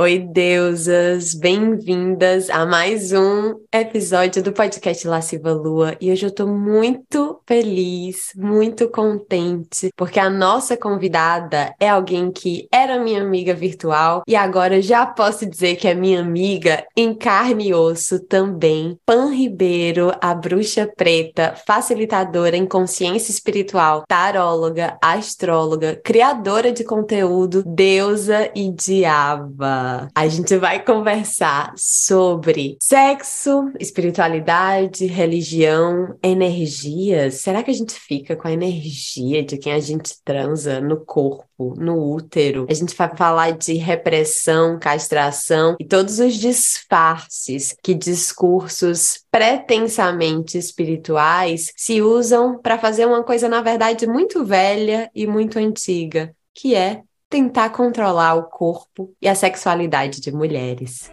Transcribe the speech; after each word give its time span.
Oi, 0.00 0.20
deusas! 0.20 1.34
Bem-vindas 1.34 2.48
a 2.50 2.64
mais 2.64 3.10
um 3.10 3.56
episódio 3.74 4.40
do 4.40 4.52
podcast 4.52 5.08
Lasciva 5.08 5.50
Lua. 5.50 5.96
E 6.00 6.12
hoje 6.12 6.24
eu 6.24 6.30
tô 6.30 6.46
muito 6.46 7.40
feliz, 7.44 8.32
muito 8.36 8.88
contente, 8.88 9.90
porque 9.96 10.20
a 10.20 10.30
nossa 10.30 10.76
convidada 10.76 11.74
é 11.80 11.88
alguém 11.88 12.30
que 12.30 12.68
era 12.72 13.02
minha 13.02 13.20
amiga 13.20 13.52
virtual 13.52 14.22
e 14.24 14.36
agora 14.36 14.80
já 14.80 15.04
posso 15.04 15.44
dizer 15.44 15.74
que 15.74 15.88
é 15.88 15.94
minha 15.96 16.20
amiga 16.20 16.86
em 16.96 17.12
carne 17.12 17.70
e 17.70 17.74
osso 17.74 18.20
também. 18.20 18.96
Pan 19.04 19.32
Ribeiro, 19.32 20.12
a 20.20 20.32
bruxa 20.32 20.88
preta, 20.96 21.56
facilitadora 21.66 22.56
em 22.56 22.68
consciência 22.68 23.32
espiritual, 23.32 24.04
taróloga, 24.06 24.96
astróloga, 25.02 26.00
criadora 26.04 26.70
de 26.70 26.84
conteúdo, 26.84 27.64
deusa 27.66 28.48
e 28.54 28.70
diaba. 28.70 29.87
A 30.14 30.28
gente 30.28 30.56
vai 30.56 30.84
conversar 30.84 31.72
sobre 31.76 32.76
sexo, 32.80 33.70
espiritualidade, 33.78 35.06
religião, 35.06 36.16
energias. 36.22 37.34
Será 37.34 37.62
que 37.62 37.70
a 37.70 37.74
gente 37.74 37.92
fica 37.92 38.36
com 38.36 38.48
a 38.48 38.52
energia 38.52 39.42
de 39.42 39.56
quem 39.56 39.72
a 39.72 39.80
gente 39.80 40.14
transa 40.24 40.80
no 40.80 41.04
corpo, 41.04 41.74
no 41.76 42.12
útero? 42.14 42.66
A 42.68 42.74
gente 42.74 42.94
vai 42.94 43.14
falar 43.16 43.52
de 43.52 43.74
repressão, 43.74 44.78
castração 44.78 45.76
e 45.78 45.84
todos 45.84 46.18
os 46.18 46.34
disfarces 46.34 47.74
que 47.82 47.94
discursos 47.94 49.20
pretensamente 49.30 50.58
espirituais 50.58 51.72
se 51.76 52.02
usam 52.02 52.58
para 52.58 52.78
fazer 52.78 53.06
uma 53.06 53.22
coisa, 53.22 53.48
na 53.48 53.60
verdade, 53.60 54.06
muito 54.06 54.44
velha 54.44 55.10
e 55.14 55.26
muito 55.26 55.58
antiga, 55.58 56.34
que 56.54 56.74
é 56.74 57.02
tentar 57.28 57.70
controlar 57.70 58.34
o 58.34 58.44
corpo 58.44 59.14
e 59.20 59.28
a 59.28 59.34
sexualidade 59.34 60.20
de 60.20 60.32
mulheres. 60.32 61.10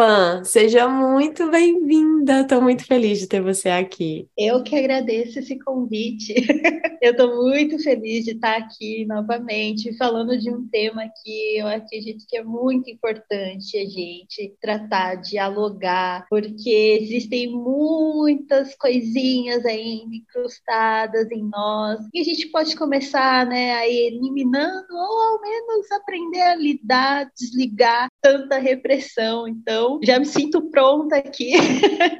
Pan, 0.00 0.42
seja 0.44 0.88
muito 0.88 1.50
bem-vinda. 1.50 2.40
Estou 2.40 2.62
muito 2.62 2.86
feliz 2.86 3.18
de 3.18 3.26
ter 3.26 3.42
você 3.42 3.68
aqui. 3.68 4.26
Eu 4.34 4.62
que 4.62 4.74
agradeço 4.74 5.40
esse 5.40 5.58
convite. 5.58 6.32
eu 7.02 7.10
estou 7.10 7.36
muito 7.36 7.78
feliz 7.82 8.24
de 8.24 8.30
estar 8.30 8.56
aqui 8.56 9.04
novamente 9.04 9.94
falando 9.98 10.38
de 10.38 10.50
um 10.50 10.66
tema 10.68 11.02
que 11.22 11.58
eu 11.58 11.66
acredito 11.66 12.24
que 12.26 12.38
é 12.38 12.42
muito 12.42 12.88
importante 12.88 13.76
a 13.76 13.84
gente 13.84 14.54
tratar, 14.58 15.16
dialogar, 15.16 16.24
porque 16.30 16.98
existem 17.02 17.52
muitas 17.52 18.74
coisinhas 18.76 19.66
aí 19.66 20.02
incrustadas 20.10 21.30
em 21.30 21.42
nós 21.42 22.00
e 22.14 22.20
a 22.20 22.24
gente 22.24 22.46
pode 22.48 22.74
começar, 22.74 23.44
né, 23.44 23.74
a 23.74 23.86
eliminando 23.86 24.94
ou 24.94 25.20
ao 25.20 25.40
menos 25.42 25.92
aprender 25.92 26.40
a 26.40 26.54
lidar, 26.54 27.30
desligar 27.38 28.08
tanta 28.20 28.58
repressão. 28.58 29.46
Então 29.48 29.98
já 30.02 30.18
me 30.18 30.26
sinto 30.26 30.70
pronta 30.70 31.16
aqui 31.16 31.52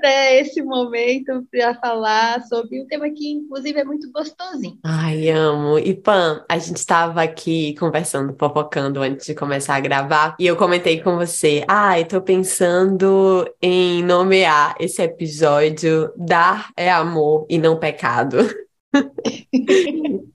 para 0.01 0.33
esse 0.35 0.63
momento 0.63 1.47
para 1.51 1.75
falar 1.75 2.43
sobre 2.43 2.83
um 2.83 2.87
tema 2.87 3.11
que, 3.11 3.31
inclusive, 3.31 3.79
é 3.79 3.85
muito 3.85 4.11
gostosinho. 4.13 4.79
Ai, 4.85 5.29
amo. 5.29 5.79
E 5.79 5.95
Pan, 5.95 6.45
a 6.49 6.59
gente 6.59 6.77
estava 6.77 7.23
aqui 7.23 7.75
conversando, 7.79 8.35
fofocando 8.39 9.03
antes 9.03 9.27
de 9.27 9.35
começar 9.35 9.77
a 9.77 9.81
gravar, 9.81 10.37
e 10.39 10.47
eu 10.47 10.57
comentei 10.57 11.01
com 11.01 11.17
você: 11.17 11.65
ah, 11.69 12.01
tô 12.09 12.21
pensando 12.21 13.49
em 13.63 14.03
nomear 14.03 14.75
esse 14.81 15.03
episódio 15.03 16.13
Dar 16.17 16.71
é 16.77 16.91
Amor 16.91 17.47
e 17.49 17.59
Não 17.59 17.79
Pecado. 17.79 18.39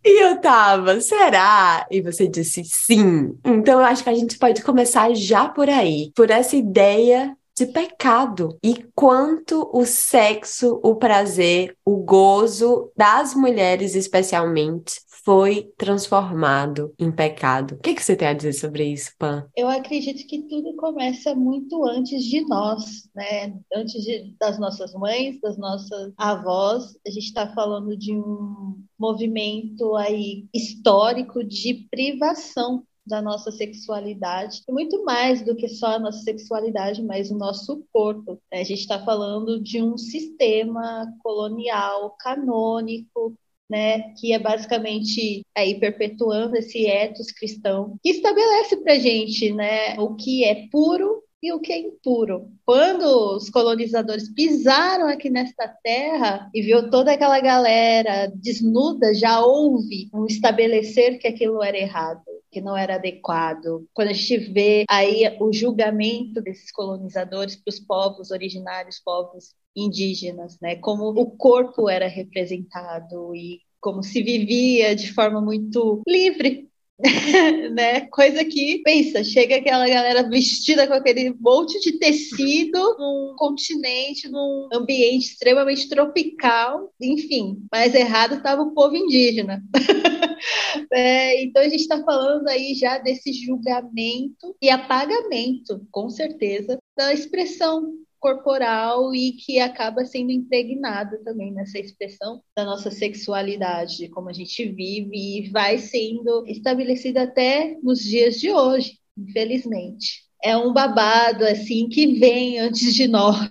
e 0.03 0.23
eu 0.23 0.39
tava, 0.39 0.99
será? 1.01 1.85
E 1.91 2.01
você 2.01 2.27
disse 2.27 2.63
sim. 2.63 3.37
Então 3.43 3.79
eu 3.79 3.85
acho 3.85 4.03
que 4.03 4.09
a 4.09 4.15
gente 4.15 4.37
pode 4.37 4.61
começar 4.63 5.13
já 5.13 5.47
por 5.47 5.69
aí, 5.69 6.11
por 6.15 6.29
essa 6.29 6.55
ideia 6.55 7.35
de 7.57 7.65
pecado 7.67 8.57
e 8.61 8.85
quanto 8.93 9.69
o 9.73 9.85
sexo, 9.85 10.79
o 10.83 10.95
prazer, 10.95 11.75
o 11.85 11.95
gozo 11.95 12.91
das 12.97 13.33
mulheres 13.33 13.95
especialmente 13.95 14.99
foi 15.25 15.73
transformado 15.75 16.93
em 16.99 17.11
pecado. 17.11 17.73
O 17.73 17.79
que, 17.79 17.95
que 17.95 18.03
você 18.03 18.15
tem 18.15 18.27
a 18.27 18.33
dizer 18.33 18.53
sobre 18.53 18.85
isso, 18.85 19.11
Pan? 19.17 19.49
Eu 19.57 19.67
acredito 19.67 20.25
que 20.27 20.43
tudo 20.43 20.75
começa 20.75 21.33
muito 21.33 21.83
antes 21.83 22.23
de 22.23 22.41
nós, 22.47 23.09
né? 23.15 23.57
Antes 23.73 24.03
de, 24.03 24.35
das 24.39 24.59
nossas 24.59 24.93
mães, 24.93 25.41
das 25.41 25.57
nossas 25.57 26.13
avós. 26.15 26.95
A 27.05 27.09
gente 27.09 27.25
está 27.25 27.51
falando 27.53 27.97
de 27.97 28.13
um 28.13 28.77
movimento 28.99 29.95
aí 29.95 30.45
histórico 30.53 31.43
de 31.43 31.87
privação 31.89 32.83
da 33.05 33.21
nossa 33.21 33.51
sexualidade, 33.51 34.63
e 34.67 34.71
muito 34.71 35.03
mais 35.03 35.45
do 35.45 35.55
que 35.55 35.69
só 35.69 35.95
a 35.95 35.99
nossa 35.99 36.19
sexualidade, 36.19 37.03
mas 37.03 37.29
o 37.29 37.37
nosso 37.37 37.85
corpo. 37.93 38.39
A 38.51 38.57
gente 38.57 38.79
está 38.79 39.03
falando 39.05 39.61
de 39.61 39.81
um 39.81 39.95
sistema 39.95 41.07
colonial, 41.21 42.15
canônico, 42.19 43.37
né, 43.69 44.13
que 44.19 44.33
é 44.33 44.39
basicamente 44.39 45.43
aí 45.55 45.79
perpetuando 45.79 46.55
esse 46.55 46.85
ethos 46.85 47.31
cristão, 47.31 47.97
que 48.03 48.11
estabelece 48.11 48.77
para 48.77 48.99
gente, 48.99 49.51
né, 49.53 49.99
o 49.99 50.15
que 50.15 50.43
é 50.43 50.67
puro 50.71 51.23
e 51.41 51.51
o 51.51 51.59
que 51.59 51.73
é 51.73 51.79
impuro. 51.79 52.49
Quando 52.65 53.03
os 53.35 53.49
colonizadores 53.49 54.33
pisaram 54.33 55.07
aqui 55.07 55.29
nesta 55.29 55.67
terra 55.83 56.49
e 56.53 56.61
viu 56.61 56.89
toda 56.89 57.11
aquela 57.11 57.39
galera 57.39 58.31
desnuda, 58.35 59.13
já 59.13 59.43
houve 59.45 60.09
um 60.13 60.25
estabelecer 60.25 61.19
que 61.19 61.27
aquilo 61.27 61.63
era 61.63 61.77
errado 61.77 62.21
que 62.55 62.61
não 62.61 62.77
era 62.77 62.95
adequado. 62.95 63.85
Quando 63.93 64.07
a 64.07 64.13
gente 64.13 64.37
vê 64.37 64.85
aí 64.89 65.23
o 65.41 65.51
julgamento 65.51 66.41
desses 66.41 66.71
colonizadores 66.71 67.57
para 67.57 67.69
os 67.69 67.81
povos 67.81 68.31
originários, 68.31 68.97
povos 68.97 69.53
indígenas, 69.75 70.57
né? 70.61 70.77
Como 70.77 71.09
o 71.09 71.31
corpo 71.31 71.89
era 71.89 72.07
representado 72.07 73.35
e 73.35 73.59
como 73.81 74.01
se 74.01 74.23
vivia 74.23 74.95
de 74.95 75.11
forma 75.11 75.41
muito 75.41 76.01
livre 76.07 76.69
né? 77.73 78.01
Coisa 78.07 78.43
que, 78.45 78.81
pensa, 78.83 79.23
chega 79.23 79.57
aquela 79.57 79.87
galera 79.87 80.27
vestida 80.27 80.87
com 80.87 80.93
aquele 80.93 81.33
monte 81.39 81.79
de 81.81 81.99
tecido 81.99 82.79
num 82.97 83.35
continente, 83.37 84.29
num 84.29 84.69
ambiente 84.71 85.25
extremamente 85.25 85.89
tropical, 85.89 86.93
enfim, 87.01 87.61
mais 87.71 87.93
errado 87.93 88.35
estava 88.35 88.61
o 88.61 88.73
povo 88.73 88.95
indígena. 88.95 89.61
é, 90.91 91.43
então 91.43 91.61
a 91.61 91.69
gente 91.69 91.81
está 91.81 92.01
falando 92.03 92.47
aí 92.47 92.73
já 92.75 92.97
desse 92.97 93.33
julgamento 93.33 94.55
e 94.61 94.69
apagamento, 94.69 95.85
com 95.91 96.09
certeza, 96.09 96.77
da 96.97 97.13
expressão 97.13 97.93
corporal 98.19 99.13
e 99.13 99.33
que 99.33 99.59
acaba 99.59 100.05
sendo 100.05 100.31
impregnado 100.31 101.17
também 101.23 101.51
nessa 101.51 101.79
expressão 101.79 102.41
da 102.55 102.65
nossa 102.65 102.89
sexualidade, 102.91 103.97
de 103.97 104.09
como 104.09 104.29
a 104.29 104.33
gente 104.33 104.65
vive 104.67 105.15
e 105.15 105.49
vai 105.49 105.77
sendo 105.77 106.45
estabelecida 106.47 107.23
até 107.23 107.77
nos 107.83 107.99
dias 107.99 108.39
de 108.39 108.51
hoje, 108.51 108.99
infelizmente. 109.17 110.25
É 110.43 110.55
um 110.55 110.73
babado 110.73 111.45
assim 111.45 111.87
que 111.89 112.19
vem 112.19 112.59
antes 112.59 112.93
de 112.93 113.07
nós. 113.07 113.49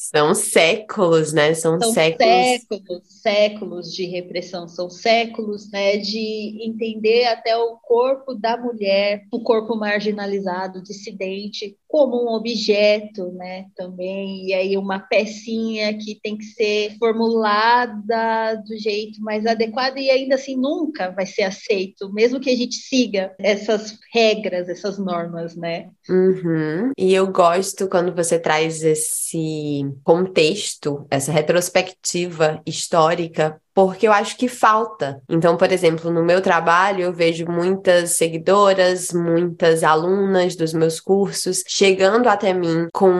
São 0.00 0.32
séculos, 0.32 1.32
né? 1.32 1.52
São, 1.54 1.78
São 1.80 1.92
séculos. 1.92 2.30
séculos, 2.30 3.02
séculos 3.20 3.92
de 3.92 4.04
repressão, 4.06 4.68
são 4.68 4.88
séculos, 4.88 5.70
né, 5.72 5.96
de 5.96 6.56
entender 6.62 7.26
até 7.26 7.56
o 7.56 7.76
corpo 7.78 8.32
da 8.32 8.56
mulher, 8.56 9.24
o 9.32 9.42
corpo 9.42 9.74
marginalizado, 9.76 10.82
dissidente, 10.82 11.76
como 11.88 12.22
um 12.22 12.34
objeto, 12.34 13.32
né, 13.32 13.66
também, 13.74 14.46
e 14.46 14.52
aí 14.52 14.76
uma 14.76 14.98
pecinha 14.98 15.96
que 15.96 16.20
tem 16.22 16.36
que 16.36 16.44
ser 16.44 16.96
formulada 16.98 18.56
do 18.66 18.76
jeito 18.76 19.22
mais 19.22 19.46
adequado 19.46 19.96
e 19.96 20.10
ainda 20.10 20.34
assim 20.34 20.54
nunca 20.54 21.10
vai 21.10 21.24
ser 21.24 21.44
aceito, 21.44 22.12
mesmo 22.12 22.40
que 22.40 22.50
a 22.50 22.56
gente 22.56 22.74
siga 22.74 23.34
essas 23.38 23.98
regras, 24.12 24.68
essas 24.68 24.98
normas, 24.98 25.56
né? 25.56 25.88
Uhum. 26.08 26.92
E 26.98 27.14
eu 27.14 27.26
gosto 27.32 27.88
quando 27.88 28.14
você 28.14 28.38
traz 28.38 28.82
esse 28.84 29.82
contexto, 30.04 31.06
essa 31.10 31.32
retrospectiva 31.32 32.60
histórica 32.66 33.58
porque 33.78 34.08
eu 34.08 34.12
acho 34.12 34.36
que 34.36 34.48
falta. 34.48 35.22
Então, 35.28 35.56
por 35.56 35.70
exemplo, 35.70 36.10
no 36.10 36.24
meu 36.24 36.40
trabalho, 36.42 37.02
eu 37.02 37.12
vejo 37.12 37.46
muitas 37.46 38.16
seguidoras, 38.16 39.12
muitas 39.12 39.84
alunas 39.84 40.56
dos 40.56 40.72
meus 40.72 40.98
cursos 40.98 41.62
chegando 41.64 42.28
até 42.28 42.52
mim 42.52 42.88
com 42.92 43.12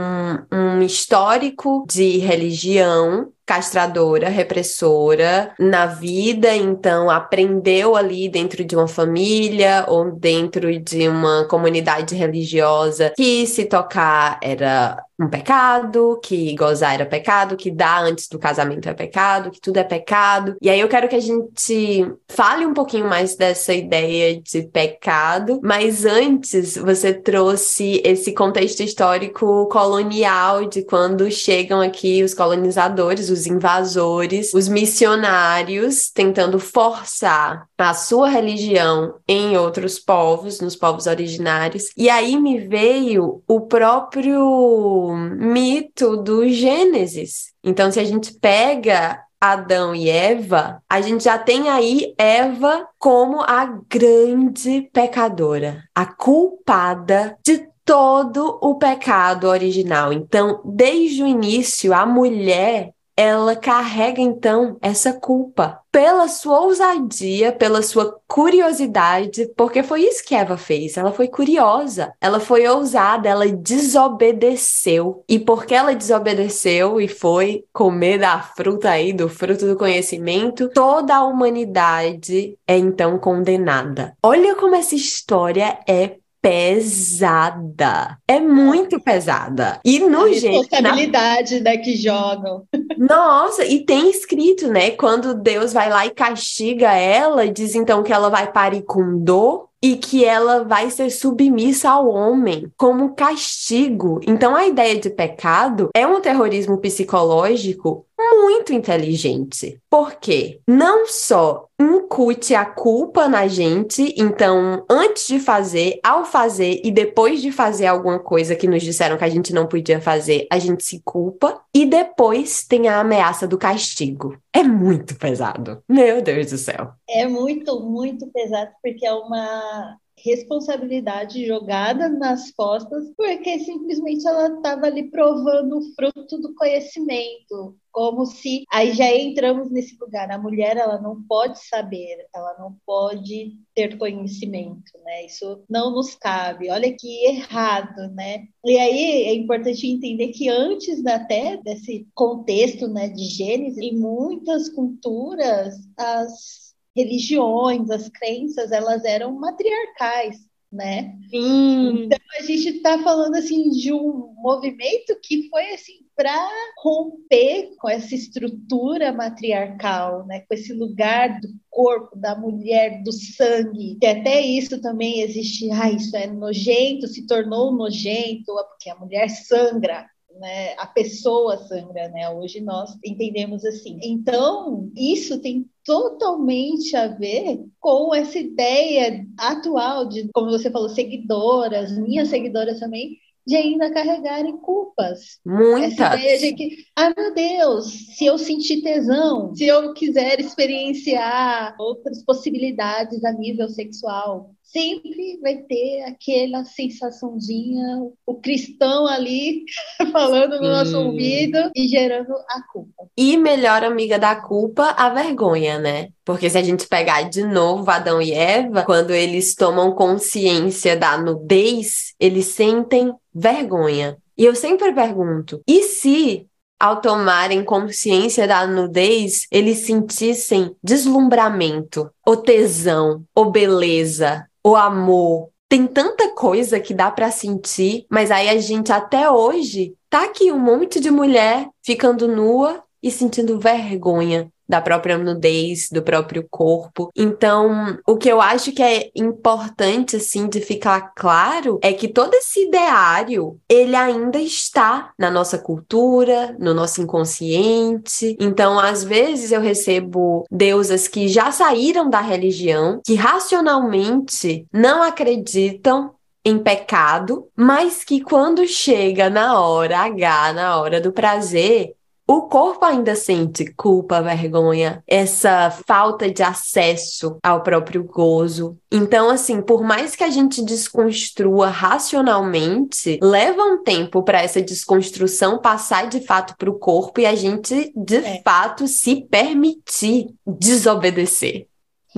um 0.50 0.82
histórico 0.82 1.86
de 1.88 2.18
religião 2.18 3.32
castradora, 3.46 4.28
repressora 4.28 5.54
na 5.60 5.86
vida, 5.86 6.54
então 6.54 7.08
aprendeu 7.08 7.94
ali 7.94 8.28
dentro 8.28 8.64
de 8.64 8.74
uma 8.74 8.88
família 8.88 9.86
ou 9.86 10.10
dentro 10.10 10.76
de 10.80 11.08
uma 11.08 11.46
comunidade 11.46 12.16
religiosa 12.16 13.12
que 13.16 13.46
se 13.46 13.64
tocar 13.64 14.40
era 14.42 15.02
um 15.18 15.28
pecado, 15.28 16.20
que 16.22 16.54
gozar 16.54 16.94
era 16.94 17.04
pecado, 17.04 17.56
que 17.56 17.70
dar 17.70 18.04
antes 18.04 18.28
do 18.28 18.38
casamento 18.38 18.88
é 18.88 18.94
pecado, 18.94 19.50
que 19.50 19.60
tudo 19.60 19.78
é 19.78 19.84
pecado. 19.84 20.56
E 20.62 20.70
aí 20.70 20.78
eu 20.78 20.88
quero 20.88 21.08
que 21.08 21.16
a 21.16 21.20
gente 21.20 22.06
fale 22.28 22.64
um 22.64 22.72
pouquinho 22.72 23.08
mais 23.08 23.34
dessa 23.34 23.74
ideia 23.74 24.40
de 24.40 24.62
pecado, 24.62 25.60
mas 25.62 26.04
antes 26.04 26.76
você 26.76 27.12
trouxe 27.12 28.00
esse 28.04 28.32
contexto 28.32 28.80
histórico 28.80 29.66
colonial 29.66 30.66
de 30.66 30.82
quando 30.82 31.28
chegam 31.30 31.80
aqui 31.80 32.22
os 32.22 32.32
colonizadores, 32.32 33.28
os 33.28 33.46
invasores, 33.46 34.54
os 34.54 34.68
missionários 34.68 36.10
tentando 36.10 36.60
forçar 36.60 37.66
a 37.76 37.94
sua 37.94 38.28
religião 38.28 39.14
em 39.26 39.56
outros 39.56 39.98
povos, 39.98 40.60
nos 40.60 40.76
povos 40.76 41.06
originários. 41.06 41.90
E 41.96 42.08
aí 42.08 42.36
me 42.36 42.58
veio 42.58 43.42
o 43.48 43.62
próprio 43.62 45.07
mito 45.14 46.16
do 46.16 46.48
Gênesis. 46.48 47.52
Então, 47.62 47.90
se 47.90 48.00
a 48.00 48.04
gente 48.04 48.34
pega 48.34 49.22
Adão 49.40 49.94
e 49.94 50.08
Eva, 50.08 50.82
a 50.88 51.00
gente 51.00 51.24
já 51.24 51.38
tem 51.38 51.68
aí 51.68 52.14
Eva 52.18 52.88
como 52.98 53.40
a 53.40 53.64
grande 53.88 54.88
pecadora, 54.92 55.84
a 55.94 56.04
culpada 56.06 57.36
de 57.44 57.68
todo 57.84 58.58
o 58.60 58.74
pecado 58.74 59.48
original. 59.48 60.12
Então, 60.12 60.60
desde 60.64 61.22
o 61.22 61.26
início, 61.26 61.94
a 61.94 62.04
mulher 62.04 62.92
ela 63.18 63.56
carrega 63.56 64.20
então 64.20 64.76
essa 64.80 65.12
culpa 65.12 65.80
pela 65.90 66.28
sua 66.28 66.60
ousadia, 66.60 67.50
pela 67.50 67.82
sua 67.82 68.16
curiosidade, 68.28 69.50
porque 69.56 69.82
foi 69.82 70.02
isso 70.02 70.24
que 70.24 70.36
Eva 70.36 70.56
fez. 70.56 70.96
Ela 70.96 71.10
foi 71.10 71.26
curiosa, 71.26 72.14
ela 72.20 72.38
foi 72.38 72.68
ousada, 72.68 73.28
ela 73.28 73.48
desobedeceu. 73.48 75.24
E 75.28 75.36
porque 75.40 75.74
ela 75.74 75.96
desobedeceu 75.96 77.00
e 77.00 77.08
foi 77.08 77.64
comer 77.72 78.18
da 78.18 78.40
fruta 78.40 78.90
aí, 78.90 79.12
do 79.12 79.28
fruto 79.28 79.66
do 79.66 79.76
conhecimento, 79.76 80.70
toda 80.72 81.16
a 81.16 81.24
humanidade 81.24 82.56
é 82.68 82.76
então 82.76 83.18
condenada. 83.18 84.16
Olha 84.22 84.54
como 84.54 84.76
essa 84.76 84.94
história 84.94 85.76
é 85.88 86.18
pesada. 86.40 88.18
É 88.26 88.40
muito 88.40 89.00
pesada. 89.00 89.80
E 89.84 89.98
no 90.00 90.24
a 90.24 90.28
responsabilidade 90.28 91.56
na... 91.60 91.70
né, 91.70 91.76
que 91.78 91.96
jogam. 91.96 92.64
Nossa, 92.96 93.64
e 93.64 93.84
tem 93.84 94.10
escrito, 94.10 94.68
né? 94.68 94.90
Quando 94.92 95.34
Deus 95.34 95.72
vai 95.72 95.88
lá 95.88 96.06
e 96.06 96.10
castiga 96.10 96.92
ela, 96.92 97.48
diz 97.48 97.74
então 97.74 98.02
que 98.02 98.12
ela 98.12 98.28
vai 98.28 98.50
parir 98.50 98.82
com 98.82 99.18
dor 99.18 99.68
e 99.82 99.96
que 99.96 100.24
ela 100.24 100.64
vai 100.64 100.90
ser 100.90 101.10
submissa 101.10 101.90
ao 101.90 102.08
homem 102.08 102.70
como 102.76 103.14
castigo. 103.14 104.20
Então 104.26 104.56
a 104.56 104.66
ideia 104.66 104.98
de 104.98 105.10
pecado 105.10 105.90
é 105.94 106.06
um 106.06 106.20
terrorismo 106.20 106.78
psicológico 106.78 108.04
muito 108.18 108.72
inteligente. 108.72 109.80
Porque 109.88 110.60
não 110.66 111.06
só 111.06 111.68
incute 111.80 112.54
a 112.54 112.64
culpa 112.64 113.28
na 113.28 113.46
gente, 113.46 114.14
então 114.16 114.84
antes 114.90 115.28
de 115.28 115.38
fazer, 115.38 116.00
ao 116.02 116.24
fazer 116.24 116.80
e 116.82 116.90
depois 116.90 117.40
de 117.40 117.52
fazer 117.52 117.86
alguma 117.86 118.18
coisa 118.18 118.56
que 118.56 118.66
nos 118.66 118.82
disseram 118.82 119.16
que 119.16 119.24
a 119.24 119.28
gente 119.28 119.52
não 119.52 119.66
podia 119.66 120.00
fazer, 120.00 120.46
a 120.50 120.58
gente 120.58 120.82
se 120.84 121.00
culpa 121.04 121.62
e 121.72 121.86
depois 121.86 122.66
tem 122.66 122.88
a 122.88 123.00
ameaça 123.00 123.46
do 123.46 123.56
castigo. 123.56 124.36
É 124.52 124.62
muito 124.62 125.16
pesado. 125.16 125.82
Meu 125.88 126.20
Deus 126.20 126.50
do 126.50 126.58
céu. 126.58 126.92
É 127.08 127.26
muito, 127.26 127.80
muito 127.80 128.26
pesado 128.32 128.72
porque 128.82 129.06
é 129.06 129.12
uma 129.12 129.96
responsabilidade 130.24 131.46
jogada 131.46 132.08
nas 132.08 132.50
costas, 132.50 133.04
porque 133.16 133.60
simplesmente 133.60 134.26
ela 134.26 134.48
estava 134.56 134.86
ali 134.86 135.10
provando 135.10 135.78
o 135.78 135.94
fruto 135.94 136.38
do 136.38 136.54
conhecimento, 136.54 137.76
como 137.98 138.26
se 138.26 138.62
aí 138.70 138.94
já 138.94 139.10
entramos 139.10 139.72
nesse 139.72 139.96
lugar. 140.00 140.30
A 140.30 140.38
mulher 140.38 140.76
ela 140.76 141.00
não 141.00 141.20
pode 141.20 141.58
saber, 141.66 142.28
ela 142.32 142.56
não 142.56 142.76
pode 142.86 143.56
ter 143.74 143.98
conhecimento, 143.98 144.92
né? 145.04 145.26
Isso 145.26 145.64
não 145.68 145.90
nos 145.90 146.14
cabe. 146.14 146.70
Olha 146.70 146.94
que 146.96 147.26
errado, 147.26 148.08
né? 148.14 148.46
E 148.64 148.78
aí 148.78 149.24
é 149.24 149.34
importante 149.34 149.84
entender 149.88 150.28
que 150.28 150.48
antes 150.48 151.04
até 151.04 151.56
desse 151.56 152.06
contexto, 152.14 152.86
né, 152.86 153.08
de 153.08 153.24
Gênesis, 153.24 153.78
em 153.78 153.98
muitas 153.98 154.68
culturas 154.68 155.74
as 155.96 156.68
religiões, 156.96 157.90
as 157.90 158.08
crenças, 158.08 158.70
elas 158.70 159.04
eram 159.04 159.32
matriarcais, 159.32 160.36
né? 160.70 161.16
Sim. 161.30 162.04
Então 162.04 162.18
a 162.38 162.42
gente 162.42 162.68
está 162.68 162.98
falando 163.02 163.34
assim 163.36 163.70
de 163.70 163.92
um 163.92 164.34
movimento 164.36 165.18
que 165.22 165.48
foi 165.48 165.72
assim 165.72 166.06
para 166.14 166.36
romper 166.82 167.70
com 167.78 167.88
essa 167.88 168.14
estrutura 168.14 169.12
matriarcal, 169.12 170.26
né? 170.26 170.40
Com 170.40 170.54
esse 170.54 170.72
lugar 170.72 171.40
do 171.40 171.48
corpo 171.70 172.16
da 172.16 172.34
mulher, 172.34 173.02
do 173.02 173.12
sangue, 173.12 173.96
que 174.00 174.06
até 174.06 174.40
isso 174.40 174.80
também 174.80 175.20
existe. 175.20 175.70
Ah, 175.70 175.90
isso 175.90 176.16
é 176.16 176.26
nojento, 176.26 177.06
se 177.06 177.26
tornou 177.26 177.72
nojento, 177.72 178.52
porque 178.68 178.90
a 178.90 178.96
mulher 178.96 179.28
sangra 179.30 180.06
né, 180.38 180.74
a 180.78 180.86
pessoa 180.86 181.56
sangra, 181.66 182.08
né? 182.08 182.28
Hoje 182.30 182.60
nós 182.60 182.96
entendemos 183.04 183.64
assim. 183.64 183.98
Então, 184.02 184.90
isso 184.96 185.40
tem 185.40 185.68
totalmente 185.84 186.94
a 186.96 187.08
ver 187.08 187.64
com 187.80 188.14
essa 188.14 188.38
ideia 188.38 189.26
atual 189.38 190.06
de, 190.06 190.28
como 190.32 190.50
você 190.50 190.70
falou, 190.70 190.88
seguidoras, 190.88 191.96
minhas 191.96 192.28
seguidoras 192.28 192.78
também, 192.78 193.18
de 193.46 193.56
ainda 193.56 193.90
carregarem 193.90 194.58
culpas. 194.58 195.40
Muitas. 195.44 195.92
Essa 195.92 196.16
ideia 196.16 196.38
de 196.38 196.52
que, 196.52 196.76
ah, 196.94 197.14
meu 197.16 197.32
Deus, 197.32 197.86
se 198.14 198.26
eu 198.26 198.36
sentir 198.36 198.82
tesão, 198.82 199.54
se 199.54 199.66
eu 199.66 199.94
quiser 199.94 200.38
experienciar 200.38 201.74
outras 201.78 202.22
possibilidades 202.22 203.24
a 203.24 203.32
nível 203.32 203.70
sexual, 203.70 204.50
sempre 204.72 205.38
vai 205.40 205.56
ter 205.56 206.02
aquela 206.02 206.64
sensaçãozinha, 206.64 208.02
o 208.26 208.34
cristão 208.34 209.06
ali 209.06 209.64
falando 210.12 210.60
no 210.60 210.68
nosso 210.68 210.98
ouvido 210.98 211.70
e 211.74 211.88
gerando 211.88 212.32
a 212.48 212.62
culpa. 212.72 213.08
E 213.16 213.36
melhor 213.36 213.82
amiga 213.82 214.18
da 214.18 214.36
culpa, 214.36 214.94
a 214.96 215.08
vergonha, 215.08 215.78
né? 215.78 216.08
Porque 216.24 216.50
se 216.50 216.58
a 216.58 216.62
gente 216.62 216.86
pegar 216.86 217.22
de 217.22 217.42
novo 217.42 217.90
Adão 217.90 218.20
e 218.20 218.32
Eva, 218.32 218.82
quando 218.84 219.12
eles 219.12 219.54
tomam 219.54 219.92
consciência 219.92 220.96
da 220.96 221.16
nudez, 221.16 222.14
eles 222.20 222.46
sentem 222.46 223.12
vergonha. 223.34 224.18
E 224.36 224.44
eu 224.44 224.54
sempre 224.54 224.92
pergunto: 224.92 225.62
e 225.66 225.82
se 225.82 226.46
ao 226.78 227.00
tomarem 227.00 227.64
consciência 227.64 228.46
da 228.46 228.64
nudez, 228.66 229.46
eles 229.50 229.78
sentissem 229.78 230.76
deslumbramento, 230.82 232.08
ou 232.24 232.36
tesão, 232.36 233.24
ou 233.34 233.50
beleza, 233.50 234.46
o 234.70 234.76
amor. 234.76 235.50
Tem 235.68 235.86
tanta 235.86 236.34
coisa 236.34 236.80
que 236.80 236.94
dá 236.94 237.10
para 237.10 237.30
sentir, 237.30 238.06
mas 238.10 238.30
aí 238.30 238.48
a 238.48 238.58
gente 238.58 238.90
até 238.92 239.30
hoje 239.30 239.94
tá 240.08 240.24
aqui 240.24 240.50
um 240.50 240.58
monte 240.58 240.98
de 240.98 241.10
mulher 241.10 241.68
ficando 241.82 242.26
nua 242.26 242.82
e 243.02 243.10
sentindo 243.10 243.58
vergonha 243.60 244.50
da 244.68 244.80
própria 244.80 245.16
nudez, 245.16 245.88
do 245.90 246.02
próprio 246.02 246.46
corpo. 246.50 247.10
Então, 247.16 247.98
o 248.06 248.16
que 248.16 248.28
eu 248.28 248.40
acho 248.40 248.72
que 248.72 248.82
é 248.82 249.10
importante 249.14 250.16
assim 250.16 250.48
de 250.48 250.60
ficar 250.60 251.12
claro 251.14 251.78
é 251.82 251.92
que 251.92 252.08
todo 252.08 252.34
esse 252.34 252.66
ideário, 252.66 253.58
ele 253.68 253.96
ainda 253.96 254.38
está 254.38 255.12
na 255.18 255.30
nossa 255.30 255.58
cultura, 255.58 256.54
no 256.58 256.74
nosso 256.74 257.00
inconsciente. 257.00 258.36
Então, 258.38 258.78
às 258.78 259.02
vezes 259.02 259.52
eu 259.52 259.60
recebo 259.60 260.44
deusas 260.50 261.08
que 261.08 261.28
já 261.28 261.50
saíram 261.50 262.10
da 262.10 262.20
religião, 262.20 263.00
que 263.04 263.14
racionalmente 263.14 264.66
não 264.72 265.02
acreditam 265.02 266.12
em 266.44 266.58
pecado, 266.58 267.46
mas 267.54 268.04
que 268.04 268.20
quando 268.20 268.66
chega 268.66 269.28
na 269.28 269.60
hora 269.60 269.98
H, 269.98 270.52
na 270.54 270.80
hora 270.80 271.00
do 271.00 271.12
prazer, 271.12 271.94
o 272.30 272.42
corpo 272.42 272.84
ainda 272.84 273.16
sente 273.16 273.72
culpa, 273.72 274.20
vergonha, 274.20 275.02
essa 275.06 275.70
falta 275.70 276.30
de 276.30 276.42
acesso 276.42 277.38
ao 277.42 277.62
próprio 277.62 278.04
gozo. 278.04 278.76
Então, 278.92 279.30
assim, 279.30 279.62
por 279.62 279.82
mais 279.82 280.14
que 280.14 280.22
a 280.22 280.28
gente 280.28 280.62
desconstrua 280.62 281.68
racionalmente, 281.68 283.18
leva 283.22 283.62
um 283.62 283.82
tempo 283.82 284.22
para 284.22 284.42
essa 284.42 284.60
desconstrução 284.60 285.58
passar 285.58 286.06
de 286.06 286.20
fato 286.20 286.54
para 286.58 286.68
o 286.68 286.78
corpo 286.78 287.18
e 287.18 287.24
a 287.24 287.34
gente, 287.34 287.90
de 287.96 288.16
é. 288.16 288.42
fato, 288.42 288.86
se 288.86 289.22
permitir 289.30 290.26
desobedecer 290.46 291.67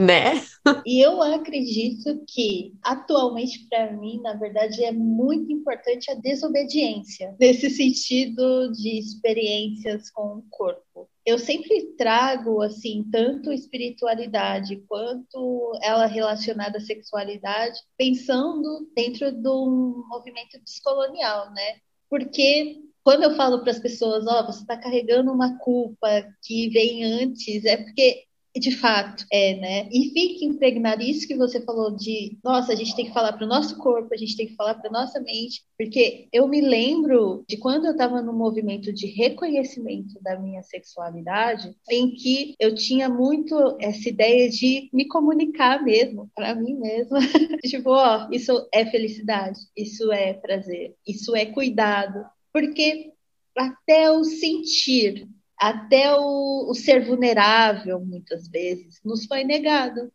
né? 0.00 0.42
E 0.86 1.04
eu 1.04 1.22
acredito 1.22 2.24
que 2.26 2.72
atualmente 2.82 3.66
para 3.68 3.92
mim, 3.92 4.18
na 4.22 4.32
verdade, 4.34 4.82
é 4.82 4.92
muito 4.92 5.52
importante 5.52 6.10
a 6.10 6.14
desobediência 6.14 7.34
nesse 7.38 7.68
sentido 7.68 8.72
de 8.72 8.98
experiências 8.98 10.10
com 10.10 10.38
o 10.38 10.44
corpo. 10.50 11.08
eu 11.26 11.38
sempre 11.38 11.94
trago 11.98 12.62
assim 12.62 13.04
tanto 13.12 13.52
espiritualidade 13.52 14.82
quanto 14.88 15.78
ela 15.82 16.06
relacionada 16.06 16.78
à 16.78 16.80
sexualidade, 16.80 17.78
pensando 17.96 18.90
dentro 18.96 19.30
de 19.30 19.48
um 19.48 20.02
movimento 20.08 20.58
descolonial, 20.64 21.52
né? 21.52 21.76
Porque 22.08 22.80
quando 23.04 23.24
eu 23.24 23.36
falo 23.36 23.60
para 23.62 23.70
as 23.70 23.78
pessoas, 23.78 24.26
ó, 24.26 24.40
oh, 24.40 24.46
você 24.46 24.60
está 24.60 24.76
carregando 24.76 25.30
uma 25.30 25.58
culpa 25.58 26.08
que 26.42 26.68
vem 26.70 27.04
antes, 27.04 27.64
é 27.64 27.76
porque 27.76 28.29
de 28.58 28.76
fato, 28.76 29.24
é, 29.32 29.54
né? 29.54 29.88
E 29.92 30.10
fique 30.12 30.44
impregnado 30.44 31.02
isso 31.02 31.26
que 31.26 31.36
você 31.36 31.60
falou 31.60 31.94
de, 31.94 32.36
nossa, 32.42 32.72
a 32.72 32.76
gente 32.76 32.96
tem 32.96 33.06
que 33.06 33.12
falar 33.12 33.32
para 33.34 33.44
o 33.44 33.48
nosso 33.48 33.76
corpo, 33.78 34.12
a 34.12 34.16
gente 34.16 34.36
tem 34.36 34.46
que 34.46 34.56
falar 34.56 34.74
para 34.74 34.90
nossa 34.90 35.20
mente, 35.20 35.62
porque 35.78 36.28
eu 36.32 36.48
me 36.48 36.60
lembro 36.60 37.44
de 37.48 37.56
quando 37.56 37.86
eu 37.86 37.92
estava 37.92 38.20
no 38.20 38.32
movimento 38.32 38.92
de 38.92 39.06
reconhecimento 39.06 40.20
da 40.20 40.38
minha 40.38 40.62
sexualidade, 40.62 41.74
em 41.90 42.12
que 42.14 42.54
eu 42.58 42.74
tinha 42.74 43.08
muito 43.08 43.76
essa 43.80 44.08
ideia 44.08 44.50
de 44.50 44.88
me 44.92 45.06
comunicar 45.06 45.84
mesmo 45.84 46.28
para 46.34 46.54
mim 46.54 46.74
mesma, 46.74 47.18
tipo, 47.64 47.90
ó, 47.90 48.28
isso 48.32 48.68
é 48.74 48.84
felicidade, 48.86 49.60
isso 49.76 50.10
é 50.12 50.34
prazer, 50.34 50.96
isso 51.06 51.36
é 51.36 51.46
cuidado, 51.46 52.24
porque 52.52 53.12
até 53.56 54.10
o 54.10 54.24
sentir 54.24 55.28
até 55.60 56.16
o, 56.16 56.70
o 56.70 56.74
ser 56.74 57.04
vulnerável, 57.04 58.00
muitas 58.00 58.48
vezes, 58.48 58.98
nos 59.04 59.26
foi 59.26 59.44
negado. 59.44 60.10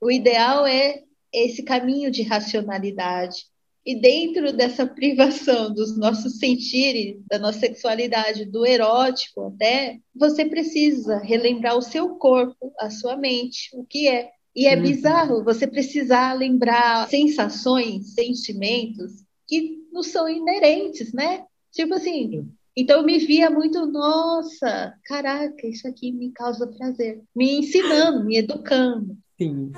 O 0.00 0.10
ideal 0.10 0.66
é 0.66 1.02
esse 1.30 1.62
caminho 1.62 2.10
de 2.10 2.22
racionalidade. 2.22 3.44
E 3.84 3.94
dentro 3.94 4.54
dessa 4.54 4.86
privação 4.86 5.72
dos 5.72 5.98
nossos 5.98 6.38
sentires, 6.38 7.18
da 7.28 7.38
nossa 7.38 7.60
sexualidade, 7.60 8.46
do 8.46 8.66
erótico 8.66 9.42
até, 9.42 10.00
você 10.14 10.46
precisa 10.46 11.18
relembrar 11.18 11.76
o 11.76 11.82
seu 11.82 12.16
corpo, 12.16 12.72
a 12.80 12.88
sua 12.88 13.16
mente, 13.16 13.68
o 13.74 13.84
que 13.84 14.08
é. 14.08 14.30
E 14.54 14.66
é 14.66 14.74
uhum. 14.74 14.82
bizarro 14.82 15.44
você 15.44 15.66
precisar 15.66 16.32
lembrar 16.32 17.06
sensações, 17.10 18.14
sentimentos 18.14 19.12
que 19.46 19.76
não 19.92 20.02
são 20.02 20.26
inerentes, 20.26 21.12
né? 21.12 21.44
Tipo 21.70 21.94
assim, 21.94 22.48
então 22.76 22.98
eu 22.98 23.04
me 23.04 23.18
via 23.18 23.48
muito, 23.48 23.86
nossa, 23.86 24.94
caraca, 25.06 25.66
isso 25.66 25.88
aqui 25.88 26.12
me 26.12 26.30
causa 26.30 26.66
prazer. 26.66 27.22
Me 27.34 27.58
ensinando, 27.60 28.24
me 28.24 28.36
educando. 28.36 29.16
Sim. 29.38 29.72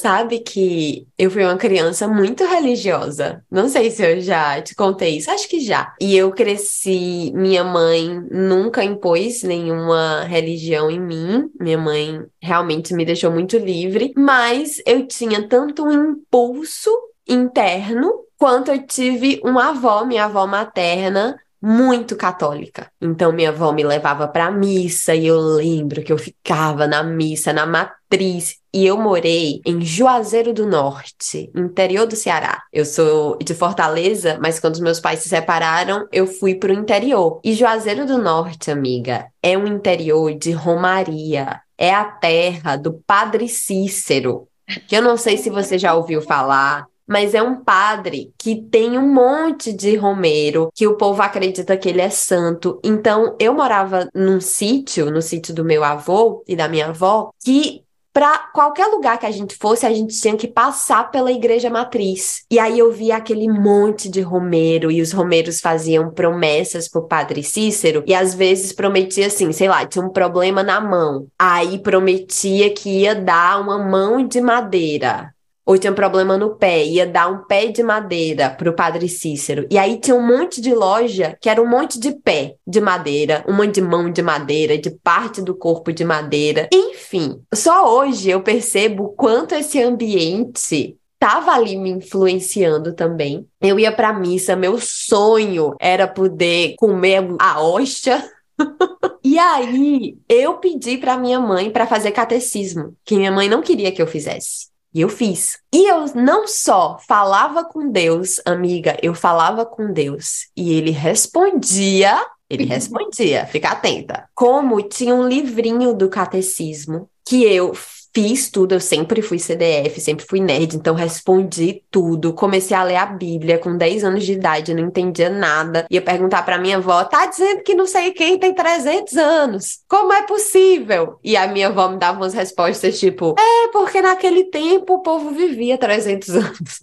Sabe 0.00 0.38
que 0.38 1.06
eu 1.18 1.30
fui 1.30 1.44
uma 1.44 1.58
criança 1.58 2.08
muito 2.08 2.42
religiosa. 2.46 3.44
Não 3.50 3.68
sei 3.68 3.90
se 3.90 4.02
eu 4.02 4.18
já 4.22 4.62
te 4.62 4.74
contei 4.74 5.18
isso, 5.18 5.30
acho 5.30 5.46
que 5.46 5.60
já. 5.60 5.94
E 6.00 6.16
eu 6.16 6.32
cresci, 6.32 7.30
minha 7.34 7.62
mãe 7.62 8.08
nunca 8.30 8.82
impôs 8.82 9.42
nenhuma 9.42 10.22
religião 10.24 10.90
em 10.90 10.98
mim. 10.98 11.50
Minha 11.60 11.76
mãe 11.76 12.24
realmente 12.40 12.94
me 12.94 13.04
deixou 13.04 13.30
muito 13.30 13.58
livre, 13.58 14.14
mas 14.16 14.80
eu 14.86 15.06
tinha 15.06 15.46
tanto 15.46 15.84
um 15.84 16.12
impulso 16.12 16.90
interno 17.28 18.24
quanto 18.38 18.70
eu 18.70 18.86
tive 18.86 19.38
uma 19.44 19.68
avó, 19.68 20.06
minha 20.06 20.24
avó 20.24 20.46
materna, 20.46 21.38
muito 21.60 22.16
católica. 22.16 22.90
Então 23.00 23.32
minha 23.32 23.50
avó 23.50 23.72
me 23.72 23.84
levava 23.84 24.26
para 24.26 24.50
missa 24.50 25.14
e 25.14 25.26
eu 25.26 25.38
lembro 25.38 26.02
que 26.02 26.12
eu 26.12 26.18
ficava 26.18 26.86
na 26.86 27.02
missa, 27.02 27.52
na 27.52 27.66
matriz, 27.66 28.56
e 28.72 28.86
eu 28.86 28.96
morei 28.96 29.60
em 29.66 29.80
Juazeiro 29.82 30.52
do 30.52 30.64
Norte, 30.64 31.50
interior 31.54 32.06
do 32.06 32.14
Ceará. 32.14 32.62
Eu 32.72 32.84
sou 32.84 33.36
de 33.38 33.52
Fortaleza, 33.52 34.38
mas 34.40 34.60
quando 34.60 34.74
os 34.74 34.80
meus 34.80 35.00
pais 35.00 35.20
se 35.20 35.28
separaram, 35.28 36.06
eu 36.12 36.26
fui 36.26 36.54
pro 36.54 36.72
interior. 36.72 37.40
E 37.44 37.52
Juazeiro 37.52 38.06
do 38.06 38.16
Norte, 38.16 38.70
amiga, 38.70 39.26
é 39.42 39.58
um 39.58 39.66
interior 39.66 40.32
de 40.34 40.52
Romaria. 40.52 41.60
É 41.76 41.92
a 41.92 42.04
terra 42.04 42.76
do 42.76 42.92
Padre 43.06 43.48
Cícero, 43.48 44.46
que 44.86 44.96
eu 44.96 45.02
não 45.02 45.16
sei 45.16 45.36
se 45.36 45.50
você 45.50 45.78
já 45.78 45.94
ouviu 45.94 46.22
falar, 46.22 46.86
mas 47.10 47.34
é 47.34 47.42
um 47.42 47.56
padre 47.56 48.32
que 48.38 48.54
tem 48.54 48.96
um 48.96 49.12
monte 49.12 49.72
de 49.72 49.96
romeiro, 49.96 50.70
que 50.72 50.86
o 50.86 50.96
povo 50.96 51.20
acredita 51.20 51.76
que 51.76 51.88
ele 51.88 52.00
é 52.00 52.08
santo. 52.08 52.78
Então, 52.84 53.34
eu 53.40 53.52
morava 53.52 54.08
num 54.14 54.40
sítio, 54.40 55.10
no 55.10 55.20
sítio 55.20 55.52
do 55.52 55.64
meu 55.64 55.82
avô 55.82 56.44
e 56.46 56.54
da 56.54 56.68
minha 56.68 56.86
avó, 56.86 57.30
que 57.42 57.82
para 58.12 58.38
qualquer 58.52 58.86
lugar 58.86 59.18
que 59.18 59.26
a 59.26 59.30
gente 59.30 59.56
fosse, 59.56 59.86
a 59.86 59.92
gente 59.92 60.20
tinha 60.20 60.36
que 60.36 60.48
passar 60.48 61.10
pela 61.10 61.30
igreja 61.30 61.70
matriz. 61.70 62.44
E 62.50 62.58
aí 62.58 62.78
eu 62.78 62.92
via 62.92 63.16
aquele 63.16 63.48
monte 63.48 64.08
de 64.08 64.20
romeiro 64.20 64.90
e 64.90 65.00
os 65.00 65.12
romeiros 65.12 65.60
faziam 65.60 66.10
promessas 66.10 66.88
pro 66.88 67.06
padre 67.06 67.42
Cícero 67.42 68.02
e 68.06 68.14
às 68.14 68.34
vezes 68.34 68.72
prometia 68.72 69.28
assim, 69.28 69.52
sei 69.52 69.68
lá, 69.68 69.86
tinha 69.86 70.04
um 70.04 70.10
problema 70.10 70.62
na 70.62 70.80
mão. 70.80 71.28
Aí 71.38 71.78
prometia 71.78 72.72
que 72.74 73.00
ia 73.00 73.14
dar 73.14 73.60
uma 73.60 73.78
mão 73.78 74.26
de 74.26 74.40
madeira 74.40 75.32
ou 75.70 75.78
tinha 75.78 75.92
um 75.92 75.94
problema 75.94 76.36
no 76.36 76.56
pé, 76.56 76.84
ia 76.84 77.06
dar 77.06 77.28
um 77.28 77.44
pé 77.44 77.68
de 77.68 77.80
madeira 77.80 78.50
pro 78.50 78.74
padre 78.74 79.08
Cícero. 79.08 79.68
E 79.70 79.78
aí 79.78 80.00
tinha 80.00 80.16
um 80.16 80.26
monte 80.26 80.60
de 80.60 80.74
loja 80.74 81.38
que 81.40 81.48
era 81.48 81.62
um 81.62 81.68
monte 81.68 82.00
de 82.00 82.10
pé 82.10 82.56
de 82.66 82.80
madeira, 82.80 83.44
uma 83.46 83.68
de 83.68 83.80
mão 83.80 84.10
de 84.10 84.20
madeira, 84.20 84.76
de 84.76 84.90
parte 84.90 85.40
do 85.40 85.54
corpo 85.54 85.92
de 85.92 86.04
madeira. 86.04 86.68
Enfim, 86.74 87.40
só 87.54 87.96
hoje 87.96 88.30
eu 88.30 88.42
percebo 88.42 89.10
quanto 89.10 89.54
esse 89.54 89.80
ambiente 89.80 90.98
estava 91.14 91.52
ali 91.52 91.76
me 91.76 91.90
influenciando 91.90 92.92
também. 92.92 93.46
Eu 93.60 93.78
ia 93.78 93.92
para 93.92 94.12
missa, 94.12 94.56
meu 94.56 94.76
sonho 94.80 95.76
era 95.78 96.08
poder 96.08 96.74
comer 96.78 97.24
a 97.38 97.62
hóstia. 97.62 98.28
e 99.22 99.38
aí 99.38 100.18
eu 100.28 100.54
pedi 100.54 100.98
para 100.98 101.16
minha 101.16 101.38
mãe 101.38 101.70
para 101.70 101.86
fazer 101.86 102.10
catecismo, 102.10 102.96
que 103.04 103.14
minha 103.14 103.30
mãe 103.30 103.48
não 103.48 103.62
queria 103.62 103.92
que 103.92 104.02
eu 104.02 104.06
fizesse. 104.08 104.68
E 104.92 105.00
eu 105.00 105.08
fiz. 105.08 105.58
E 105.72 105.88
eu 105.88 106.06
não 106.14 106.48
só 106.48 106.98
falava 107.06 107.64
com 107.64 107.90
Deus, 107.90 108.40
amiga, 108.44 108.96
eu 109.02 109.14
falava 109.14 109.64
com 109.64 109.92
Deus 109.92 110.48
e 110.56 110.72
ele 110.72 110.90
respondia, 110.90 112.16
ele 112.48 112.64
respondia, 112.68 113.46
fica 113.46 113.70
atenta. 113.70 114.28
Como 114.34 114.82
tinha 114.82 115.14
um 115.14 115.26
livrinho 115.26 115.94
do 115.94 116.08
catecismo 116.08 117.08
que 117.24 117.44
eu 117.44 117.72
Fiz 118.12 118.50
tudo, 118.50 118.74
eu 118.74 118.80
sempre 118.80 119.22
fui 119.22 119.38
CDF, 119.38 120.00
sempre 120.00 120.26
fui 120.26 120.40
nerd, 120.40 120.74
então 120.74 120.94
respondi 120.96 121.84
tudo. 121.90 122.34
Comecei 122.34 122.76
a 122.76 122.82
ler 122.82 122.96
a 122.96 123.06
Bíblia 123.06 123.56
com 123.56 123.76
10 123.76 124.02
anos 124.02 124.24
de 124.24 124.32
idade, 124.32 124.74
não 124.74 124.84
entendia 124.84 125.30
nada. 125.30 125.86
Ia 125.88 126.02
perguntar 126.02 126.42
para 126.42 126.58
minha 126.58 126.78
avó: 126.78 127.04
tá 127.04 127.26
dizendo 127.26 127.62
que 127.62 127.74
não 127.74 127.86
sei 127.86 128.10
quem 128.10 128.36
tem 128.36 128.52
300 128.52 129.16
anos? 129.16 129.78
Como 129.88 130.12
é 130.12 130.22
possível? 130.26 131.20
E 131.22 131.36
a 131.36 131.46
minha 131.46 131.68
avó 131.68 131.88
me 131.88 131.98
dava 131.98 132.18
umas 132.18 132.34
respostas 132.34 132.98
tipo: 132.98 133.36
é, 133.38 133.68
porque 133.72 134.02
naquele 134.02 134.44
tempo 134.44 134.94
o 134.94 135.02
povo 135.02 135.30
vivia 135.30 135.78
300 135.78 136.28
anos. 136.30 136.80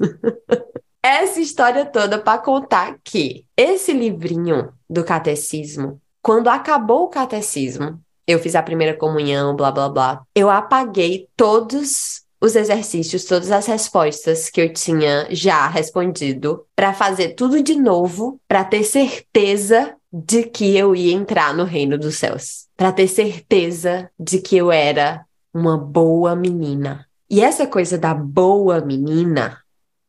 Essa 1.03 1.39
história 1.39 1.85
toda 1.85 2.17
para 2.19 2.37
contar 2.37 2.97
que 3.03 3.45
esse 3.55 3.93
livrinho 3.93 4.73
do 4.89 5.03
catecismo, 5.05 6.01
quando 6.21 6.49
acabou 6.49 7.03
o 7.03 7.09
catecismo, 7.09 8.01
eu 8.27 8.39
fiz 8.39 8.55
a 8.55 8.61
primeira 8.61 8.93
comunhão, 8.93 9.55
blá 9.55 9.71
blá 9.71 9.87
blá. 9.87 10.21
Eu 10.35 10.49
apaguei 10.49 11.27
todos 11.35 12.23
os 12.39 12.55
exercícios, 12.55 13.23
todas 13.23 13.51
as 13.51 13.65
respostas 13.65 14.49
que 14.49 14.61
eu 14.61 14.71
tinha 14.73 15.27
já 15.31 15.67
respondido, 15.67 16.65
para 16.75 16.93
fazer 16.93 17.29
tudo 17.29 17.63
de 17.63 17.75
novo, 17.75 18.39
para 18.47 18.63
ter 18.63 18.83
certeza 18.83 19.95
de 20.11 20.43
que 20.43 20.75
eu 20.75 20.95
ia 20.95 21.13
entrar 21.13 21.53
no 21.53 21.63
reino 21.63 21.97
dos 21.97 22.17
céus, 22.17 22.67
para 22.75 22.91
ter 22.91 23.07
certeza 23.07 24.09
de 24.19 24.39
que 24.39 24.57
eu 24.57 24.71
era 24.71 25.25
uma 25.53 25.77
boa 25.77 26.35
menina. 26.35 27.07
E 27.29 27.41
essa 27.41 27.65
coisa 27.65 27.97
da 27.97 28.13
boa 28.13 28.79
menina 28.81 29.57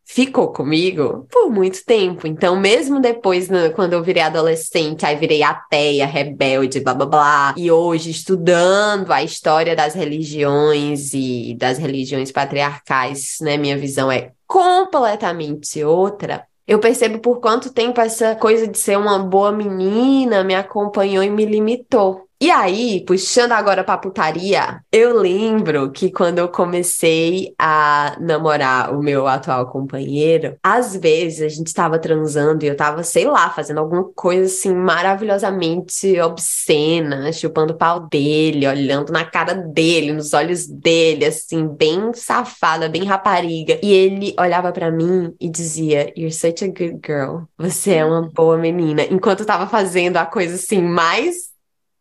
ficou 0.09 0.51
comigo 0.51 1.27
por 1.31 1.51
muito 1.51 1.85
tempo. 1.85 2.27
Então, 2.27 2.59
mesmo 2.59 2.99
depois, 2.99 3.51
né, 3.51 3.69
quando 3.69 3.93
eu 3.93 4.03
virei 4.03 4.23
adolescente, 4.23 5.05
aí 5.05 5.15
virei 5.15 5.43
ateia, 5.43 6.07
rebelde, 6.07 6.81
blá 6.81 6.95
blá 6.95 7.07
blá, 7.07 7.55
e 7.57 7.71
hoje 7.71 8.11
estudando 8.11 9.13
a 9.13 9.23
história 9.23 9.77
das 9.77 9.95
religiões 9.95 11.13
e 11.13 11.55
das 11.59 11.77
religiões 11.77 12.33
patriarcais, 12.33 13.37
né, 13.43 13.59
minha 13.59 13.77
visão 13.77 14.11
é 14.11 14.33
completamente 14.47 15.85
outra. 15.85 16.47
Eu 16.67 16.79
percebo 16.79 17.19
por 17.19 17.39
quanto 17.41 17.73
tempo 17.73 18.01
essa 18.01 18.35
coisa 18.35 18.67
de 18.67 18.79
ser 18.79 18.97
uma 18.97 19.19
boa 19.19 19.53
menina 19.53 20.43
me 20.43 20.55
acompanhou 20.55 21.23
e 21.23 21.31
me 21.31 21.45
limitou. 21.45 22.28
E 22.41 22.53
aí, 22.53 23.05
puxando 23.05 23.51
agora 23.51 23.83
pra 23.83 23.99
putaria, 23.99 24.81
eu 24.93 25.19
lembro 25.21 25.91
que 25.91 26.09
quando 26.09 26.39
eu 26.39 26.49
comecei 26.49 27.53
a 27.59 28.17
namorar 28.21 28.95
o 28.95 29.03
meu 29.03 29.27
atual 29.27 29.67
companheiro, 29.67 30.57
às 30.63 30.95
vezes 30.95 31.43
a 31.43 31.49
gente 31.49 31.75
tava 31.75 31.99
transando 31.99 32.65
e 32.65 32.69
eu 32.69 32.77
tava, 32.77 33.03
sei 33.03 33.25
lá, 33.27 33.51
fazendo 33.51 33.79
alguma 33.79 34.05
coisa 34.15 34.45
assim 34.45 34.73
maravilhosamente 34.73 36.21
obscena, 36.21 37.33
chupando 37.33 37.73
o 37.73 37.77
pau 37.77 38.07
dele, 38.09 38.69
olhando 38.69 39.13
na 39.13 39.25
cara 39.25 39.55
dele, 39.55 40.13
nos 40.13 40.33
olhos 40.33 40.65
dele, 40.69 41.25
assim, 41.25 41.67
bem 41.67 42.13
safada, 42.15 42.89
bem 42.89 43.03
rapariga. 43.03 43.81
E 43.83 43.93
ele 43.93 44.33
olhava 44.39 44.71
para 44.71 44.93
mim 44.93 45.35
e 45.41 45.49
dizia: 45.49 46.13
You're 46.17 46.33
such 46.33 46.65
a 46.65 46.69
good 46.69 47.01
girl. 47.05 47.47
Você 47.59 47.95
é 47.95 48.05
uma 48.05 48.31
boa 48.33 48.57
menina. 48.57 49.03
Enquanto 49.11 49.41
eu 49.41 49.47
tava 49.47 49.67
fazendo 49.67 50.19
a 50.19 50.25
coisa 50.25 50.55
assim 50.55 50.81
mais 50.81 51.48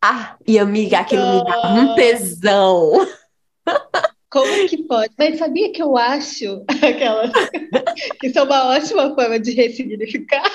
ah, 0.02 0.36
e 0.46 0.58
amiga, 0.58 1.00
aquilo 1.00 1.22
me 1.22 1.44
dá 1.44 1.74
um 1.74 1.94
tesão. 1.94 3.06
Como 4.30 4.68
que 4.68 4.82
pode? 4.84 5.12
Mas 5.18 5.38
sabia 5.38 5.72
que 5.72 5.82
eu 5.82 5.96
acho 5.96 6.62
aquela 6.68 7.30
que 8.20 8.26
isso 8.26 8.38
é 8.38 8.42
uma 8.42 8.76
ótima 8.76 9.14
forma 9.14 9.38
de 9.38 9.52
ressignificar? 9.52 10.50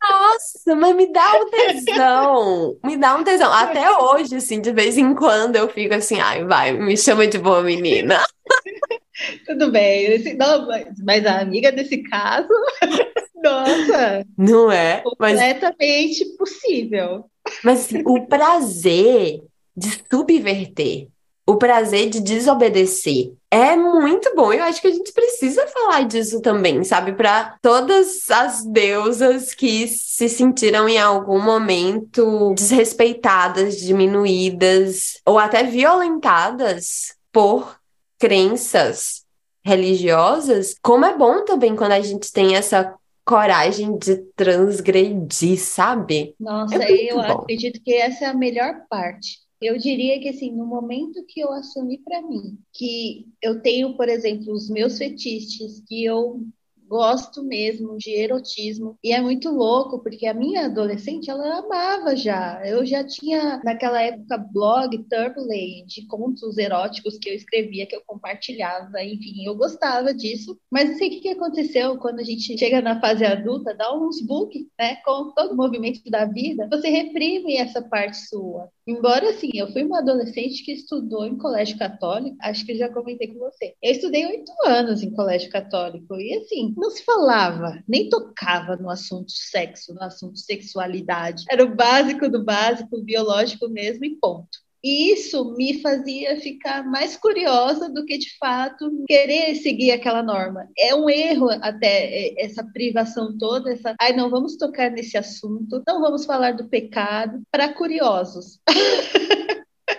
Nossa, 0.00 0.76
mas 0.76 0.96
me 0.96 1.12
dá 1.12 1.32
um 1.34 1.50
tesão. 1.50 2.78
Me 2.84 2.96
dá 2.96 3.16
um 3.16 3.24
tesão. 3.24 3.52
Até 3.52 3.90
hoje, 3.90 4.36
assim, 4.36 4.60
de 4.60 4.72
vez 4.72 4.96
em 4.96 5.14
quando 5.14 5.56
eu 5.56 5.68
fico 5.68 5.94
assim, 5.94 6.20
ai, 6.20 6.44
vai, 6.44 6.72
me 6.72 6.96
chama 6.96 7.26
de 7.26 7.38
boa 7.38 7.62
menina. 7.62 8.24
Tudo 9.46 9.70
bem. 9.72 10.36
Não, 10.36 10.68
mas 11.04 11.26
a 11.26 11.40
amiga 11.40 11.72
desse 11.72 11.98
caso, 12.04 12.48
nossa. 13.42 14.24
Não 14.36 14.70
é? 14.70 15.02
Completamente 15.02 16.24
mas... 16.24 16.36
possível. 16.36 17.28
Mas 17.64 17.80
assim, 17.80 18.02
o 18.06 18.26
prazer 18.26 19.42
de 19.76 20.02
subverter, 20.10 21.08
o 21.46 21.56
prazer 21.56 22.10
de 22.10 22.20
desobedecer 22.20 23.32
é 23.50 23.74
muito 23.74 24.34
bom. 24.34 24.52
Eu 24.52 24.64
acho 24.64 24.82
que 24.82 24.88
a 24.88 24.92
gente 24.92 25.12
precisa 25.12 25.66
falar 25.68 26.02
disso 26.02 26.42
também, 26.42 26.84
sabe? 26.84 27.12
Para 27.12 27.56
todas 27.62 28.30
as 28.30 28.64
deusas 28.64 29.54
que 29.54 29.88
se 29.88 30.28
sentiram 30.28 30.88
em 30.88 30.98
algum 30.98 31.40
momento 31.40 32.52
desrespeitadas, 32.54 33.78
diminuídas 33.78 35.20
ou 35.24 35.38
até 35.38 35.64
violentadas 35.64 37.14
por 37.32 37.78
crenças 38.18 39.24
religiosas, 39.64 40.74
como 40.82 41.04
é 41.04 41.16
bom 41.16 41.44
também 41.44 41.76
quando 41.76 41.92
a 41.92 42.00
gente 42.00 42.32
tem 42.32 42.56
essa 42.56 42.94
coragem 43.28 43.98
de 43.98 44.16
transgredir, 44.34 45.58
sabe? 45.60 46.34
Nossa, 46.40 46.82
é 46.82 47.12
eu 47.12 47.16
bom. 47.16 47.22
acredito 47.22 47.78
que 47.82 47.92
essa 47.92 48.24
é 48.24 48.28
a 48.28 48.34
melhor 48.34 48.86
parte. 48.88 49.38
Eu 49.60 49.76
diria 49.76 50.18
que 50.18 50.30
assim, 50.30 50.50
no 50.50 50.64
momento 50.64 51.22
que 51.28 51.40
eu 51.40 51.52
assumi 51.52 51.98
para 51.98 52.22
mim 52.22 52.58
que 52.72 53.26
eu 53.42 53.60
tenho, 53.60 53.96
por 53.96 54.08
exemplo, 54.08 54.50
os 54.52 54.70
meus 54.70 54.96
fetiches, 54.96 55.82
que 55.86 56.04
eu 56.04 56.40
gosto 56.88 57.42
mesmo 57.42 57.96
de 57.98 58.10
erotismo. 58.10 58.98
E 59.04 59.12
é 59.12 59.20
muito 59.20 59.50
louco, 59.50 60.00
porque 60.02 60.26
a 60.26 60.34
minha 60.34 60.66
adolescente, 60.66 61.30
ela 61.30 61.58
amava 61.58 62.16
já. 62.16 62.60
Eu 62.66 62.84
já 62.86 63.04
tinha, 63.06 63.60
naquela 63.64 64.00
época, 64.02 64.38
blog 64.38 64.98
Turblade, 65.04 65.84
de 65.86 66.06
contos 66.06 66.56
eróticos 66.58 67.18
que 67.18 67.28
eu 67.28 67.34
escrevia, 67.34 67.86
que 67.86 67.94
eu 67.94 68.02
compartilhava, 68.06 69.02
enfim, 69.02 69.44
eu 69.44 69.54
gostava 69.54 70.14
disso. 70.14 70.58
Mas 70.70 70.90
não 70.90 70.98
sei 70.98 71.08
o 71.08 71.20
que 71.20 71.28
aconteceu 71.28 71.98
quando 71.98 72.20
a 72.20 72.24
gente 72.24 72.58
chega 72.58 72.80
na 72.80 73.00
fase 73.00 73.24
adulta, 73.24 73.74
dá 73.74 73.94
uns 73.96 74.20
book, 74.22 74.68
né, 74.78 74.96
com 75.04 75.32
todo 75.32 75.52
o 75.52 75.56
movimento 75.56 76.00
da 76.10 76.24
vida, 76.24 76.68
você 76.70 76.88
reprime 76.88 77.56
essa 77.56 77.82
parte 77.82 78.16
sua. 78.28 78.68
Embora, 78.88 79.28
assim, 79.28 79.50
eu 79.52 79.70
fui 79.70 79.84
uma 79.84 79.98
adolescente 79.98 80.64
que 80.64 80.72
estudou 80.72 81.26
em 81.26 81.36
colégio 81.36 81.76
católico, 81.78 82.38
acho 82.40 82.64
que 82.64 82.74
já 82.74 82.88
comentei 82.88 83.28
com 83.28 83.38
você. 83.38 83.74
Eu 83.82 83.92
estudei 83.92 84.24
oito 84.24 84.50
anos 84.64 85.02
em 85.02 85.10
colégio 85.10 85.50
católico, 85.50 86.16
e 86.16 86.34
assim, 86.38 86.72
não 86.74 86.88
se 86.88 87.04
falava, 87.04 87.84
nem 87.86 88.08
tocava 88.08 88.76
no 88.76 88.88
assunto 88.88 89.30
sexo, 89.30 89.92
no 89.92 90.02
assunto 90.02 90.38
sexualidade. 90.38 91.44
Era 91.50 91.64
o 91.64 91.76
básico 91.76 92.30
do 92.30 92.42
básico, 92.42 92.98
biológico 93.02 93.68
mesmo, 93.68 94.06
e 94.06 94.16
ponto. 94.16 94.58
E 94.82 95.12
isso 95.12 95.56
me 95.56 95.80
fazia 95.80 96.40
ficar 96.40 96.84
mais 96.84 97.16
curiosa 97.16 97.88
do 97.88 98.04
que, 98.04 98.16
de 98.16 98.36
fato, 98.38 99.04
querer 99.06 99.54
seguir 99.56 99.90
aquela 99.90 100.22
norma. 100.22 100.68
É 100.78 100.94
um 100.94 101.10
erro 101.10 101.48
até 101.50 102.04
é, 102.04 102.44
essa 102.44 102.64
privação 102.64 103.36
toda, 103.36 103.72
essa, 103.72 103.94
ai, 104.00 104.14
não 104.14 104.30
vamos 104.30 104.56
tocar 104.56 104.90
nesse 104.90 105.18
assunto, 105.18 105.82
não 105.86 106.00
vamos 106.00 106.24
falar 106.24 106.52
do 106.52 106.68
pecado 106.68 107.42
para 107.50 107.72
curiosos. 107.72 108.60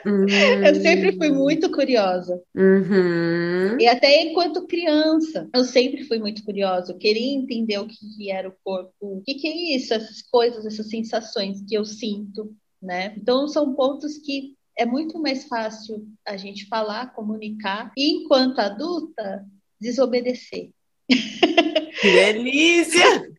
Uhum. 0.06 0.26
Eu 0.65 0.76
sempre 0.76 1.18
fui 1.18 1.30
muito 1.30 1.70
curiosa. 1.72 2.42
Uhum. 2.56 3.80
E 3.80 3.88
até 3.88 4.22
enquanto 4.22 4.68
criança, 4.68 5.50
eu 5.54 5.63
sempre 5.63 6.04
fui 6.06 6.20
muito 6.20 6.44
curiosa. 6.44 6.92
Eu 6.92 6.98
queria 6.98 7.34
entender 7.36 7.80
o 7.80 7.88
que 7.88 8.32
era 8.32 8.48
o 8.48 8.54
corpo, 8.63 8.94
o 9.02 9.22
que, 9.26 9.36
que 9.36 9.48
é 9.48 9.76
isso, 9.76 9.94
essas 9.94 10.22
coisas, 10.22 10.65
essas 10.65 10.89
sensações 10.89 11.62
que 11.68 11.76
eu 11.76 11.84
sinto, 11.86 12.54
né? 12.82 13.13
Então 13.18 13.48
são 13.48 13.74
pontos 13.74 14.18
que 14.18 14.56
é 14.80 14.86
muito 14.86 15.20
mais 15.20 15.44
fácil 15.44 16.08
a 16.26 16.38
gente 16.38 16.65
falar, 16.68 17.13
comunicar, 17.13 17.92
e 17.98 18.13
enquanto 18.13 18.60
adulta, 18.60 19.46
desobedecer. 19.80 20.70
Que 22.02 22.12
delícia! 22.12 23.30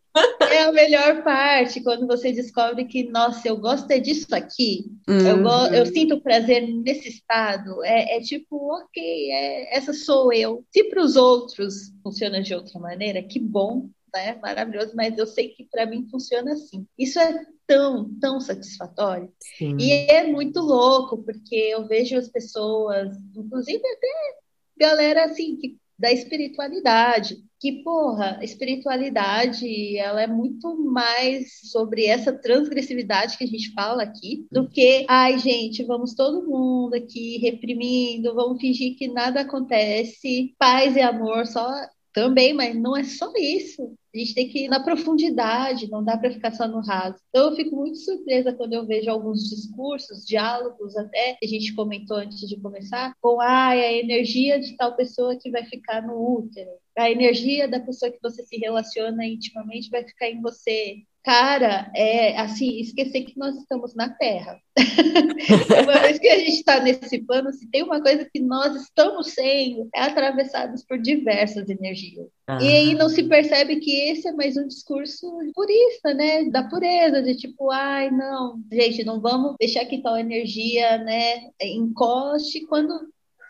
É 0.50 0.64
a 0.64 0.72
melhor 0.72 1.22
parte 1.22 1.80
quando 1.82 2.06
você 2.06 2.32
descobre 2.32 2.84
que, 2.84 3.04
nossa, 3.04 3.48
eu 3.48 3.56
gosto 3.56 3.90
é 3.90 3.98
disso 3.98 4.34
aqui, 4.34 4.84
uhum. 5.08 5.26
eu, 5.26 5.42
go 5.42 5.74
eu 5.74 5.86
sinto 5.86 6.20
prazer 6.20 6.66
nesse 6.66 7.08
estado. 7.08 7.82
É, 7.84 8.16
é 8.16 8.20
tipo, 8.20 8.56
ok, 8.74 9.30
é, 9.32 9.76
essa 9.76 9.94
sou 9.94 10.32
eu. 10.32 10.64
Se 10.70 10.84
para 10.84 11.02
os 11.02 11.16
outros 11.16 11.92
funciona 12.02 12.42
de 12.42 12.52
outra 12.54 12.78
maneira, 12.80 13.22
que 13.22 13.38
bom, 13.38 13.88
né? 14.14 14.38
Maravilhoso, 14.40 14.92
mas 14.94 15.16
eu 15.16 15.26
sei 15.26 15.48
que 15.48 15.64
para 15.64 15.86
mim 15.86 16.08
funciona 16.10 16.52
assim. 16.52 16.86
Isso 16.98 17.18
é 17.18 17.44
tão, 17.66 18.10
tão 18.20 18.40
satisfatório. 18.40 19.32
Sim. 19.56 19.76
E 19.78 19.92
é 19.92 20.26
muito 20.26 20.60
louco, 20.60 21.18
porque 21.22 21.54
eu 21.54 21.86
vejo 21.86 22.16
as 22.16 22.28
pessoas, 22.28 23.16
inclusive 23.36 23.78
até 23.78 24.38
galera 24.76 25.24
assim, 25.26 25.56
que, 25.56 25.78
da 25.98 26.10
espiritualidade, 26.10 27.36
que, 27.60 27.82
porra, 27.84 28.38
a 28.40 28.44
espiritualidade, 28.44 29.98
ela 29.98 30.22
é 30.22 30.26
muito 30.26 30.74
mais 30.82 31.60
sobre 31.70 32.06
essa 32.06 32.32
transgressividade 32.32 33.36
que 33.36 33.44
a 33.44 33.46
gente 33.46 33.70
fala 33.74 34.02
aqui, 34.02 34.46
do 34.50 34.66
que, 34.66 35.04
ai, 35.06 35.38
gente, 35.38 35.84
vamos 35.84 36.14
todo 36.14 36.48
mundo 36.48 36.94
aqui 36.94 37.36
reprimindo, 37.36 38.34
vamos 38.34 38.58
fingir 38.58 38.96
que 38.96 39.08
nada 39.08 39.42
acontece, 39.42 40.54
paz 40.58 40.96
e 40.96 41.02
amor, 41.02 41.46
só 41.46 41.70
também, 42.14 42.54
mas 42.54 42.74
não 42.74 42.96
é 42.96 43.04
só 43.04 43.30
isso. 43.36 43.94
A 44.12 44.18
gente 44.18 44.34
tem 44.34 44.48
que 44.48 44.64
ir 44.64 44.68
na 44.68 44.82
profundidade, 44.82 45.88
não 45.88 46.02
dá 46.02 46.18
para 46.18 46.32
ficar 46.32 46.52
só 46.52 46.66
no 46.66 46.80
raso. 46.80 47.16
Então, 47.28 47.50
eu 47.50 47.56
fico 47.56 47.76
muito 47.76 47.98
surpresa 47.98 48.52
quando 48.52 48.72
eu 48.72 48.86
vejo 48.86 49.10
alguns 49.10 49.48
discursos, 49.48 50.26
diálogos 50.26 50.96
até, 50.96 51.34
que 51.34 51.46
a 51.46 51.48
gente 51.48 51.74
comentou 51.74 52.16
antes 52.16 52.48
de 52.48 52.60
começar, 52.60 53.14
com 53.20 53.40
ah, 53.40 53.68
a 53.68 53.92
energia 53.92 54.58
de 54.58 54.76
tal 54.76 54.96
pessoa 54.96 55.38
que 55.38 55.50
vai 55.50 55.64
ficar 55.64 56.02
no 56.02 56.38
útero, 56.38 56.70
a 56.98 57.10
energia 57.10 57.68
da 57.68 57.80
pessoa 57.80 58.10
que 58.10 58.18
você 58.22 58.44
se 58.44 58.56
relaciona 58.56 59.24
intimamente 59.24 59.90
vai 59.90 60.04
ficar 60.04 60.28
em 60.28 60.40
você. 60.40 60.96
Cara, 61.22 61.90
é 61.94 62.38
assim, 62.38 62.80
esquecer 62.80 63.22
que 63.22 63.38
nós 63.38 63.54
estamos 63.56 63.94
na 63.94 64.08
Terra. 64.08 64.58
uma 65.84 66.00
vez 66.00 66.18
que 66.18 66.28
a 66.28 66.38
gente 66.38 66.52
está 66.52 66.80
nesse 66.80 67.18
plano, 67.18 67.52
se 67.52 67.70
tem 67.70 67.82
uma 67.82 68.00
coisa 68.00 68.26
que 68.32 68.40
nós 68.40 68.74
estamos 68.74 69.32
sendo, 69.32 69.88
é 69.94 70.00
atravessados 70.00 70.82
por 70.82 70.98
diversas 70.98 71.68
energias. 71.68 72.26
Ah. 72.46 72.58
E 72.62 72.68
aí 72.68 72.94
não 72.94 73.10
se 73.10 73.22
percebe 73.24 73.80
que 73.80 74.10
esse 74.10 74.28
é 74.28 74.32
mais 74.32 74.56
um 74.56 74.66
discurso 74.66 75.30
purista, 75.54 76.14
né? 76.14 76.44
Da 76.44 76.64
pureza, 76.64 77.22
de 77.22 77.36
tipo, 77.36 77.70
ai, 77.70 78.10
não, 78.10 78.58
gente, 78.72 79.04
não 79.04 79.20
vamos 79.20 79.56
deixar 79.60 79.84
que 79.84 80.02
tal 80.02 80.16
energia, 80.16 80.96
né, 80.98 81.50
encoste 81.60 82.66
quando 82.66 82.98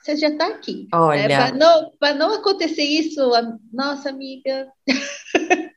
você 0.03 0.17
já 0.17 0.29
está 0.29 0.49
aqui. 0.49 0.89
Né? 0.93 0.99
Olha. 0.99 1.53
Para 2.01 2.15
não, 2.15 2.19
não 2.19 2.35
acontecer 2.35 2.83
isso, 2.83 3.31
nossa 3.73 4.09
amiga. 4.09 4.69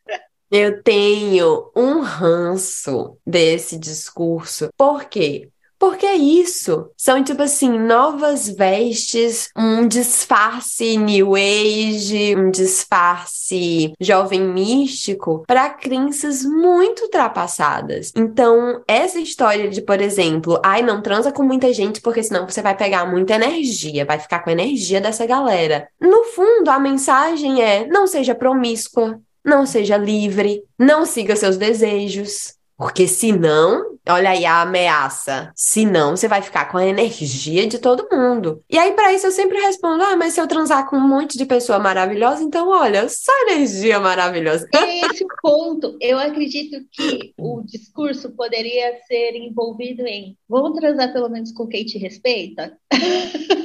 Eu 0.56 0.84
tenho 0.84 1.72
um 1.76 2.02
ranço 2.02 3.18
desse 3.26 3.76
discurso. 3.76 4.70
Por 4.78 5.06
quê? 5.06 5.50
Porque 5.80 6.06
é 6.06 6.14
isso. 6.14 6.92
São, 6.96 7.24
tipo 7.24 7.42
assim, 7.42 7.72
novas 7.80 8.48
vestes, 8.48 9.50
um 9.58 9.88
disfarce 9.88 10.96
new 10.96 11.34
age, 11.34 12.36
um 12.38 12.52
disfarce 12.52 13.94
jovem 14.00 14.42
místico 14.42 15.44
para 15.48 15.72
crenças 15.72 16.46
muito 16.46 17.06
ultrapassadas. 17.06 18.14
Então, 18.16 18.84
essa 18.88 19.20
história 19.20 19.68
de, 19.68 19.82
por 19.82 20.00
exemplo, 20.00 20.62
ai, 20.64 20.84
não 20.84 21.02
transa 21.02 21.32
com 21.32 21.42
muita 21.42 21.74
gente 21.74 22.00
porque 22.00 22.22
senão 22.22 22.48
você 22.48 22.62
vai 22.62 22.78
pegar 22.78 23.08
muita 23.08 23.34
energia, 23.34 24.06
vai 24.06 24.20
ficar 24.20 24.42
com 24.44 24.52
a 24.52 24.54
energia 24.54 25.02
dessa 25.02 25.26
galera. 25.26 25.88
No 26.00 26.26
fundo, 26.26 26.70
a 26.70 26.78
mensagem 26.78 27.60
é: 27.60 27.88
não 27.88 28.06
seja 28.06 28.36
promíscua, 28.36 29.20
não 29.44 29.66
seja 29.66 29.98
livre, 29.98 30.64
não 30.78 31.06
siga 31.06 31.36
seus 31.36 31.58
desejos. 31.58 32.56
Porque 32.78 33.08
senão 33.08 33.94
olha 34.10 34.32
aí 34.32 34.46
a 34.46 34.62
ameaça. 34.62 35.52
Se 35.56 35.86
não, 35.86 36.16
você 36.16 36.28
vai 36.28 36.42
ficar 36.42 36.70
com 36.72 36.78
a 36.78 36.86
energia 36.86 37.68
de 37.68 37.80
todo 37.80 38.08
mundo. 38.12 38.62
E 38.70 38.78
aí, 38.78 38.92
para 38.94 39.14
isso, 39.14 39.28
eu 39.28 39.32
sempre 39.32 39.60
respondo: 39.60 40.04
ah, 40.04 40.16
mas 40.16 40.34
se 40.34 40.42
eu 40.42 40.48
transar 40.48 40.90
com 40.90 40.98
um 40.98 41.08
monte 41.08 41.38
de 41.38 41.46
pessoa 41.46 41.80
maravilhosa, 41.80 42.44
então 42.44 42.70
olha, 42.70 43.08
só 43.10 43.32
energia 43.48 44.00
maravilhosa. 44.00 44.68
Esse 44.74 45.26
ponto. 45.42 45.98
Eu 46.02 46.20
acredito 46.20 46.78
que 46.92 47.34
o 47.38 47.62
discurso 47.62 48.32
poderia 48.32 49.00
ser 49.08 49.36
envolvido 49.36 50.06
em 50.06 50.38
vamos 50.50 50.78
transar 50.78 51.14
pelo 51.14 51.30
menos 51.30 51.52
com 51.52 51.68
quem 51.68 51.86
te 51.86 51.98
respeita? 51.98 52.78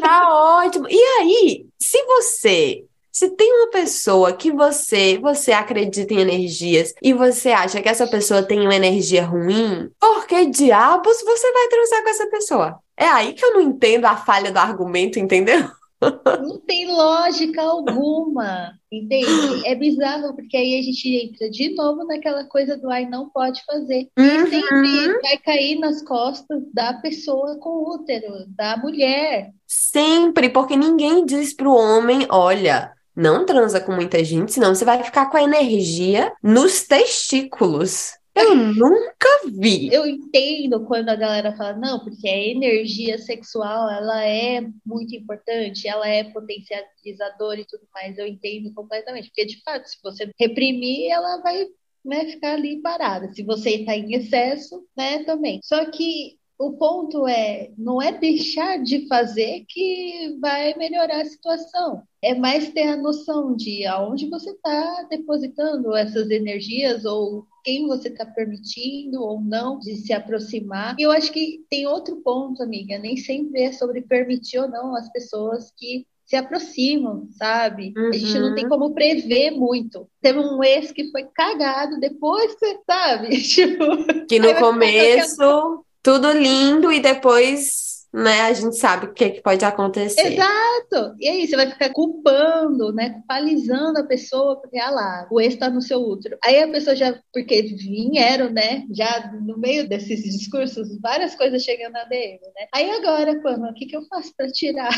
Tá 0.00 0.60
ótimo. 0.64 0.86
E 0.88 1.00
aí, 1.20 1.66
se 1.78 2.02
você 2.04 2.84
se 3.18 3.30
tem 3.30 3.52
uma 3.52 3.70
pessoa 3.70 4.32
que 4.32 4.52
você, 4.52 5.18
você 5.18 5.50
acredita 5.50 6.14
em 6.14 6.20
energias 6.20 6.94
e 7.02 7.12
você 7.12 7.50
acha 7.50 7.82
que 7.82 7.88
essa 7.88 8.06
pessoa 8.06 8.44
tem 8.44 8.60
uma 8.60 8.76
energia 8.76 9.24
ruim, 9.24 9.90
por 9.98 10.24
que 10.24 10.46
diabos 10.46 11.20
você 11.24 11.52
vai 11.52 11.68
transar 11.68 12.02
com 12.04 12.10
essa 12.10 12.30
pessoa? 12.30 12.78
É 12.96 13.06
aí 13.06 13.32
que 13.32 13.44
eu 13.44 13.54
não 13.54 13.60
entendo 13.60 14.04
a 14.04 14.16
falha 14.16 14.52
do 14.52 14.58
argumento, 14.58 15.18
entendeu? 15.18 15.68
Não 16.00 16.60
tem 16.60 16.86
lógica 16.86 17.60
alguma, 17.60 18.70
entende? 18.90 19.66
É 19.66 19.74
bizarro, 19.74 20.32
porque 20.36 20.56
aí 20.56 20.78
a 20.78 20.82
gente 20.82 21.08
entra 21.08 21.50
de 21.50 21.74
novo 21.74 22.04
naquela 22.04 22.44
coisa 22.44 22.76
do 22.76 22.88
ai, 22.88 23.04
não 23.04 23.28
pode 23.28 23.60
fazer. 23.64 24.08
E 24.16 24.20
Uhum. 24.22 24.46
sempre 24.46 25.20
vai 25.22 25.38
cair 25.38 25.76
nas 25.80 26.00
costas 26.02 26.62
da 26.72 26.94
pessoa 26.94 27.58
com 27.58 27.82
útero, 27.90 28.44
da 28.50 28.76
mulher. 28.76 29.50
Sempre, 29.66 30.48
porque 30.50 30.76
ninguém 30.76 31.26
diz 31.26 31.52
pro 31.52 31.72
homem, 31.72 32.28
olha, 32.30 32.92
não 33.18 33.44
transa 33.44 33.80
com 33.80 33.90
muita 33.90 34.22
gente, 34.22 34.52
senão 34.52 34.72
você 34.72 34.84
vai 34.84 35.02
ficar 35.02 35.28
com 35.28 35.36
a 35.36 35.42
energia 35.42 36.32
nos 36.40 36.84
testículos. 36.84 38.12
Eu 38.32 38.54
nunca 38.54 39.28
vi. 39.52 39.92
Eu 39.92 40.06
entendo 40.06 40.84
quando 40.86 41.08
a 41.08 41.16
galera 41.16 41.56
fala, 41.56 41.76
não, 41.76 41.98
porque 41.98 42.28
a 42.28 42.46
energia 42.46 43.18
sexual, 43.18 43.90
ela 43.90 44.24
é 44.24 44.64
muito 44.86 45.16
importante, 45.16 45.88
ela 45.88 46.08
é 46.08 46.22
potencializadora 46.22 47.60
e 47.60 47.66
tudo 47.66 47.82
mais. 47.92 48.16
Eu 48.16 48.26
entendo 48.28 48.72
completamente, 48.72 49.30
porque 49.30 49.46
de 49.46 49.60
fato, 49.62 49.88
se 49.88 49.98
você 50.00 50.30
reprimir, 50.38 51.10
ela 51.10 51.38
vai, 51.42 51.66
né, 52.04 52.24
ficar 52.26 52.54
ali 52.54 52.80
parada. 52.80 53.32
Se 53.32 53.42
você 53.42 53.70
está 53.70 53.96
em 53.96 54.14
excesso, 54.14 54.86
né, 54.96 55.24
também. 55.24 55.58
Só 55.64 55.90
que 55.90 56.37
o 56.58 56.72
ponto 56.72 57.26
é, 57.28 57.70
não 57.78 58.02
é 58.02 58.10
deixar 58.10 58.82
de 58.82 59.06
fazer 59.06 59.64
que 59.68 60.36
vai 60.40 60.74
melhorar 60.76 61.20
a 61.20 61.24
situação. 61.24 62.02
É 62.20 62.34
mais 62.34 62.70
ter 62.70 62.88
a 62.88 62.96
noção 62.96 63.54
de 63.54 63.86
aonde 63.86 64.28
você 64.28 64.50
está 64.50 65.06
depositando 65.08 65.94
essas 65.94 66.28
energias 66.30 67.04
ou 67.04 67.46
quem 67.64 67.86
você 67.86 68.08
está 68.08 68.26
permitindo 68.26 69.22
ou 69.22 69.40
não 69.40 69.78
de 69.78 69.94
se 69.96 70.12
aproximar. 70.12 70.96
E 70.98 71.02
eu 71.02 71.12
acho 71.12 71.30
que 71.30 71.64
tem 71.70 71.86
outro 71.86 72.16
ponto, 72.16 72.60
amiga, 72.62 72.98
nem 72.98 73.16
sempre 73.16 73.62
é 73.62 73.72
sobre 73.72 74.00
permitir 74.02 74.58
ou 74.58 74.68
não 74.68 74.96
as 74.96 75.08
pessoas 75.12 75.72
que 75.76 76.06
se 76.26 76.34
aproximam, 76.36 77.26
sabe? 77.30 77.94
A 77.96 78.12
gente 78.12 78.38
não 78.38 78.54
tem 78.54 78.64
Uhum. 78.64 78.68
como 78.70 78.94
prever 78.94 79.50
muito. 79.52 80.06
Teve 80.20 80.38
um 80.40 80.62
ex 80.62 80.92
que 80.92 81.10
foi 81.10 81.24
cagado 81.34 81.98
depois, 82.00 82.54
sabe? 82.84 83.28
Tipo, 83.40 84.26
Que 84.26 84.38
no 84.38 84.50
aquela- 84.50 84.60
começo, 84.72 85.84
tudo 86.02 86.30
lindo 86.32 86.92
e 86.92 87.00
depois, 87.00 88.06
né, 88.12 88.42
a 88.42 88.52
gente 88.52 88.76
sabe 88.76 89.06
o 89.06 89.12
que 89.12 89.30
que 89.30 89.42
pode 89.42 89.64
acontecer. 89.64 90.32
Exato! 90.32 91.14
E 91.18 91.28
aí, 91.28 91.46
você 91.46 91.56
vai 91.56 91.70
ficar 91.70 91.92
culpando, 91.92 92.92
né? 92.92 93.10
Culpabilizando 93.10 93.98
a 93.98 94.04
pessoa, 94.04 94.60
porque, 94.60 94.78
ah 94.78 94.90
lá, 94.90 95.28
o 95.30 95.40
ex 95.40 95.56
tá 95.56 95.68
no 95.68 95.82
seu 95.82 96.00
útero. 96.00 96.38
Aí 96.42 96.62
a 96.62 96.70
pessoa 96.70 96.96
já, 96.96 97.18
porque 97.32 97.62
vieram, 97.62 98.50
né? 98.50 98.84
Já 98.90 99.30
no 99.32 99.58
meio 99.58 99.88
desses 99.88 100.22
discursos, 100.22 100.98
várias 101.00 101.34
coisas 101.34 101.62
chegando 101.62 101.92
na 101.92 102.04
DM, 102.04 102.40
né? 102.40 102.66
Aí 102.74 102.90
agora, 102.90 103.40
Pama, 103.42 103.70
o 103.70 103.74
que 103.74 103.86
que 103.86 103.96
eu 103.96 104.06
faço 104.06 104.32
pra 104.36 104.50
tirar? 104.50 104.90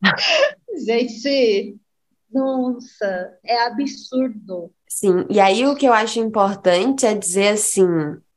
Gente, 0.86 1.76
nossa, 2.30 3.38
é 3.44 3.62
absurdo. 3.62 4.72
Sim, 4.88 5.26
e 5.30 5.38
aí 5.40 5.66
o 5.66 5.76
que 5.76 5.86
eu 5.86 5.92
acho 5.92 6.18
importante 6.18 7.06
é 7.06 7.14
dizer 7.14 7.48
assim, 7.48 7.86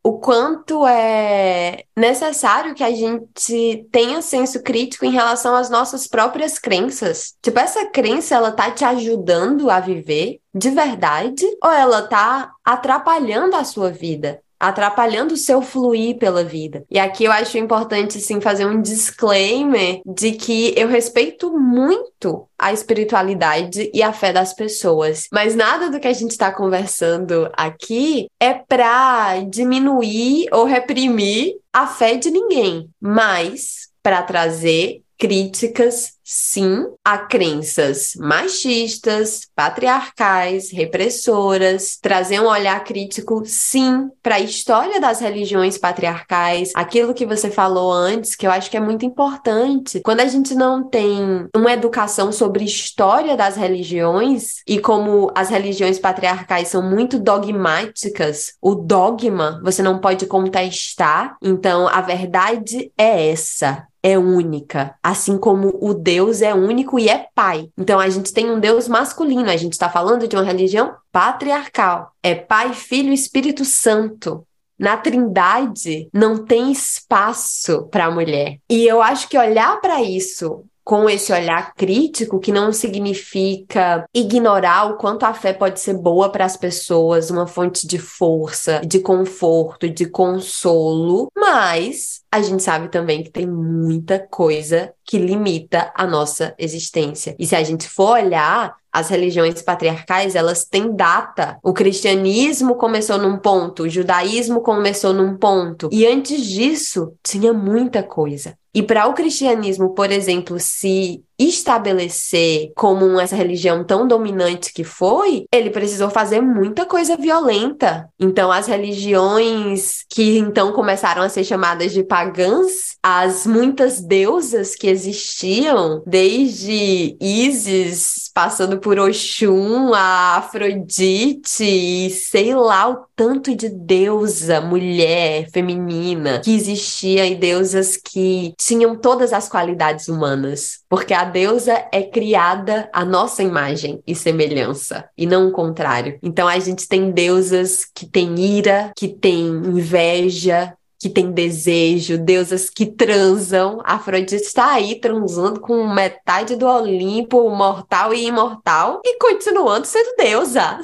o 0.04 0.18
quanto 0.20 0.86
é 0.88 1.84
necessário 1.96 2.74
que 2.74 2.84
a 2.84 2.92
gente 2.92 3.88
tenha 3.92 4.22
senso 4.22 4.64
crítico 4.64 5.06
em 5.06 5.12
relação 5.12 5.56
às 5.56 5.70
nossas 5.70 6.08
próprias 6.08 6.58
crenças. 6.58 7.36
Tipo, 7.42 7.60
essa 7.60 7.86
crença, 7.86 8.36
ela 8.36 8.52
tá 8.52 8.72
te 8.72 8.84
ajudando 8.84 9.70
a 9.70 9.80
viver 9.80 10.40
de 10.54 10.72
verdade 10.72 11.46
ou 11.64 11.72
ela 11.72 12.08
tá 12.08 12.52
atrapalhando 12.66 13.56
a 13.56 13.64
sua 13.64 13.92
vida? 13.92 14.42
Atrapalhando 14.62 15.34
o 15.34 15.38
seu 15.38 15.62
fluir 15.62 16.18
pela 16.18 16.44
vida. 16.44 16.86
E 16.90 17.00
aqui 17.00 17.24
eu 17.24 17.32
acho 17.32 17.58
importante, 17.58 18.20
sim, 18.20 18.40
fazer 18.40 18.66
um 18.66 18.82
disclaimer 18.82 20.02
de 20.06 20.34
que 20.34 20.74
eu 20.78 20.88
respeito 20.88 21.52
muito 21.58 22.48
a 22.58 22.72
espiritualidade 22.72 23.90
e 23.94 24.04
a 24.04 24.14
fé 24.14 24.32
das 24.32 24.54
pessoas. 24.54 25.28
Mas 25.32 25.56
nada 25.56 25.90
do 25.90 26.00
que 26.00 26.08
a 26.08 26.14
gente 26.14 26.32
está 26.32 26.52
conversando 26.52 27.50
aqui 27.54 28.28
é 28.40 28.54
para 28.54 29.42
diminuir 29.42 30.48
ou 30.52 30.66
reprimir 30.66 31.56
a 31.74 31.88
fé 31.88 32.16
de 32.16 32.30
ninguém, 32.30 32.88
mas 33.02 33.90
para 34.04 34.22
trazer 34.22 35.02
críticas, 35.18 36.14
sim, 36.34 36.86
a 37.04 37.18
crenças 37.18 38.14
machistas, 38.16 39.42
patriarcais, 39.54 40.72
repressoras, 40.72 41.98
trazer 42.02 42.40
um 42.40 42.48
olhar 42.48 42.82
crítico, 42.86 43.44
sim, 43.46 44.10
para 44.24 44.36
a 44.36 44.40
história 44.40 44.98
das 45.02 45.20
religiões 45.20 45.78
patriarcais, 45.78 46.72
aquilo 46.74 47.14
que 47.14 47.26
você 47.26 47.52
falou 47.52 47.92
antes, 47.92 48.34
que 48.34 48.48
eu 48.48 48.52
acho 48.52 48.72
que 48.72 48.78
é 48.78 48.80
muito 48.80 49.06
importante. 49.06 50.00
Quando 50.06 50.22
a 50.22 50.26
gente 50.26 50.56
não 50.56 50.88
tem 50.88 51.50
uma 51.54 51.74
educação 51.74 52.32
sobre 52.32 52.64
história 52.64 53.36
das 53.36 53.58
religiões 53.58 54.62
e 54.66 54.80
como 54.80 55.30
as 55.36 55.50
religiões 55.50 56.00
patriarcais 56.00 56.70
são 56.70 56.82
muito 56.82 57.20
dogmáticas, 57.20 58.54
o 58.62 58.74
dogma 58.74 59.60
você 59.62 59.84
não 59.84 60.00
pode 60.00 60.26
contestar, 60.28 61.36
então 61.42 61.90
a 61.90 62.00
verdade 62.00 62.90
é 62.98 63.32
essa 63.32 63.91
é 64.04 64.18
única, 64.18 64.96
assim 65.02 65.38
como 65.38 65.78
o 65.80 65.94
Deus 65.94 66.42
é 66.42 66.54
único 66.54 66.98
e 67.00 67.08
é 67.08 67.28
pai. 67.36 67.70
Então 67.78 68.00
a 68.00 68.10
gente 68.10 68.34
tem 68.34 68.50
um 68.50 68.60
Deus 68.60 68.88
masculino, 68.88 69.50
a 69.50 69.58
gente 69.58 69.74
está 69.74 69.90
falando 69.90 70.28
de 70.28 70.36
uma 70.36 70.44
religião 70.44 70.96
patriarcal. 71.12 72.12
É 72.24 72.36
Pai, 72.36 72.74
Filho 72.74 73.12
e 73.12 73.14
Espírito 73.14 73.64
Santo. 73.66 74.46
Na 74.78 74.98
Trindade 74.98 76.10
não 76.12 76.44
tem 76.44 76.72
espaço 76.72 77.88
para 77.92 78.06
a 78.06 78.12
mulher. 78.12 78.58
E 78.68 78.88
eu 78.88 79.02
acho 79.02 79.30
que 79.30 79.38
olhar 79.38 79.80
para 79.80 80.02
isso 80.02 80.66
com 80.84 81.10
esse 81.10 81.32
olhar 81.32 81.76
crítico, 81.76 82.40
que 82.40 82.52
não 82.52 82.74
significa 82.74 84.04
ignorar 84.14 84.90
o 84.90 84.98
quanto 84.98 85.24
a 85.24 85.34
fé 85.34 85.54
pode 85.54 85.80
ser 85.80 85.94
boa 85.94 86.30
para 86.30 86.44
as 86.44 86.58
pessoas, 86.58 87.30
uma 87.30 87.46
fonte 87.46 87.86
de 87.86 88.00
força, 88.00 88.82
de 88.86 89.00
conforto, 89.00 89.88
de 89.88 90.08
consolo, 90.08 91.30
mas 91.38 92.21
a 92.32 92.42
gente 92.42 92.64
sabe 92.64 92.88
também 92.88 93.24
que 93.24 93.30
tem 93.30 93.46
muita 93.46 94.18
coisa 94.18 94.94
que 95.04 95.18
limita 95.18 95.92
a 95.94 96.08
nossa 96.08 96.56
existência. 96.58 97.36
E 97.38 97.46
se 97.46 97.56
a 97.56 97.64
gente 97.64 97.90
for 97.90 98.12
olhar, 98.12 98.74
as 98.92 99.10
religiões 99.10 99.62
patriarcais, 99.62 100.34
elas 100.34 100.64
têm 100.64 100.96
data. 100.96 101.58
O 101.62 101.74
cristianismo 101.74 102.76
começou 102.76 103.18
num 103.18 103.38
ponto, 103.38 103.84
o 103.84 103.90
judaísmo 103.90 104.62
começou 104.62 105.14
num 105.14 105.38
ponto, 105.38 105.90
e 105.92 106.06
antes 106.06 106.46
disso 106.46 107.14
tinha 107.22 107.54
muita 107.54 108.02
coisa. 108.02 108.58
E 108.74 108.82
para 108.82 109.08
o 109.08 109.14
cristianismo, 109.14 109.94
por 109.94 110.12
exemplo, 110.12 110.58
se 110.58 111.22
estabelecer 111.48 112.72
como 112.76 113.20
essa 113.20 113.36
religião 113.36 113.84
tão 113.84 114.08
dominante 114.08 114.74
que 114.74 114.84
foi, 114.84 115.46
ele 115.52 115.70
precisou 115.70 116.10
fazer 116.10 116.42
muita 116.42 116.86
coisa 116.86 117.18
violenta. 117.18 118.10
Então, 118.20 118.52
as 118.52 118.68
religiões 118.68 120.04
que 120.10 120.38
então 120.38 120.72
começaram 120.72 121.22
a 121.22 121.30
ser 121.30 121.44
chamadas 121.44 121.92
de 121.92 122.04
pagãs, 122.04 122.98
as 123.04 123.46
muitas 123.46 124.02
deusas 124.02 124.76
que 124.76 124.88
existiam, 124.88 126.04
desde 126.06 127.16
Ísis, 127.20 128.30
passando 128.34 128.80
por 128.80 129.00
Oxum, 129.00 129.94
a 129.94 130.38
Afrodite, 130.38 132.10
sei 132.10 132.56
lá 132.56 132.90
o 132.90 133.06
tanto 133.22 133.56
de 133.56 133.70
deusa, 133.70 134.60
mulher, 134.60 135.48
feminina 135.52 136.40
que 136.40 136.56
existia 136.56 137.28
e 137.28 137.36
deusas 137.36 137.96
que 137.96 138.56
tinham 138.58 138.96
todas 138.96 139.32
as 139.32 139.48
qualidades 139.48 140.08
humanas, 140.08 140.80
porque 140.90 141.14
a 141.14 141.24
deusa 141.24 141.86
é 141.92 142.02
criada 142.02 142.90
à 142.92 143.06
nossa 143.06 143.44
imagem 143.44 144.02
e 144.08 144.16
semelhança, 144.16 145.08
e 145.16 145.28
não 145.28 145.50
o 145.50 145.52
contrário. 145.52 146.18
Então 146.24 146.48
a 146.48 146.58
gente 146.58 146.88
tem 146.88 147.12
deusas 147.12 147.86
que 147.94 148.08
têm 148.08 148.40
ira, 148.40 148.92
que 148.98 149.08
têm 149.08 149.50
inveja, 149.50 150.74
que 151.00 151.08
tem 151.08 151.32
desejo, 151.32 152.18
deusas 152.18 152.72
que 152.72 152.88
transam. 152.88 153.82
A 153.84 153.98
Afrodite 153.98 154.34
está 154.34 154.74
aí 154.74 155.00
transando 155.00 155.60
com 155.60 155.88
metade 155.94 156.56
do 156.56 156.66
Olimpo, 156.66 157.52
mortal 157.52 158.16
e 158.16 158.26
imortal, 158.26 159.00
e 159.06 159.20
continuando 159.20 159.86
sendo 159.86 160.16
deusa. 160.18 160.82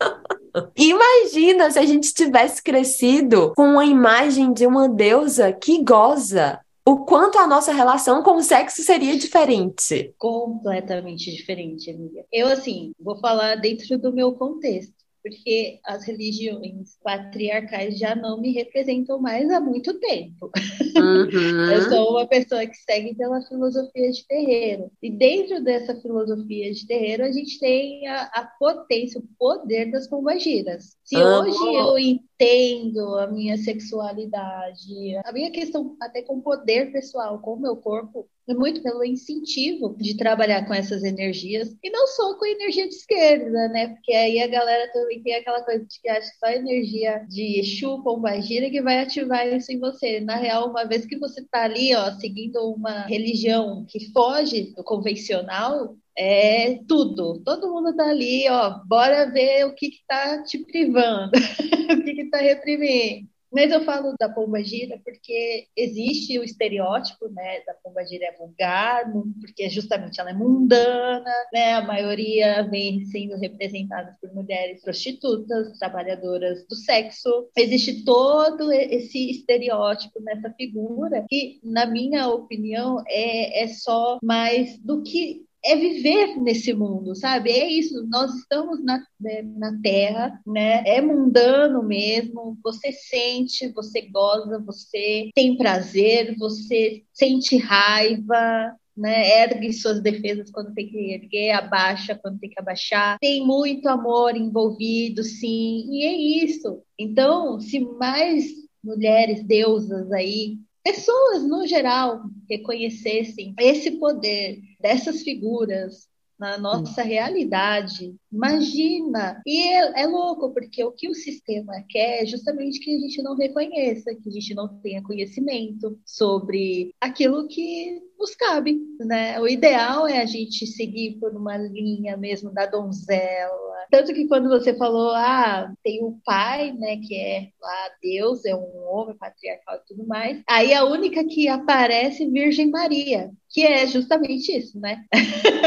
Imagina 0.76 1.70
se 1.70 1.78
a 1.78 1.84
gente 1.84 2.12
tivesse 2.14 2.62
crescido 2.62 3.52
com 3.54 3.78
a 3.78 3.84
imagem 3.84 4.52
de 4.52 4.66
uma 4.66 4.88
deusa 4.88 5.52
que 5.52 5.82
goza. 5.82 6.60
O 6.88 7.04
quanto 7.04 7.38
a 7.38 7.48
nossa 7.48 7.72
relação 7.72 8.22
com 8.22 8.36
o 8.36 8.42
sexo 8.42 8.80
seria 8.82 9.18
diferente. 9.18 10.14
Completamente 10.16 11.34
diferente, 11.34 11.90
amiga. 11.90 12.24
Eu, 12.32 12.46
assim, 12.46 12.92
vou 13.00 13.18
falar 13.18 13.56
dentro 13.56 13.98
do 13.98 14.12
meu 14.12 14.32
contexto 14.34 14.95
porque 15.26 15.80
as 15.84 16.04
religiões 16.04 16.96
patriarcais 17.02 17.98
já 17.98 18.14
não 18.14 18.40
me 18.40 18.52
representam 18.52 19.20
mais 19.20 19.50
há 19.50 19.60
muito 19.60 19.98
tempo. 19.98 20.52
Uhum. 20.96 21.26
Eu 21.72 21.82
sou 21.82 22.10
uma 22.12 22.28
pessoa 22.28 22.64
que 22.64 22.76
segue 22.76 23.12
pela 23.16 23.42
filosofia 23.42 24.12
de 24.12 24.24
terreiro. 24.24 24.88
E 25.02 25.10
dentro 25.10 25.62
dessa 25.64 26.00
filosofia 26.00 26.72
de 26.72 26.86
terreiro, 26.86 27.24
a 27.24 27.32
gente 27.32 27.58
tem 27.58 28.06
a, 28.06 28.22
a 28.22 28.48
potência, 28.56 29.20
o 29.20 29.24
poder 29.36 29.90
das 29.90 30.08
pombagiras. 30.08 30.96
Se 31.04 31.16
uhum. 31.16 31.40
hoje 31.40 31.74
eu 31.74 31.98
entendo 32.38 33.18
a 33.18 33.26
minha 33.26 33.56
sexualidade, 33.56 35.16
a 35.24 35.32
minha 35.32 35.50
questão 35.50 35.96
até 36.00 36.22
com 36.22 36.40
poder 36.40 36.92
pessoal, 36.92 37.38
com 37.40 37.54
o 37.54 37.60
meu 37.60 37.76
corpo, 37.76 38.28
muito 38.48 38.82
pelo 38.82 39.04
incentivo 39.04 39.96
de 39.98 40.16
trabalhar 40.16 40.66
com 40.66 40.74
essas 40.74 41.02
energias 41.02 41.76
e 41.82 41.90
não 41.90 42.06
só 42.06 42.38
com 42.38 42.46
energia 42.46 42.86
de 42.88 42.94
esquerda, 42.94 43.68
né? 43.68 43.88
Porque 43.88 44.12
aí 44.12 44.40
a 44.40 44.46
galera 44.46 44.92
também 44.92 45.20
tem 45.22 45.34
aquela 45.34 45.62
coisa 45.64 45.84
de 45.84 46.00
que 46.00 46.08
acha 46.08 46.30
que 46.30 46.38
só 46.38 46.46
a 46.46 46.54
energia 46.54 47.26
de 47.28 47.58
Exu, 47.58 48.02
Pombagira 48.04 48.70
que 48.70 48.82
vai 48.82 49.00
ativar 49.00 49.48
isso 49.48 49.72
em 49.72 49.80
você. 49.80 50.20
Na 50.20 50.36
real, 50.36 50.70
uma 50.70 50.84
vez 50.84 51.06
que 51.06 51.18
você 51.18 51.44
tá 51.50 51.64
ali, 51.64 51.94
ó, 51.94 52.12
seguindo 52.12 52.58
uma 52.72 53.06
religião 53.06 53.84
que 53.88 54.12
foge 54.12 54.74
do 54.76 54.84
convencional, 54.84 55.96
é 56.18 56.78
tudo. 56.88 57.42
Todo 57.44 57.72
mundo 57.72 57.94
tá 57.94 58.08
ali, 58.08 58.48
ó, 58.48 58.80
bora 58.86 59.30
ver 59.30 59.66
o 59.66 59.74
que 59.74 59.90
tá 60.08 60.42
te 60.42 60.58
privando, 60.64 61.32
o 61.92 62.04
que 62.04 62.30
tá 62.30 62.38
reprimindo. 62.38 63.28
Mas 63.52 63.70
eu 63.70 63.84
falo 63.84 64.14
da 64.18 64.28
pomba-gira 64.28 65.00
porque 65.04 65.68
existe 65.74 66.38
o 66.38 66.42
estereótipo, 66.42 67.28
né, 67.30 67.60
da 67.64 67.74
pomba-gira 67.74 68.26
é 68.26 68.36
vulgar, 68.36 69.10
porque 69.40 69.70
justamente 69.70 70.20
ela 70.20 70.30
é 70.30 70.34
mundana, 70.34 71.32
né, 71.52 71.74
a 71.74 71.80
maioria 71.80 72.68
vem 72.68 73.04
sendo 73.06 73.36
representada 73.38 74.14
por 74.20 74.34
mulheres 74.34 74.82
prostitutas, 74.82 75.78
trabalhadoras 75.78 76.66
do 76.68 76.74
sexo. 76.74 77.48
Existe 77.56 78.04
todo 78.04 78.70
esse 78.72 79.30
estereótipo 79.30 80.20
nessa 80.20 80.50
figura 80.50 81.24
que, 81.28 81.60
na 81.62 81.86
minha 81.86 82.28
opinião, 82.28 83.02
é, 83.06 83.62
é 83.62 83.68
só 83.68 84.18
mais 84.22 84.76
do 84.80 85.02
que 85.02 85.46
é 85.64 85.76
viver 85.76 86.36
nesse 86.40 86.72
mundo, 86.72 87.14
sabe? 87.14 87.50
É 87.50 87.68
isso, 87.68 88.06
nós 88.08 88.34
estamos 88.34 88.82
na, 88.84 89.02
né, 89.20 89.42
na 89.42 89.80
Terra, 89.82 90.40
né? 90.46 90.82
É 90.86 91.00
mundano 91.00 91.82
mesmo, 91.82 92.56
você 92.62 92.92
sente, 92.92 93.68
você 93.72 94.02
goza, 94.02 94.58
você 94.60 95.30
tem 95.34 95.56
prazer, 95.56 96.36
você 96.38 97.02
sente 97.12 97.56
raiva, 97.56 98.74
né? 98.96 99.42
Ergue 99.42 99.72
suas 99.72 100.00
defesas 100.00 100.50
quando 100.50 100.72
tem 100.72 100.88
que 100.88 101.12
erguer, 101.12 101.52
abaixa 101.52 102.14
quando 102.14 102.38
tem 102.38 102.48
que 102.50 102.60
abaixar. 102.60 103.18
Tem 103.20 103.44
muito 103.44 103.88
amor 103.88 104.36
envolvido, 104.36 105.22
sim, 105.22 105.86
e 105.90 106.04
é 106.04 106.44
isso. 106.44 106.82
Então, 106.98 107.60
se 107.60 107.80
mais 107.80 108.46
mulheres 108.82 109.44
deusas 109.44 110.10
aí 110.12 110.58
pessoas 110.84 111.42
no 111.42 111.66
geral 111.66 112.22
reconhecessem 112.48 113.54
esse 113.58 113.92
poder 113.92 114.60
dessas 114.80 115.22
figuras 115.22 116.08
na 116.38 116.58
nossa 116.58 117.02
realidade, 117.02 118.14
imagina! 118.30 119.40
E 119.46 119.68
é, 119.68 120.02
é, 120.02 120.06
louco, 120.06 120.52
porque 120.52 120.84
o 120.84 120.92
que 120.92 121.08
o 121.08 121.14
sistema 121.14 121.72
quer 121.88 122.22
é 122.22 122.26
justamente 122.26 122.78
que 122.78 122.94
a 122.94 122.98
gente 122.98 123.22
não 123.22 123.34
reconheça, 123.34 124.14
que 124.14 124.28
a 124.28 124.32
gente 124.32 124.54
não 124.54 124.68
tenha 124.80 125.02
conhecimento 125.02 125.98
sobre 126.04 126.94
aquilo 127.00 127.48
que 127.48 128.02
nos 128.18 128.34
cabe, 128.34 128.78
né? 129.00 129.40
O 129.40 129.48
ideal 129.48 130.06
é 130.06 130.20
a 130.20 130.26
gente 130.26 130.66
seguir 130.66 131.18
por 131.18 131.34
uma 131.34 131.56
linha 131.56 132.16
mesmo 132.16 132.52
da 132.52 132.66
donzela. 132.66 133.65
Tanto 133.90 134.14
que 134.14 134.26
quando 134.26 134.48
você 134.48 134.74
falou, 134.76 135.10
ah, 135.14 135.72
tem 135.82 136.02
o 136.02 136.18
pai, 136.24 136.72
né, 136.72 136.96
que 136.96 137.16
é 137.16 137.48
lá 137.60 137.90
Deus, 138.02 138.44
é 138.44 138.54
um 138.54 138.88
homem 138.88 139.16
patriarcal 139.16 139.76
e 139.76 139.86
tudo 139.88 140.06
mais. 140.06 140.42
Aí 140.48 140.72
a 140.74 140.84
única 140.84 141.24
que 141.24 141.48
aparece 141.48 142.30
Virgem 142.30 142.70
Maria, 142.70 143.30
que 143.50 143.62
é 143.62 143.86
justamente 143.86 144.56
isso, 144.56 144.78
né? 144.78 145.04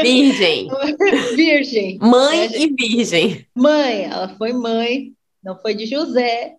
Virgem. 0.02 0.68
virgem. 1.34 1.98
Mãe 1.98 2.48
né? 2.48 2.56
e 2.56 2.74
virgem. 2.74 3.46
Mãe, 3.54 4.04
ela 4.04 4.28
foi 4.36 4.52
mãe, 4.52 5.12
não 5.42 5.58
foi 5.60 5.74
de 5.74 5.86
José. 5.86 6.56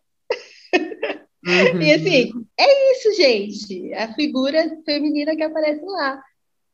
Uhum. 1.45 1.81
E 1.81 1.93
assim, 1.93 2.31
é 2.57 2.91
isso, 2.91 3.13
gente. 3.15 3.93
A 3.95 4.13
figura 4.13 4.77
feminina 4.85 5.35
que 5.35 5.43
aparece 5.43 5.83
lá, 5.83 6.21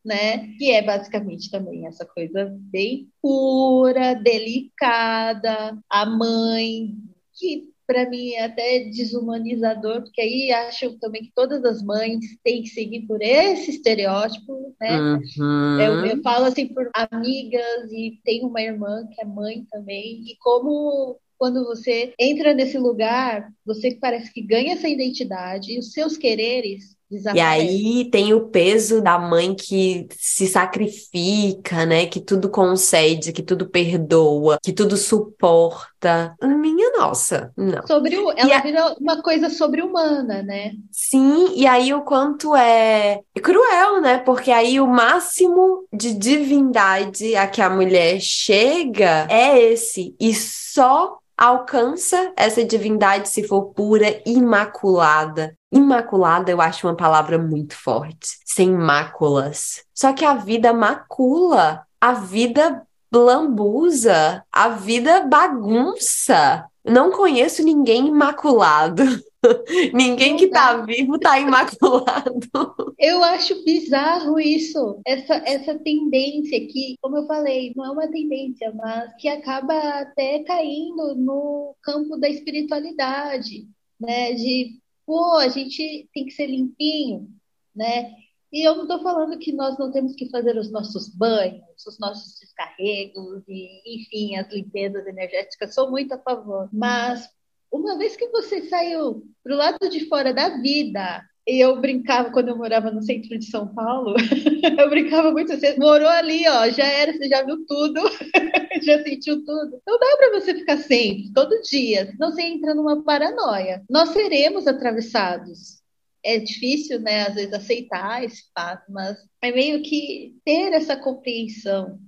né? 0.08 0.48
Que 0.58 0.72
é 0.72 0.82
basicamente 0.82 1.50
também 1.50 1.86
essa 1.86 2.06
coisa 2.06 2.50
bem 2.58 3.08
pura, 3.20 4.14
delicada, 4.14 5.78
a 5.88 6.06
mãe, 6.06 6.94
que 7.34 7.68
para 7.86 8.08
mim 8.08 8.32
é 8.32 8.44
até 8.44 8.80
desumanizador, 8.80 10.02
porque 10.02 10.20
aí 10.20 10.52
acho 10.52 10.98
também 10.98 11.22
que 11.22 11.32
todas 11.34 11.64
as 11.64 11.82
mães 11.82 12.18
têm 12.44 12.62
que 12.62 12.68
seguir 12.68 13.06
por 13.06 13.22
esse 13.22 13.70
estereótipo, 13.70 14.74
né? 14.78 15.00
Uhum. 15.00 15.80
Eu, 15.80 16.06
eu, 16.06 16.22
falo 16.22 16.46
assim 16.46 16.66
por 16.66 16.90
amigas 16.94 17.90
e 17.90 18.20
tenho 18.24 18.48
uma 18.48 18.60
irmã 18.60 19.06
que 19.10 19.22
é 19.22 19.24
mãe 19.24 19.66
também, 19.70 20.22
e 20.26 20.36
como 20.40 21.18
quando 21.38 21.64
você 21.64 22.12
entra 22.18 22.52
nesse 22.52 22.76
lugar, 22.76 23.50
você 23.64 23.94
parece 23.94 24.32
que 24.32 24.42
ganha 24.42 24.74
essa 24.74 24.88
identidade 24.88 25.72
e 25.72 25.78
os 25.78 25.92
seus 25.92 26.16
quereres 26.16 26.97
e 27.10 27.40
aí 27.40 28.10
tem 28.10 28.34
o 28.34 28.48
peso 28.48 29.00
da 29.00 29.18
mãe 29.18 29.54
que 29.54 30.06
se 30.10 30.46
sacrifica, 30.46 31.86
né? 31.86 32.06
Que 32.06 32.20
tudo 32.20 32.50
concede, 32.50 33.32
que 33.32 33.42
tudo 33.42 33.68
perdoa, 33.68 34.58
que 34.62 34.72
tudo 34.72 34.96
suporta. 34.96 36.34
Minha 36.42 36.90
nossa, 36.98 37.50
não. 37.56 37.86
Sobre 37.86 38.18
o, 38.18 38.30
ela 38.32 38.56
a... 38.56 38.60
vira 38.60 38.94
uma 39.00 39.22
coisa 39.22 39.48
sobre-humana, 39.48 40.42
né? 40.42 40.72
Sim, 40.92 41.54
e 41.54 41.66
aí 41.66 41.94
o 41.94 42.02
quanto 42.02 42.54
é 42.54 43.20
cruel, 43.42 44.00
né? 44.00 44.18
Porque 44.18 44.50
aí 44.50 44.78
o 44.78 44.86
máximo 44.86 45.86
de 45.92 46.12
divindade 46.12 47.34
a 47.36 47.46
que 47.46 47.62
a 47.62 47.70
mulher 47.70 48.20
chega 48.20 49.26
é 49.30 49.58
esse. 49.58 50.14
E 50.20 50.34
só 50.34 51.18
alcança 51.36 52.32
essa 52.36 52.64
divindade 52.64 53.28
se 53.28 53.44
for 53.44 53.66
pura, 53.72 54.20
imaculada. 54.26 55.56
Imaculada 55.70 56.50
eu 56.50 56.60
acho 56.60 56.86
uma 56.86 56.96
palavra 56.96 57.38
muito 57.38 57.74
forte, 57.74 58.38
sem 58.44 58.70
máculas. 58.70 59.84
Só 59.94 60.12
que 60.12 60.24
a 60.24 60.34
vida 60.34 60.72
macula, 60.72 61.86
a 62.00 62.12
vida 62.12 62.86
lambuza, 63.12 64.44
a 64.52 64.68
vida 64.68 65.20
bagunça. 65.20 66.66
Não 66.84 67.10
conheço 67.10 67.62
ninguém 67.62 68.06
imaculado. 68.08 69.02
Ninguém 69.94 70.36
que 70.36 70.48
tá 70.48 70.78
vivo 70.78 71.18
tá 71.18 71.38
imaculado. 71.38 72.48
Eu 72.98 73.22
acho 73.22 73.62
bizarro 73.64 74.40
isso, 74.40 75.00
essa, 75.06 75.34
essa 75.46 75.78
tendência 75.78 76.58
que, 76.66 76.96
como 77.00 77.18
eu 77.18 77.26
falei, 77.28 77.72
não 77.76 77.84
é 77.84 77.90
uma 77.92 78.08
tendência, 78.08 78.72
mas 78.74 79.14
que 79.14 79.28
acaba 79.28 79.72
até 80.00 80.42
caindo 80.42 81.14
no 81.14 81.76
campo 81.80 82.16
da 82.16 82.28
espiritualidade, 82.28 83.68
né? 84.00 84.32
De, 84.32 84.80
pô, 85.08 85.38
a 85.38 85.48
gente 85.48 86.06
tem 86.12 86.26
que 86.26 86.32
ser 86.32 86.48
limpinho, 86.48 87.30
né? 87.74 88.14
E 88.52 88.68
eu 88.68 88.74
não 88.74 88.82
estou 88.82 89.02
falando 89.02 89.38
que 89.38 89.52
nós 89.52 89.78
não 89.78 89.90
temos 89.90 90.14
que 90.14 90.28
fazer 90.28 90.54
os 90.58 90.70
nossos 90.70 91.08
banhos, 91.08 91.86
os 91.86 91.98
nossos 91.98 92.38
descarregos 92.38 93.42
e, 93.48 94.02
enfim, 94.02 94.36
as 94.36 94.52
limpezas 94.52 95.06
energéticas. 95.06 95.72
Sou 95.72 95.90
muito 95.90 96.12
a 96.12 96.18
favor. 96.18 96.68
Mas 96.70 97.26
uma 97.72 97.96
vez 97.96 98.16
que 98.16 98.28
você 98.28 98.68
saiu 98.68 99.26
para 99.42 99.54
o 99.54 99.56
lado 99.56 99.88
de 99.88 100.06
fora 100.08 100.34
da 100.34 100.60
vida, 100.60 101.24
e 101.48 101.60
eu 101.60 101.80
brincava 101.80 102.30
quando 102.30 102.48
eu 102.48 102.58
morava 102.58 102.90
no 102.90 103.02
centro 103.02 103.38
de 103.38 103.46
São 103.46 103.66
Paulo, 103.66 104.14
eu 104.78 104.90
brincava 104.90 105.32
muito 105.32 105.50
assim, 105.50 105.78
morou 105.78 106.06
ali, 106.06 106.46
ó, 106.46 106.68
já 106.68 106.84
era, 106.86 107.10
você 107.14 107.26
já 107.26 107.42
viu 107.42 107.64
tudo, 107.66 108.02
já 108.84 109.02
sentiu 109.02 109.42
tudo. 109.42 109.80
Não 109.86 109.98
dá 109.98 110.16
para 110.18 110.38
você 110.38 110.54
ficar 110.54 110.76
sempre, 110.76 111.32
todo 111.32 111.62
dia, 111.62 112.10
senão 112.10 112.30
você 112.30 112.42
entra 112.42 112.74
numa 112.74 113.02
paranoia. 113.02 113.82
Nós 113.88 114.10
seremos 114.10 114.66
atravessados. 114.66 115.78
É 116.22 116.38
difícil, 116.38 117.00
né, 117.00 117.22
às 117.22 117.34
vezes 117.34 117.52
aceitar 117.54 118.22
esse 118.22 118.42
fato, 118.54 118.84
mas 118.90 119.16
é 119.40 119.50
meio 119.50 119.82
que 119.82 120.34
ter 120.44 120.74
essa 120.74 120.96
compreensão 120.96 121.98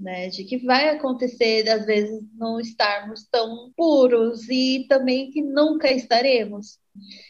né? 0.00 0.28
De 0.28 0.44
que 0.44 0.58
vai 0.58 0.88
acontecer, 0.88 1.68
às 1.68 1.84
vezes, 1.84 2.20
não 2.34 2.58
estarmos 2.58 3.26
tão 3.30 3.70
puros 3.76 4.48
e 4.48 4.86
também 4.88 5.30
que 5.30 5.42
nunca 5.42 5.90
estaremos. 5.90 6.78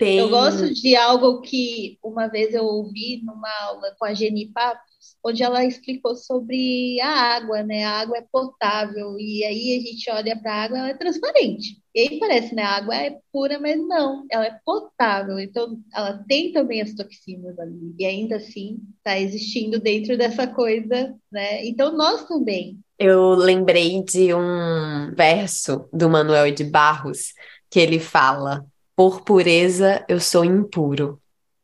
Eu 0.00 0.30
gosto 0.30 0.72
de 0.72 0.96
algo 0.96 1.40
que 1.40 1.98
uma 2.02 2.28
vez 2.28 2.54
eu 2.54 2.64
ouvi 2.64 3.20
numa 3.22 3.50
aula 3.62 3.94
com 3.98 4.04
a 4.04 4.14
Jenny 4.14 4.50
Papo, 4.52 4.82
onde 5.24 5.42
ela 5.42 5.64
explicou 5.64 6.14
sobre 6.16 7.00
a 7.00 7.08
água, 7.08 7.62
né? 7.62 7.84
A 7.84 8.00
água 8.00 8.18
é 8.18 8.26
potável 8.30 9.18
e 9.18 9.44
aí 9.44 9.78
a 9.78 9.86
gente 9.86 10.10
olha 10.10 10.40
para 10.40 10.52
a 10.52 10.62
água, 10.62 10.78
ela 10.78 10.88
é 10.90 10.94
transparente. 10.94 11.80
E 11.94 12.00
aí 12.00 12.18
parece, 12.20 12.54
né? 12.54 12.62
A 12.62 12.76
água 12.76 12.94
é 12.94 13.18
pura, 13.32 13.58
mas 13.58 13.76
não, 13.76 14.24
ela 14.30 14.46
é 14.46 14.58
potável. 14.64 15.38
Então, 15.38 15.78
ela 15.92 16.24
tem 16.28 16.52
também 16.52 16.80
as 16.80 16.94
toxinas 16.94 17.58
ali. 17.58 17.94
E 17.98 18.04
ainda 18.04 18.36
assim, 18.36 18.78
está 18.98 19.18
existindo 19.18 19.80
dentro 19.80 20.16
dessa 20.16 20.46
coisa, 20.46 21.14
né? 21.30 21.66
Então, 21.66 21.96
nós 21.96 22.26
também. 22.26 22.78
Eu 22.98 23.30
lembrei 23.34 24.02
de 24.04 24.32
um 24.34 25.12
verso 25.16 25.88
do 25.92 26.08
Manuel 26.08 26.54
de 26.54 26.64
Barros 26.64 27.32
que 27.68 27.80
ele 27.80 27.98
fala: 27.98 28.64
Por 28.94 29.22
pureza 29.22 30.04
eu 30.08 30.20
sou 30.20 30.44
impuro. 30.44 31.20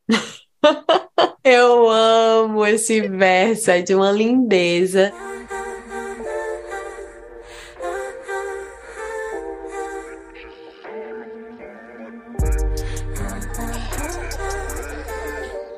eu 1.43 1.89
amo 1.89 2.65
esse 2.65 3.01
verso, 3.01 3.71
é 3.71 3.81
de 3.81 3.95
uma 3.95 4.11
lindeza. 4.11 5.13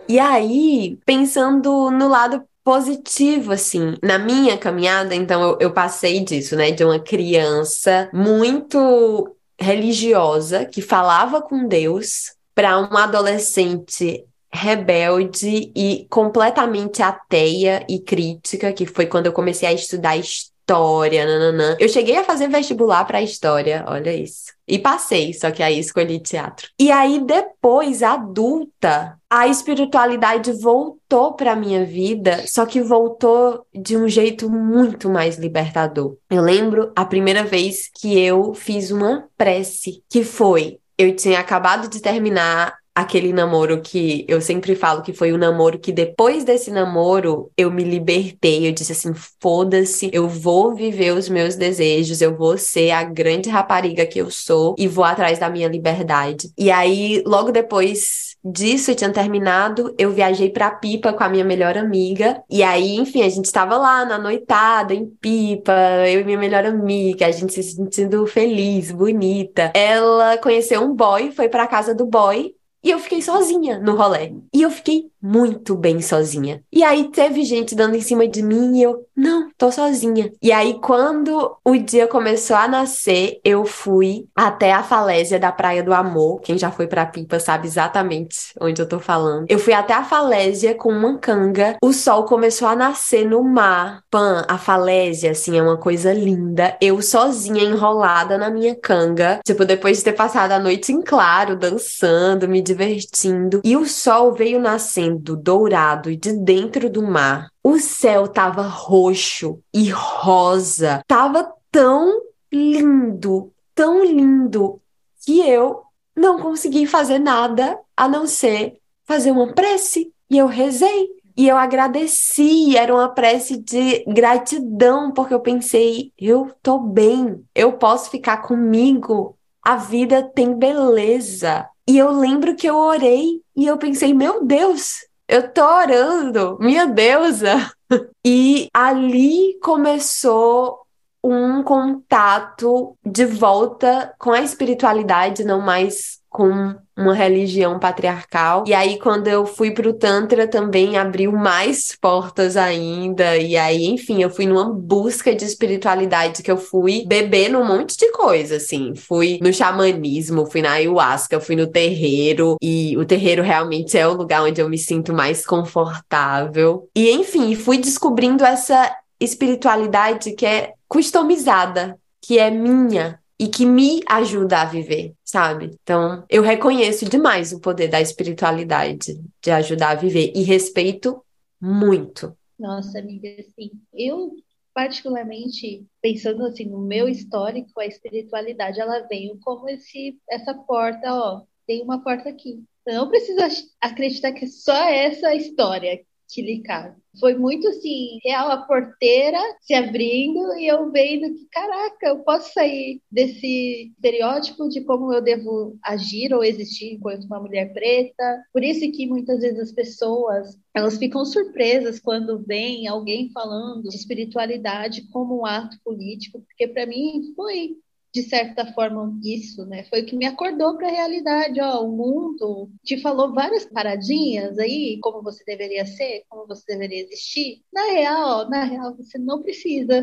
E 0.07 0.17
aí, 0.17 0.97
pensando 1.05 1.91
no 1.91 2.07
lado 2.07 2.43
positivo, 2.63 3.51
assim, 3.51 3.95
na 4.03 4.17
minha 4.17 4.57
caminhada, 4.57 5.13
então 5.13 5.41
eu, 5.41 5.57
eu 5.59 5.71
passei 5.71 6.19
disso, 6.23 6.55
né, 6.55 6.71
de 6.71 6.83
uma 6.83 6.99
criança 6.99 8.09
muito 8.11 9.35
religiosa 9.59 10.65
que 10.65 10.81
falava 10.81 11.41
com 11.41 11.67
Deus 11.67 12.33
para 12.55 12.79
uma 12.79 13.03
adolescente 13.03 14.25
rebelde 14.51 15.71
e 15.75 16.07
completamente 16.09 17.01
ateia 17.01 17.85
e 17.87 17.99
crítica, 17.99 18.73
que 18.73 18.85
foi 18.85 19.05
quando 19.05 19.27
eu 19.27 19.33
comecei 19.33 19.67
a 19.67 19.73
estudar 19.73 20.17
história, 20.17 21.25
nananã. 21.25 21.75
Eu 21.79 21.89
cheguei 21.89 22.17
a 22.17 22.23
fazer 22.23 22.47
vestibular 22.47 23.05
para 23.05 23.21
história, 23.21 23.83
olha 23.87 24.13
isso. 24.13 24.53
E 24.67 24.77
passei, 24.77 25.33
só 25.33 25.49
que 25.49 25.63
aí 25.63 25.79
escolhi 25.79 26.19
teatro. 26.19 26.69
E 26.79 26.91
aí 26.91 27.19
depois, 27.25 28.03
adulta, 28.03 29.17
a 29.29 29.47
espiritualidade 29.47 30.51
voltou 30.53 31.33
para 31.33 31.55
minha 31.55 31.83
vida, 31.85 32.45
só 32.47 32.65
que 32.65 32.81
voltou 32.81 33.65
de 33.73 33.97
um 33.97 34.07
jeito 34.07 34.49
muito 34.49 35.09
mais 35.09 35.37
libertador. 35.37 36.15
Eu 36.29 36.43
lembro 36.43 36.91
a 36.95 37.03
primeira 37.03 37.43
vez 37.43 37.89
que 37.93 38.19
eu 38.19 38.53
fiz 38.53 38.91
uma 38.91 39.27
prece, 39.37 40.03
que 40.09 40.23
foi 40.23 40.79
eu 40.99 41.15
tinha 41.15 41.39
acabado 41.39 41.87
de 41.87 42.01
terminar 42.01 42.77
aquele 42.99 43.31
namoro 43.31 43.81
que 43.81 44.25
eu 44.27 44.41
sempre 44.41 44.75
falo 44.75 45.01
que 45.01 45.13
foi 45.13 45.31
o 45.31 45.37
namoro 45.37 45.79
que 45.79 45.91
depois 45.91 46.43
desse 46.43 46.69
namoro 46.69 47.49
eu 47.57 47.71
me 47.71 47.83
libertei. 47.83 48.67
Eu 48.67 48.73
disse 48.73 48.91
assim: 48.91 49.13
foda-se, 49.41 50.09
eu 50.13 50.27
vou 50.27 50.75
viver 50.75 51.13
os 51.13 51.29
meus 51.29 51.55
desejos, 51.55 52.21
eu 52.21 52.35
vou 52.35 52.57
ser 52.57 52.91
a 52.91 53.03
grande 53.03 53.49
rapariga 53.49 54.05
que 54.05 54.19
eu 54.19 54.29
sou 54.29 54.75
e 54.77 54.87
vou 54.87 55.05
atrás 55.05 55.39
da 55.39 55.49
minha 55.49 55.67
liberdade. 55.67 56.51
E 56.57 56.69
aí, 56.69 57.23
logo 57.25 57.51
depois 57.51 58.29
disso, 58.43 58.91
eu 58.91 58.95
tinha 58.95 59.11
terminado, 59.11 59.93
eu 59.97 60.11
viajei 60.11 60.49
pra 60.49 60.71
Pipa 60.71 61.13
com 61.13 61.23
a 61.23 61.29
minha 61.29 61.43
melhor 61.43 61.77
amiga. 61.77 62.41
E 62.49 62.63
aí, 62.63 62.95
enfim, 62.95 63.21
a 63.21 63.29
gente 63.29 63.45
estava 63.45 63.77
lá 63.77 64.05
na 64.05 64.17
noitada, 64.17 64.93
em 64.93 65.05
Pipa, 65.05 65.73
eu 66.07 66.21
e 66.21 66.23
minha 66.23 66.37
melhor 66.37 66.65
amiga, 66.65 67.27
a 67.27 67.31
gente 67.31 67.53
se 67.53 67.63
sentindo 67.63 68.25
feliz, 68.27 68.91
bonita. 68.91 69.71
Ela 69.73 70.37
conheceu 70.37 70.81
um 70.81 70.93
boy, 70.93 71.31
foi 71.31 71.49
pra 71.49 71.67
casa 71.67 71.93
do 71.93 72.05
boy. 72.05 72.53
E 72.83 72.89
eu 72.89 72.99
fiquei 72.99 73.21
sozinha 73.21 73.79
no 73.79 73.95
rolê. 73.95 74.33
E 74.53 74.61
eu 74.61 74.71
fiquei 74.71 75.09
muito 75.21 75.75
bem 75.75 76.01
sozinha. 76.01 76.63
E 76.71 76.83
aí 76.83 77.09
teve 77.11 77.43
gente 77.43 77.75
dando 77.75 77.95
em 77.95 78.01
cima 78.01 78.27
de 78.27 78.41
mim 78.41 78.77
e 78.77 78.83
eu, 78.83 79.05
não, 79.15 79.49
tô 79.57 79.71
sozinha. 79.71 80.31
E 80.41 80.51
aí 80.51 80.79
quando 80.79 81.57
o 81.63 81.77
dia 81.77 82.07
começou 82.07 82.55
a 82.55 82.67
nascer, 82.67 83.39
eu 83.43 83.65
fui 83.65 84.27
até 84.33 84.71
a 84.71 84.81
falésia 84.81 85.37
da 85.37 85.51
Praia 85.51 85.83
do 85.83 85.93
Amor. 85.93 86.39
Quem 86.41 86.57
já 86.57 86.71
foi 86.71 86.87
pra 86.87 87.05
Pipa 87.05 87.39
sabe 87.39 87.67
exatamente 87.67 88.53
onde 88.59 88.81
eu 88.81 88.87
tô 88.87 88.99
falando. 88.99 89.45
Eu 89.49 89.59
fui 89.59 89.73
até 89.73 89.93
a 89.93 90.03
falésia 90.03 90.73
com 90.73 90.89
uma 90.89 91.17
canga. 91.17 91.75
O 91.83 91.91
sol 91.91 92.23
começou 92.23 92.67
a 92.67 92.75
nascer 92.75 93.25
no 93.25 93.43
mar. 93.43 94.03
Pan, 94.09 94.45
a 94.47 94.57
falésia, 94.57 95.31
assim, 95.31 95.57
é 95.57 95.61
uma 95.61 95.77
coisa 95.77 96.13
linda. 96.13 96.77
Eu 96.81 97.01
sozinha, 97.01 97.63
enrolada 97.63 98.37
na 98.37 98.49
minha 98.49 98.75
canga. 98.75 99.39
Tipo, 99.45 99.65
depois 99.65 99.97
de 99.97 100.05
ter 100.05 100.13
passado 100.13 100.51
a 100.51 100.59
noite 100.59 100.91
em 100.91 101.01
claro, 101.01 101.57
dançando, 101.57 102.47
me 102.47 102.61
divertindo. 102.69 103.61
E 103.63 103.75
o 103.75 103.85
sol 103.85 104.33
veio 104.33 104.59
nascendo 104.59 105.35
dourado 105.35 106.15
de 106.15 106.33
dentro 106.33 106.89
do 106.89 107.01
mar. 107.01 107.49
O 107.63 107.79
céu 107.79 108.27
tava 108.27 108.61
roxo 108.61 109.59
e 109.73 109.89
rosa. 109.89 111.01
Tava 111.07 111.51
tão 111.71 112.21
lindo, 112.51 113.51
tão 113.73 114.03
lindo, 114.03 114.79
que 115.25 115.39
eu 115.39 115.81
não 116.15 116.39
consegui 116.39 116.85
fazer 116.85 117.19
nada 117.19 117.79
a 117.97 118.07
não 118.07 118.27
ser 118.27 118.77
fazer 119.05 119.31
uma 119.31 119.53
prece. 119.53 120.13
E 120.29 120.37
eu 120.37 120.47
rezei. 120.47 121.19
E 121.35 121.47
eu 121.47 121.55
agradeci, 121.55 122.75
era 122.75 122.93
uma 122.93 123.07
prece 123.07 123.55
de 123.55 124.03
gratidão, 124.05 125.11
porque 125.13 125.33
eu 125.33 125.39
pensei, 125.39 126.11
eu 126.19 126.51
tô 126.61 126.77
bem, 126.77 127.41
eu 127.55 127.77
posso 127.77 128.09
ficar 128.09 128.41
comigo, 128.41 129.37
a 129.63 129.77
vida 129.77 130.21
tem 130.21 130.53
beleza. 130.53 131.69
E 131.89 131.97
eu 131.97 132.11
lembro 132.11 132.55
que 132.55 132.69
eu 132.69 132.77
orei 132.77 133.41
e 133.55 133.65
eu 133.65 133.75
pensei, 133.75 134.13
meu 134.13 134.45
Deus, 134.45 135.07
eu 135.27 135.51
tô 135.51 135.65
orando, 135.65 136.55
minha 136.61 136.85
deusa. 136.85 137.55
E 138.23 138.67
ali 138.71 139.57
começou 139.63 140.81
um 141.23 141.63
contato 141.63 142.95
de 143.03 143.25
volta 143.25 144.13
com 144.19 144.31
a 144.31 144.41
espiritualidade, 144.41 145.43
não 145.43 145.59
mais 145.59 146.18
com 146.29 146.75
uma 146.95 147.13
religião 147.13 147.79
patriarcal. 147.79 148.63
E 148.67 148.73
aí, 148.73 148.99
quando 148.99 149.27
eu 149.27 149.45
fui 149.45 149.71
pro 149.71 149.93
Tantra, 149.93 150.47
também 150.47 150.97
abriu 150.97 151.31
mais 151.31 151.97
portas 151.99 152.55
ainda. 152.55 153.37
E 153.37 153.57
aí, 153.57 153.85
enfim, 153.85 154.21
eu 154.21 154.29
fui 154.29 154.45
numa 154.45 154.71
busca 154.71 155.33
de 155.33 155.45
espiritualidade 155.45 156.43
que 156.43 156.51
eu 156.51 156.57
fui 156.57 157.05
beber 157.07 157.49
num 157.49 157.65
monte 157.65 157.97
de 157.97 158.11
coisa, 158.11 158.57
assim. 158.57 158.93
Fui 158.95 159.39
no 159.41 159.51
xamanismo, 159.51 160.45
fui 160.45 160.61
na 160.61 160.73
ayahuasca, 160.73 161.39
fui 161.39 161.55
no 161.55 161.67
terreiro. 161.67 162.57
E 162.61 162.95
o 162.97 163.05
terreiro 163.05 163.41
realmente 163.41 163.97
é 163.97 164.07
o 164.07 164.13
lugar 164.13 164.43
onde 164.43 164.61
eu 164.61 164.69
me 164.69 164.77
sinto 164.77 165.13
mais 165.13 165.45
confortável. 165.45 166.87
E, 166.95 167.09
enfim, 167.11 167.55
fui 167.55 167.77
descobrindo 167.77 168.43
essa 168.45 168.93
espiritualidade 169.19 170.33
que 170.33 170.45
é 170.45 170.73
customizada, 170.87 171.97
que 172.21 172.37
é 172.37 172.49
minha, 172.49 173.19
e 173.39 173.47
que 173.47 173.65
me 173.65 174.01
ajuda 174.07 174.61
a 174.61 174.65
viver, 174.65 175.13
sabe? 175.23 175.71
Então, 175.81 176.25
eu 176.29 176.43
reconheço 176.43 177.09
demais 177.09 177.53
o 177.53 177.61
poder 177.61 177.87
da 177.87 178.01
espiritualidade 178.01 179.17
de 179.41 179.51
ajudar 179.51 179.91
a 179.91 179.95
viver 179.95 180.33
e 180.35 180.43
respeito 180.43 181.23
muito. 181.59 182.35
Nossa, 182.59 182.99
amiga, 182.99 183.29
assim, 183.39 183.71
eu 183.93 184.33
particularmente 184.73 185.85
pensando 186.01 186.45
assim 186.45 186.65
no 186.65 186.79
meu 186.79 187.07
histórico, 187.07 187.79
a 187.79 187.85
espiritualidade 187.85 188.79
ela 188.79 188.99
veio 189.07 189.37
como 189.39 189.67
esse 189.69 190.17
essa 190.29 190.53
porta, 190.53 191.13
ó, 191.13 191.41
tem 191.65 191.81
uma 191.81 192.03
porta 192.03 192.29
aqui. 192.29 192.63
Eu 192.85 192.95
não 192.95 193.09
preciso 193.09 193.39
acreditar 193.79 194.31
que 194.31 194.45
é 194.45 194.47
só 194.47 194.89
essa 194.89 195.33
história 195.35 196.01
que 196.29 196.61
cabe. 196.61 196.95
Foi 197.19 197.35
muito 197.35 197.67
assim, 197.67 198.19
real 198.23 198.51
a 198.51 198.57
porteira 198.57 199.39
se 199.61 199.73
abrindo 199.73 200.55
e 200.57 200.67
eu 200.67 200.91
vendo 200.91 201.33
que, 201.33 201.47
caraca, 201.51 202.07
eu 202.07 202.19
posso 202.19 202.53
sair 202.53 203.01
desse 203.11 203.91
estereótipo 203.95 204.69
de 204.69 204.81
como 204.81 205.11
eu 205.11 205.21
devo 205.21 205.77
agir 205.83 206.33
ou 206.33 206.43
existir 206.43 206.93
enquanto 206.93 207.25
uma 207.25 207.39
mulher 207.39 207.73
preta. 207.73 208.43
Por 208.53 208.63
isso 208.63 208.89
que 208.91 209.07
muitas 209.07 209.39
vezes 209.39 209.59
as 209.59 209.71
pessoas 209.71 210.57
elas 210.73 210.97
ficam 210.97 211.25
surpresas 211.25 211.99
quando 211.99 212.43
vem 212.45 212.87
alguém 212.87 213.31
falando 213.33 213.89
de 213.89 213.95
espiritualidade 213.95 215.09
como 215.11 215.41
um 215.41 215.45
ato 215.45 215.77
político, 215.83 216.41
porque 216.41 216.67
para 216.67 216.85
mim 216.85 217.33
foi 217.35 217.75
de 218.13 218.23
certa 218.23 218.65
forma, 218.73 219.19
isso, 219.23 219.65
né? 219.65 219.83
Foi 219.83 220.01
o 220.01 220.05
que 220.05 220.15
me 220.15 220.25
acordou 220.25 220.75
para 220.77 220.87
a 220.87 220.91
realidade. 220.91 221.61
Ó, 221.61 221.85
o 221.85 221.91
mundo 221.91 222.69
te 222.83 222.99
falou 223.01 223.33
várias 223.33 223.65
paradinhas 223.65 224.57
aí, 224.57 224.99
como 225.01 225.21
você 225.21 225.43
deveria 225.45 225.85
ser, 225.85 226.23
como 226.27 226.47
você 226.47 226.63
deveria 226.67 227.03
existir. 227.03 227.61
Na 227.71 227.83
real, 227.91 228.49
na 228.49 228.63
real, 228.63 228.95
você 228.95 229.17
não 229.17 229.43
precisa 229.43 230.01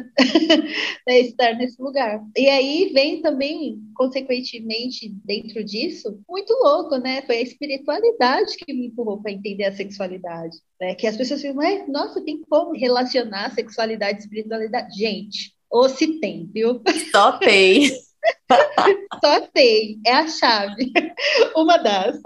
né, 1.06 1.18
estar 1.20 1.54
nesse 1.54 1.80
lugar. 1.82 2.24
E 2.36 2.48
aí 2.48 2.92
vem 2.92 3.20
também, 3.20 3.80
consequentemente, 3.94 5.08
dentro 5.24 5.64
disso, 5.64 6.20
muito 6.28 6.52
louco, 6.62 6.96
né? 6.98 7.22
Foi 7.22 7.38
a 7.38 7.42
espiritualidade 7.42 8.56
que 8.56 8.72
me 8.72 8.86
empurrou 8.86 9.20
para 9.20 9.32
entender 9.32 9.64
a 9.64 9.76
sexualidade. 9.76 10.58
Né? 10.80 10.94
Que 10.94 11.06
as 11.06 11.16
pessoas 11.16 11.40
ficam, 11.42 11.56
nossa, 11.88 12.22
tem 12.24 12.40
como 12.42 12.72
relacionar 12.72 13.52
sexualidade 13.54 14.18
e 14.18 14.22
espiritualidade? 14.22 14.96
Gente, 14.96 15.55
ou 15.70 15.88
se 15.88 16.20
tem, 16.20 16.48
viu? 16.52 16.80
Só 17.10 17.32
tem. 17.38 17.90
Só 19.24 19.40
tem, 19.52 20.00
é 20.04 20.12
a 20.12 20.26
chave. 20.26 20.92
Uma 21.54 21.76
das. 21.78 22.18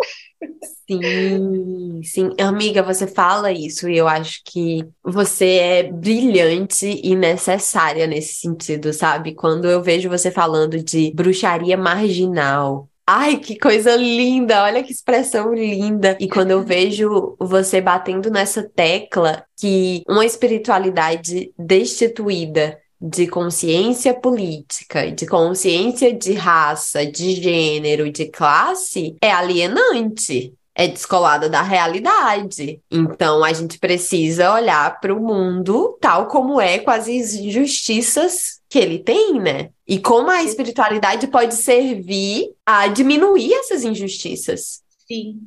Sim, 0.88 2.00
sim. 2.02 2.30
Amiga, 2.40 2.82
você 2.82 3.06
fala 3.06 3.52
isso 3.52 3.88
e 3.88 3.96
eu 3.96 4.08
acho 4.08 4.40
que 4.44 4.84
você 5.02 5.56
é 5.56 5.82
brilhante 5.84 7.00
e 7.04 7.14
necessária 7.14 8.06
nesse 8.06 8.34
sentido, 8.34 8.92
sabe? 8.92 9.34
Quando 9.34 9.68
eu 9.68 9.82
vejo 9.82 10.08
você 10.08 10.30
falando 10.30 10.82
de 10.82 11.12
bruxaria 11.14 11.76
marginal, 11.76 12.88
Ai, 13.12 13.38
que 13.38 13.58
coisa 13.58 13.96
linda! 13.96 14.62
Olha 14.62 14.84
que 14.84 14.92
expressão 14.92 15.52
linda! 15.52 16.16
E 16.20 16.28
quando 16.28 16.52
eu 16.52 16.62
vejo 16.62 17.36
você 17.40 17.80
batendo 17.80 18.30
nessa 18.30 18.62
tecla 18.62 19.44
que 19.58 20.04
uma 20.08 20.24
espiritualidade 20.24 21.52
destituída 21.58 22.79
de 23.00 23.26
consciência 23.26 24.12
política, 24.12 25.10
de 25.10 25.26
consciência 25.26 26.12
de 26.12 26.34
raça, 26.34 27.06
de 27.06 27.34
gênero, 27.34 28.10
de 28.10 28.26
classe, 28.26 29.16
é 29.22 29.30
alienante 29.30 30.52
é 30.80 30.88
descolada 30.88 31.46
da 31.46 31.60
realidade. 31.60 32.80
Então 32.90 33.44
a 33.44 33.52
gente 33.52 33.78
precisa 33.78 34.54
olhar 34.54 34.98
para 34.98 35.14
o 35.14 35.20
mundo 35.20 35.98
tal 36.00 36.26
como 36.26 36.58
é, 36.58 36.78
com 36.78 36.90
as 36.90 37.06
injustiças 37.06 38.60
que 38.66 38.78
ele 38.78 38.98
tem, 38.98 39.38
né? 39.38 39.68
E 39.86 39.98
como 39.98 40.30
a 40.30 40.42
espiritualidade 40.42 41.26
pode 41.26 41.54
servir 41.54 42.50
a 42.64 42.86
diminuir 42.86 43.52
essas 43.52 43.84
injustiças. 43.84 44.80
Sim. 45.06 45.38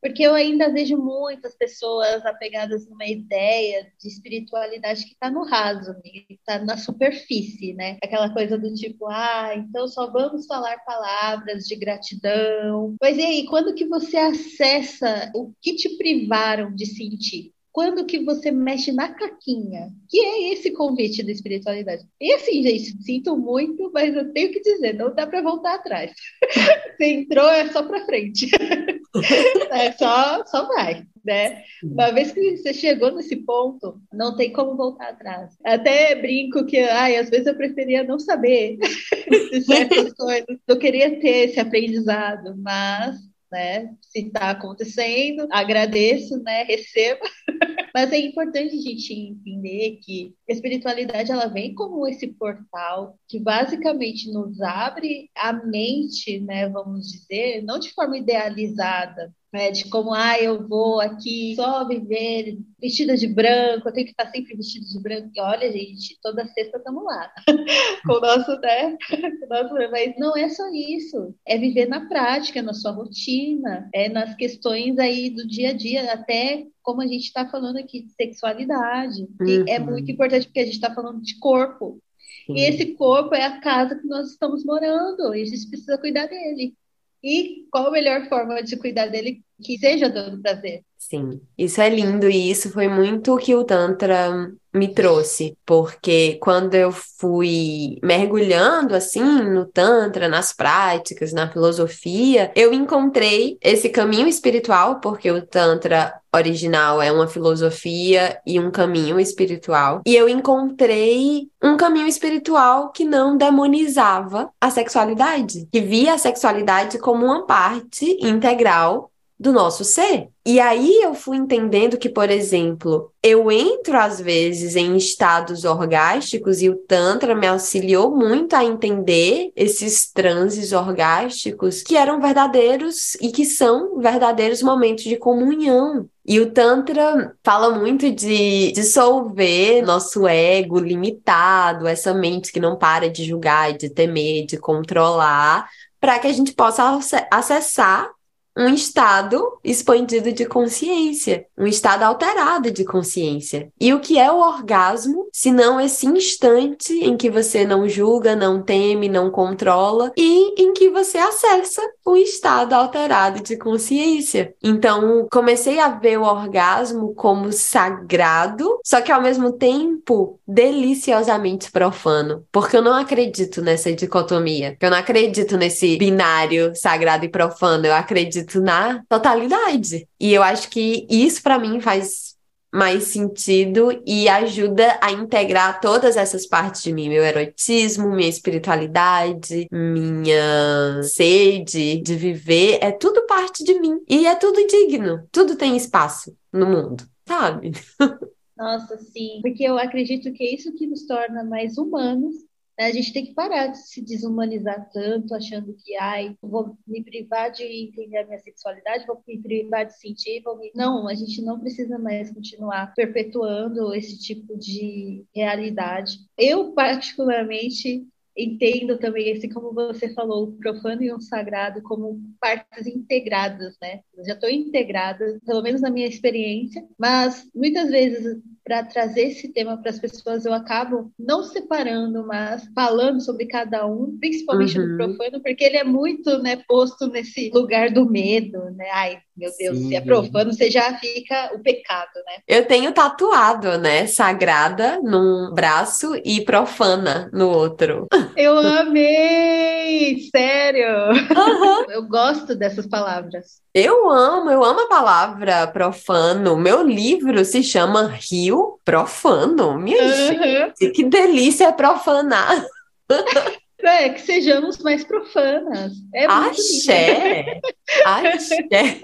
Porque 0.00 0.22
eu 0.22 0.34
ainda 0.34 0.72
vejo 0.72 0.96
muitas 0.96 1.54
pessoas 1.54 2.24
apegadas 2.24 2.88
numa 2.88 3.06
ideia 3.06 3.92
de 4.00 4.08
espiritualidade 4.08 5.04
que 5.04 5.12
está 5.12 5.30
no 5.30 5.44
raso, 5.44 5.94
que 6.02 6.26
está 6.30 6.58
na 6.58 6.76
superfície, 6.76 7.74
né? 7.74 7.98
Aquela 8.02 8.32
coisa 8.32 8.58
do 8.58 8.72
tipo, 8.74 9.06
ah, 9.08 9.54
então 9.54 9.86
só 9.86 10.10
vamos 10.10 10.46
falar 10.46 10.78
palavras 10.84 11.64
de 11.64 11.76
gratidão. 11.76 12.96
Mas 13.00 13.18
e 13.18 13.22
aí, 13.22 13.46
quando 13.46 13.74
que 13.74 13.86
você 13.86 14.16
acessa 14.16 15.30
o 15.34 15.52
que 15.60 15.74
te 15.74 15.96
privaram 15.96 16.74
de 16.74 16.86
sentir? 16.86 17.52
Quando 17.72 18.04
que 18.04 18.24
você 18.24 18.50
mexe 18.50 18.92
na 18.92 19.14
caquinha, 19.14 19.90
que 20.08 20.18
é 20.18 20.52
esse 20.52 20.72
convite 20.72 21.22
da 21.22 21.30
espiritualidade. 21.30 22.04
E 22.20 22.32
assim, 22.32 22.62
gente, 22.62 23.02
sinto 23.02 23.36
muito, 23.36 23.90
mas 23.92 24.14
eu 24.14 24.32
tenho 24.32 24.50
que 24.50 24.60
dizer, 24.60 24.94
não 24.94 25.14
dá 25.14 25.26
para 25.26 25.42
voltar 25.42 25.74
atrás. 25.74 26.12
você 26.96 27.04
entrou, 27.04 27.48
é 27.48 27.68
só 27.68 27.82
para 27.82 28.04
frente. 28.04 28.50
é 29.70 29.92
só, 29.92 30.44
só 30.46 30.66
vai, 30.66 31.06
né? 31.24 31.62
Uma 31.82 32.10
vez 32.10 32.32
que 32.32 32.56
você 32.56 32.74
chegou 32.74 33.12
nesse 33.12 33.36
ponto, 33.36 34.00
não 34.12 34.36
tem 34.36 34.52
como 34.52 34.76
voltar 34.76 35.10
atrás. 35.10 35.56
Até 35.64 36.16
brinco 36.16 36.66
que, 36.66 36.78
ai, 36.78 37.16
às 37.16 37.30
vezes 37.30 37.46
eu 37.46 37.56
preferia 37.56 38.02
não 38.02 38.18
saber 38.18 38.78
de 39.50 39.60
certas 39.62 40.12
coisas. 40.14 40.58
Eu 40.66 40.78
queria 40.78 41.20
ter 41.20 41.48
esse 41.48 41.60
aprendizado, 41.60 42.56
mas 42.58 43.29
né? 43.50 43.94
Se 44.00 44.20
está 44.20 44.50
acontecendo, 44.50 45.46
agradeço, 45.50 46.40
né? 46.42 46.62
Receba. 46.64 47.20
Mas 47.94 48.12
é 48.12 48.18
importante 48.18 48.76
a 48.76 48.80
gente 48.80 49.12
entender 49.12 49.98
que 50.02 50.34
a 50.48 50.52
espiritualidade 50.52 51.32
ela 51.32 51.48
vem 51.48 51.74
como 51.74 52.06
esse 52.06 52.28
portal 52.28 53.18
que 53.28 53.40
basicamente 53.40 54.30
nos 54.32 54.60
abre 54.60 55.28
a 55.36 55.52
mente, 55.52 56.40
né? 56.40 56.68
Vamos 56.68 57.10
dizer, 57.10 57.62
não 57.62 57.78
de 57.78 57.92
forma 57.92 58.16
idealizada, 58.18 59.34
né, 59.52 59.70
de 59.70 59.88
como, 59.90 60.14
ah, 60.14 60.38
eu 60.40 60.66
vou 60.66 61.00
aqui 61.00 61.54
só 61.56 61.86
viver 61.86 62.58
vestida 62.80 63.16
de 63.16 63.26
branco, 63.26 63.88
eu 63.88 63.92
tenho 63.92 64.06
que 64.06 64.12
estar 64.12 64.30
sempre 64.30 64.56
vestida 64.56 64.86
de 64.86 65.00
branco. 65.00 65.30
E 65.34 65.40
olha, 65.40 65.72
gente, 65.72 66.18
toda 66.22 66.46
sexta 66.46 66.78
estamos 66.78 67.04
lá, 67.04 67.32
com 68.06 68.12
o 68.14 68.20
nosso, 68.20 68.60
né, 68.60 68.96
com 69.10 69.46
o 69.46 69.48
nosso, 69.48 69.74
mas 69.90 70.14
não 70.18 70.36
é 70.36 70.48
só 70.48 70.68
isso, 70.72 71.34
é 71.46 71.58
viver 71.58 71.86
na 71.86 72.06
prática, 72.08 72.62
na 72.62 72.72
sua 72.72 72.92
rotina, 72.92 73.88
é 73.92 74.08
nas 74.08 74.34
questões 74.36 74.98
aí 74.98 75.30
do 75.30 75.46
dia 75.46 75.70
a 75.70 75.72
dia, 75.72 76.12
até 76.12 76.64
como 76.82 77.02
a 77.02 77.06
gente 77.06 77.24
está 77.24 77.48
falando 77.48 77.78
aqui 77.78 78.02
de 78.02 78.12
sexualidade, 78.12 79.22
uhum. 79.40 79.64
é 79.68 79.78
muito 79.78 80.10
importante 80.10 80.46
porque 80.46 80.60
a 80.60 80.64
gente 80.64 80.74
está 80.74 80.94
falando 80.94 81.20
de 81.20 81.38
corpo. 81.38 82.00
E 82.48 82.62
esse 82.62 82.94
corpo 82.94 83.34
é 83.34 83.44
a 83.44 83.60
casa 83.60 83.94
que 83.94 84.06
nós 84.06 84.30
estamos 84.30 84.64
morando, 84.64 85.34
e 85.34 85.42
a 85.42 85.44
gente 85.44 85.68
precisa 85.68 85.98
cuidar 85.98 86.26
dele. 86.26 86.74
E 87.22 87.66
qual 87.70 87.88
a 87.88 87.90
melhor 87.90 88.28
forma 88.28 88.62
de 88.62 88.76
cuidar 88.76 89.08
dele 89.08 89.42
que 89.62 89.78
seja 89.78 90.08
dando 90.08 90.40
prazer? 90.40 90.82
Sim, 90.96 91.40
isso 91.56 91.80
é 91.80 91.88
lindo 91.88 92.28
e 92.28 92.50
isso 92.50 92.70
foi 92.70 92.86
muito 92.86 93.34
o 93.34 93.38
que 93.38 93.54
o 93.54 93.64
Tantra 93.64 94.52
me 94.72 94.94
trouxe, 94.94 95.56
porque 95.66 96.38
quando 96.40 96.74
eu 96.74 96.92
fui 96.92 97.98
mergulhando 98.02 98.94
assim 98.94 99.20
no 99.22 99.66
Tantra, 99.66 100.28
nas 100.28 100.52
práticas, 100.52 101.32
na 101.32 101.50
filosofia, 101.50 102.52
eu 102.54 102.72
encontrei 102.72 103.58
esse 103.60 103.88
caminho 103.88 104.28
espiritual, 104.28 105.00
porque 105.00 105.30
o 105.30 105.44
Tantra 105.44 106.19
original 106.34 107.02
é 107.02 107.10
uma 107.10 107.26
filosofia 107.26 108.40
e 108.46 108.58
um 108.60 108.70
caminho 108.70 109.18
espiritual, 109.18 110.02
e 110.06 110.14
eu 110.14 110.28
encontrei 110.28 111.48
um 111.62 111.76
caminho 111.76 112.06
espiritual 112.06 112.90
que 112.90 113.04
não 113.04 113.36
demonizava 113.36 114.50
a 114.60 114.70
sexualidade, 114.70 115.68
que 115.72 115.80
via 115.80 116.14
a 116.14 116.18
sexualidade 116.18 116.98
como 116.98 117.26
uma 117.26 117.46
parte 117.46 118.18
integral 118.20 119.10
do 119.40 119.52
nosso 119.52 119.84
ser. 119.84 120.28
E 120.44 120.60
aí 120.60 121.00
eu 121.02 121.14
fui 121.14 121.38
entendendo 121.38 121.96
que, 121.96 122.10
por 122.10 122.28
exemplo, 122.28 123.10
eu 123.22 123.50
entro 123.50 123.96
às 123.96 124.20
vezes 124.20 124.76
em 124.76 124.94
estados 124.98 125.64
orgásticos 125.64 126.60
e 126.60 126.68
o 126.68 126.76
Tantra 126.76 127.34
me 127.34 127.46
auxiliou 127.46 128.14
muito 128.14 128.54
a 128.54 128.62
entender 128.62 129.50
esses 129.56 130.12
transes 130.12 130.72
orgásticos 130.72 131.82
que 131.82 131.96
eram 131.96 132.20
verdadeiros 132.20 133.14
e 133.14 133.32
que 133.32 133.46
são 133.46 133.98
verdadeiros 133.98 134.62
momentos 134.62 135.04
de 135.04 135.16
comunhão. 135.16 136.06
E 136.26 136.38
o 136.38 136.52
Tantra 136.52 137.34
fala 137.42 137.70
muito 137.78 138.10
de 138.12 138.72
dissolver 138.72 139.82
nosso 139.82 140.28
ego 140.28 140.78
limitado, 140.78 141.86
essa 141.86 142.12
mente 142.12 142.52
que 142.52 142.60
não 142.60 142.76
para 142.76 143.08
de 143.08 143.24
julgar, 143.24 143.72
de 143.72 143.88
temer, 143.88 144.44
de 144.44 144.58
controlar, 144.58 145.66
para 145.98 146.18
que 146.18 146.26
a 146.26 146.32
gente 146.32 146.52
possa 146.52 146.98
acessar 147.30 148.10
um 148.56 148.68
estado 148.68 149.58
expandido 149.62 150.32
de 150.32 150.44
consciência, 150.44 151.46
um 151.56 151.66
estado 151.66 152.02
alterado 152.02 152.70
de 152.70 152.84
consciência. 152.84 153.70
E 153.80 153.92
o 153.94 154.00
que 154.00 154.18
é 154.18 154.30
o 154.30 154.40
orgasmo, 154.40 155.28
se 155.32 155.50
não 155.50 155.80
esse 155.80 156.06
instante 156.06 156.92
em 156.92 157.16
que 157.16 157.30
você 157.30 157.64
não 157.64 157.88
julga, 157.88 158.34
não 158.34 158.62
teme, 158.62 159.08
não 159.08 159.30
controla 159.30 160.12
e 160.16 160.62
em 160.62 160.72
que 160.72 160.90
você 160.90 161.18
acessa 161.18 161.82
um 162.06 162.16
estado 162.16 162.72
alterado 162.72 163.42
de 163.42 163.56
consciência. 163.56 164.54
Então, 164.62 165.26
comecei 165.30 165.78
a 165.78 165.88
ver 165.88 166.18
o 166.18 166.24
orgasmo 166.24 167.14
como 167.14 167.52
sagrado, 167.52 168.80
só 168.84 169.00
que 169.00 169.12
ao 169.12 169.22
mesmo 169.22 169.52
tempo 169.52 170.38
deliciosamente 170.46 171.70
profano, 171.70 172.44
porque 172.50 172.76
eu 172.76 172.82
não 172.82 172.94
acredito 172.94 173.62
nessa 173.62 173.92
dicotomia. 173.92 174.76
Eu 174.80 174.90
não 174.90 174.98
acredito 174.98 175.56
nesse 175.56 175.96
binário 175.96 176.74
sagrado 176.74 177.24
e 177.24 177.28
profano. 177.28 177.86
Eu 177.86 177.94
acredito 177.94 178.39
acredito 178.40 178.60
na 178.60 179.04
totalidade. 179.08 180.08
E 180.18 180.32
eu 180.32 180.42
acho 180.42 180.68
que 180.70 181.06
isso 181.08 181.42
para 181.42 181.58
mim 181.58 181.80
faz 181.80 182.38
mais 182.72 183.04
sentido 183.04 184.00
e 184.06 184.28
ajuda 184.28 184.96
a 185.02 185.10
integrar 185.10 185.80
todas 185.80 186.16
essas 186.16 186.46
partes 186.46 186.82
de 186.82 186.92
mim, 186.92 187.08
meu 187.08 187.24
erotismo, 187.24 188.14
minha 188.14 188.28
espiritualidade, 188.28 189.66
minha 189.72 191.02
sede 191.02 192.00
de 192.00 192.14
viver, 192.14 192.78
é 192.80 192.92
tudo 192.92 193.26
parte 193.26 193.64
de 193.64 193.80
mim 193.80 193.98
e 194.08 194.24
é 194.24 194.36
tudo 194.36 194.64
digno, 194.68 195.26
tudo 195.32 195.56
tem 195.56 195.76
espaço 195.76 196.32
no 196.52 196.66
mundo, 196.66 197.04
sabe? 197.26 197.72
Nossa, 198.56 198.96
sim, 198.98 199.40
porque 199.42 199.64
eu 199.64 199.76
acredito 199.76 200.32
que 200.32 200.44
é 200.44 200.54
isso 200.54 200.72
que 200.74 200.86
nos 200.86 201.06
torna 201.06 201.42
mais 201.42 201.76
humanos? 201.76 202.36
A 202.80 202.92
gente 202.92 203.12
tem 203.12 203.26
que 203.26 203.34
parar 203.34 203.68
de 203.68 203.78
se 203.78 204.02
desumanizar 204.02 204.88
tanto, 204.92 205.34
achando 205.34 205.74
que, 205.74 205.96
ai, 205.96 206.36
vou 206.40 206.76
me 206.86 207.02
privar 207.04 207.50
de 207.50 207.62
entender 207.62 208.18
a 208.18 208.26
minha 208.26 208.38
sexualidade, 208.38 209.06
vou 209.06 209.22
me 209.26 209.38
privar 209.40 209.86
de 209.86 209.98
sentir, 209.98 210.42
vou 210.42 210.58
me... 210.58 210.70
Não, 210.74 211.06
a 211.06 211.14
gente 211.14 211.42
não 211.42 211.60
precisa 211.60 211.98
mais 211.98 212.32
continuar 212.32 212.94
perpetuando 212.94 213.94
esse 213.94 214.18
tipo 214.18 214.56
de 214.58 215.24
realidade. 215.34 216.18
Eu, 216.38 216.72
particularmente, 216.72 218.06
entendo 218.36 218.98
também, 218.98 219.32
assim 219.32 219.48
como 219.48 219.72
você 219.72 220.12
falou, 220.14 220.44
o 220.44 220.52
profano 220.52 221.02
e 221.02 221.12
o 221.12 221.20
sagrado 221.20 221.82
como 221.82 222.20
partes 222.40 222.86
integradas, 222.86 223.76
né? 223.80 224.00
já 224.26 224.34
estou 224.34 224.48
integrada, 224.48 225.38
pelo 225.44 225.62
menos 225.62 225.80
na 225.80 225.90
minha 225.90 226.06
experiência, 226.06 226.86
mas 226.98 227.48
muitas 227.54 227.90
vezes 227.90 228.40
para 228.70 228.84
trazer 228.84 229.22
esse 229.22 229.48
tema 229.48 229.76
para 229.76 229.90
as 229.90 229.98
pessoas, 229.98 230.44
eu 230.44 230.54
acabo 230.54 231.10
não 231.18 231.42
separando, 231.42 232.24
mas 232.24 232.62
falando 232.72 233.20
sobre 233.20 233.46
cada 233.46 233.84
um, 233.84 234.16
principalmente 234.20 234.78
uhum. 234.78 234.86
do 234.86 234.96
profano, 234.96 235.42
porque 235.42 235.64
ele 235.64 235.76
é 235.76 235.82
muito 235.82 236.38
né, 236.38 236.62
posto 236.68 237.08
nesse 237.08 237.50
lugar 237.52 237.90
do 237.90 238.08
medo, 238.08 238.70
né? 238.76 238.88
Ai, 238.92 239.18
meu 239.36 239.50
Deus, 239.58 239.76
Sim. 239.76 239.88
se 239.88 239.96
é 239.96 240.00
profano, 240.00 240.52
você 240.52 240.70
já 240.70 240.96
fica 240.98 241.50
o 241.52 241.58
pecado, 241.58 242.12
né? 242.24 242.42
Eu 242.46 242.64
tenho 242.64 242.92
tatuado, 242.92 243.76
né? 243.76 244.06
Sagrada 244.06 245.00
num 245.02 245.52
braço 245.52 246.14
e 246.24 246.40
profana 246.42 247.28
no 247.32 247.48
outro. 247.48 248.06
Eu 248.36 248.56
amei! 248.56 250.20
Sério! 250.30 251.08
Uhum. 251.10 251.90
Eu 251.90 252.06
gosto 252.06 252.54
dessas 252.54 252.86
palavras. 252.86 253.60
Eu 253.72 254.10
amo, 254.10 254.50
eu 254.50 254.64
amo 254.64 254.80
a 254.80 254.88
palavra 254.88 255.66
profano. 255.68 256.56
Meu 256.56 256.82
livro 256.82 257.44
se 257.44 257.62
chama 257.62 258.08
Rio 258.08 258.80
Profano. 258.84 259.78
Minha 259.78 260.02
uhum. 260.02 260.26
gente, 260.26 260.90
que 260.90 261.04
delícia 261.04 261.72
profanar. 261.72 262.64
É, 263.82 264.10
que 264.10 264.20
sejamos 264.20 264.76
mais 264.76 265.02
profanas. 265.02 265.94
É 266.14 266.26
Axé! 266.26 267.60
Axé! 268.04 269.00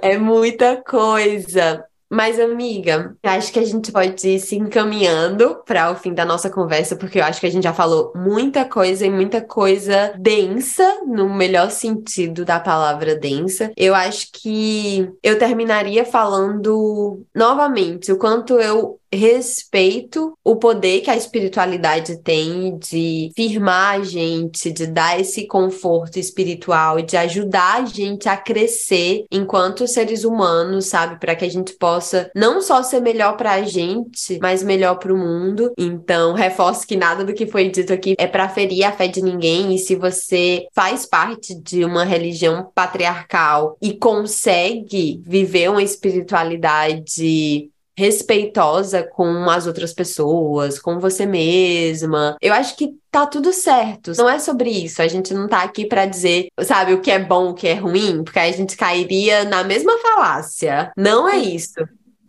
É 0.00 0.16
muita 0.16 0.76
coisa. 0.84 1.84
Mas, 2.12 2.40
amiga, 2.40 3.16
acho 3.22 3.52
que 3.52 3.58
a 3.60 3.64
gente 3.64 3.92
pode 3.92 4.28
ir 4.28 4.40
se 4.40 4.56
encaminhando 4.56 5.62
para 5.64 5.92
o 5.92 5.94
fim 5.96 6.12
da 6.12 6.24
nossa 6.24 6.50
conversa, 6.50 6.96
porque 6.96 7.20
eu 7.20 7.24
acho 7.24 7.40
que 7.40 7.46
a 7.46 7.50
gente 7.50 7.62
já 7.62 7.72
falou 7.72 8.12
muita 8.16 8.64
coisa 8.64 9.06
e 9.06 9.10
muita 9.10 9.40
coisa 9.40 10.12
densa, 10.18 11.02
no 11.06 11.32
melhor 11.32 11.70
sentido 11.70 12.44
da 12.44 12.58
palavra 12.58 13.14
densa. 13.14 13.70
Eu 13.76 13.94
acho 13.94 14.26
que 14.32 15.08
eu 15.22 15.38
terminaria 15.38 16.04
falando 16.04 17.24
novamente 17.32 18.10
o 18.10 18.18
quanto 18.18 18.58
eu 18.58 18.99
respeito 19.12 20.32
o 20.44 20.56
poder 20.56 21.00
que 21.00 21.10
a 21.10 21.16
espiritualidade 21.16 22.22
tem 22.22 22.78
de 22.78 23.30
firmar 23.34 24.00
a 24.00 24.04
gente, 24.04 24.70
de 24.70 24.86
dar 24.86 25.18
esse 25.18 25.46
conforto 25.46 26.18
espiritual, 26.18 27.02
de 27.02 27.16
ajudar 27.16 27.82
a 27.82 27.84
gente 27.84 28.28
a 28.28 28.36
crescer 28.36 29.24
enquanto 29.30 29.86
seres 29.86 30.24
humanos, 30.24 30.86
sabe? 30.86 31.18
Para 31.18 31.34
que 31.34 31.44
a 31.44 31.50
gente 31.50 31.72
possa 31.74 32.30
não 32.34 32.60
só 32.60 32.82
ser 32.82 33.00
melhor 33.00 33.36
para 33.36 33.52
a 33.52 33.62
gente, 33.62 34.38
mas 34.40 34.62
melhor 34.62 34.96
para 34.96 35.12
o 35.12 35.18
mundo. 35.18 35.72
Então, 35.76 36.32
reforço 36.32 36.86
que 36.86 36.96
nada 36.96 37.24
do 37.24 37.34
que 37.34 37.46
foi 37.46 37.68
dito 37.68 37.92
aqui 37.92 38.14
é 38.18 38.26
para 38.26 38.48
ferir 38.48 38.84
a 38.84 38.92
fé 38.92 39.08
de 39.08 39.22
ninguém. 39.22 39.74
E 39.74 39.78
se 39.78 39.96
você 39.96 40.66
faz 40.72 41.04
parte 41.04 41.54
de 41.54 41.84
uma 41.84 42.04
religião 42.04 42.70
patriarcal 42.74 43.76
e 43.82 43.94
consegue 43.94 45.20
viver 45.26 45.70
uma 45.70 45.82
espiritualidade 45.82 47.70
respeitosa 48.00 49.02
com 49.02 49.50
as 49.50 49.66
outras 49.66 49.92
pessoas, 49.92 50.78
com 50.78 50.98
você 50.98 51.26
mesma. 51.26 52.34
Eu 52.40 52.54
acho 52.54 52.74
que 52.76 52.96
tá 53.10 53.26
tudo 53.26 53.52
certo. 53.52 54.12
Não 54.16 54.28
é 54.28 54.38
sobre 54.38 54.70
isso. 54.70 55.02
A 55.02 55.08
gente 55.08 55.34
não 55.34 55.46
tá 55.46 55.62
aqui 55.62 55.84
para 55.84 56.06
dizer, 56.06 56.48
sabe, 56.62 56.94
o 56.94 57.00
que 57.00 57.10
é 57.10 57.18
bom, 57.18 57.50
o 57.50 57.54
que 57.54 57.68
é 57.68 57.74
ruim, 57.74 58.24
porque 58.24 58.38
aí 58.38 58.50
a 58.50 58.56
gente 58.56 58.76
cairia 58.76 59.44
na 59.44 59.62
mesma 59.62 59.98
falácia. 59.98 60.90
Não 60.96 61.28
é 61.28 61.36
isso. 61.36 61.74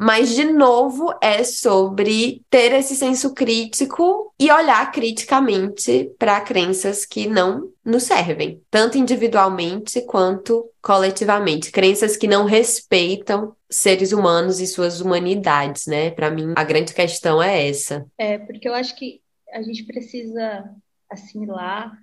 Mas, 0.03 0.33
de 0.33 0.45
novo, 0.45 1.13
é 1.21 1.43
sobre 1.43 2.43
ter 2.49 2.73
esse 2.73 2.95
senso 2.95 3.35
crítico 3.35 4.33
e 4.39 4.51
olhar 4.51 4.91
criticamente 4.91 6.11
para 6.17 6.41
crenças 6.41 7.05
que 7.05 7.27
não 7.27 7.71
nos 7.85 8.01
servem, 8.01 8.59
tanto 8.71 8.97
individualmente 8.97 10.01
quanto 10.01 10.67
coletivamente. 10.81 11.71
Crenças 11.71 12.17
que 12.17 12.27
não 12.27 12.45
respeitam 12.45 13.55
seres 13.69 14.11
humanos 14.11 14.59
e 14.59 14.65
suas 14.65 15.01
humanidades, 15.01 15.85
né? 15.85 16.09
Para 16.09 16.31
mim, 16.31 16.53
a 16.55 16.63
grande 16.63 16.95
questão 16.95 17.41
é 17.41 17.69
essa. 17.69 18.03
É, 18.17 18.39
porque 18.39 18.67
eu 18.67 18.73
acho 18.73 18.95
que 18.95 19.21
a 19.53 19.61
gente 19.61 19.83
precisa 19.83 20.63
assimilar 21.11 21.95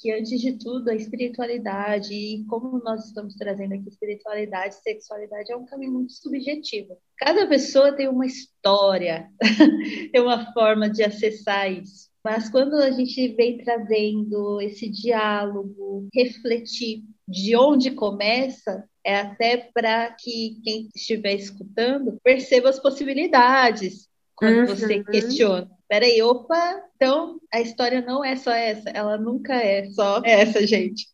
que 0.00 0.10
antes 0.12 0.40
de 0.40 0.58
tudo 0.58 0.88
a 0.88 0.94
espiritualidade 0.94 2.14
e 2.14 2.44
como 2.46 2.80
nós 2.82 3.06
estamos 3.06 3.34
trazendo 3.34 3.74
aqui 3.74 3.88
espiritualidade, 3.88 4.76
sexualidade 4.76 5.52
é 5.52 5.56
um 5.56 5.66
caminho 5.66 5.92
muito 5.92 6.12
subjetivo. 6.12 6.96
Cada 7.18 7.46
pessoa 7.46 7.92
tem 7.92 8.08
uma 8.08 8.26
história, 8.26 9.28
tem 10.12 10.20
uma 10.20 10.52
forma 10.52 10.88
de 10.88 11.02
acessar 11.02 11.70
isso. 11.70 12.08
Mas 12.24 12.48
quando 12.48 12.74
a 12.74 12.90
gente 12.90 13.28
vem 13.34 13.58
trazendo 13.58 14.60
esse 14.60 14.88
diálogo, 14.88 16.08
refletir 16.14 17.02
de 17.26 17.56
onde 17.56 17.90
começa, 17.92 18.84
é 19.04 19.16
até 19.16 19.70
para 19.72 20.10
que 20.12 20.60
quem 20.62 20.88
estiver 20.94 21.34
escutando 21.34 22.18
perceba 22.22 22.68
as 22.68 22.78
possibilidades 22.78 24.08
quando 24.34 24.60
uhum. 24.60 24.66
você 24.66 25.04
questiona 25.04 25.70
peraí, 25.90 26.22
opa, 26.22 26.80
então 27.00 27.40
a 27.50 27.62
história 27.62 28.02
não 28.02 28.22
é 28.22 28.36
só 28.36 28.50
essa, 28.50 28.90
ela 28.90 29.16
nunca 29.16 29.54
é 29.54 29.86
só 29.86 30.20
essa, 30.22 30.66
gente. 30.66 31.08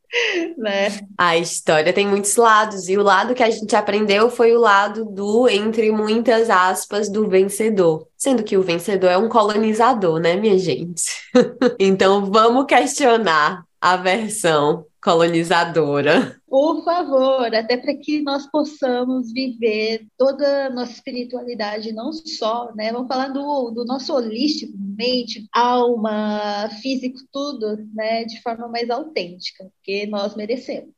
Né? 0.58 0.88
A 1.16 1.36
história 1.36 1.92
tem 1.92 2.08
muitos 2.08 2.34
lados, 2.34 2.88
e 2.88 2.98
o 2.98 3.02
lado 3.02 3.36
que 3.36 3.42
a 3.42 3.50
gente 3.50 3.76
aprendeu 3.76 4.28
foi 4.28 4.52
o 4.52 4.58
lado 4.58 5.04
do, 5.04 5.48
entre 5.48 5.92
muitas 5.92 6.50
aspas, 6.50 7.08
do 7.08 7.28
vencedor. 7.28 8.08
Sendo 8.16 8.42
que 8.42 8.56
o 8.56 8.62
vencedor 8.62 9.10
é 9.10 9.16
um 9.16 9.28
colonizador, 9.28 10.18
né, 10.18 10.34
minha 10.34 10.58
gente? 10.58 11.04
então 11.78 12.32
vamos 12.32 12.66
questionar 12.66 13.64
a 13.80 13.96
versão 13.96 14.84
colonizadora. 15.06 16.36
Por 16.48 16.82
favor, 16.82 17.54
até 17.54 17.76
para 17.76 17.94
que 17.94 18.20
nós 18.22 18.44
possamos 18.50 19.32
viver 19.32 20.04
toda 20.18 20.66
a 20.66 20.70
nossa 20.70 20.94
espiritualidade, 20.94 21.92
não 21.92 22.12
só, 22.12 22.74
né? 22.74 22.90
Vamos 22.90 23.06
falar 23.06 23.28
do, 23.28 23.70
do 23.70 23.84
nosso 23.84 24.12
holístico, 24.12 24.72
mente, 24.76 25.46
alma, 25.52 26.68
físico, 26.82 27.20
tudo, 27.32 27.86
né? 27.94 28.24
De 28.24 28.42
forma 28.42 28.66
mais 28.66 28.90
autêntica, 28.90 29.70
porque 29.76 30.08
nós 30.08 30.34
merecemos. 30.34 30.90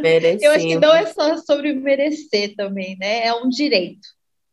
Merecemos. 0.00 0.42
Eu 0.46 0.52
acho 0.52 0.66
que 0.68 0.78
não 0.78 0.94
é 0.94 1.06
só 1.06 1.36
sobre 1.38 1.74
merecer 1.74 2.54
também, 2.54 2.96
né? 2.96 3.26
É 3.26 3.34
um 3.34 3.48
direito. 3.48 4.06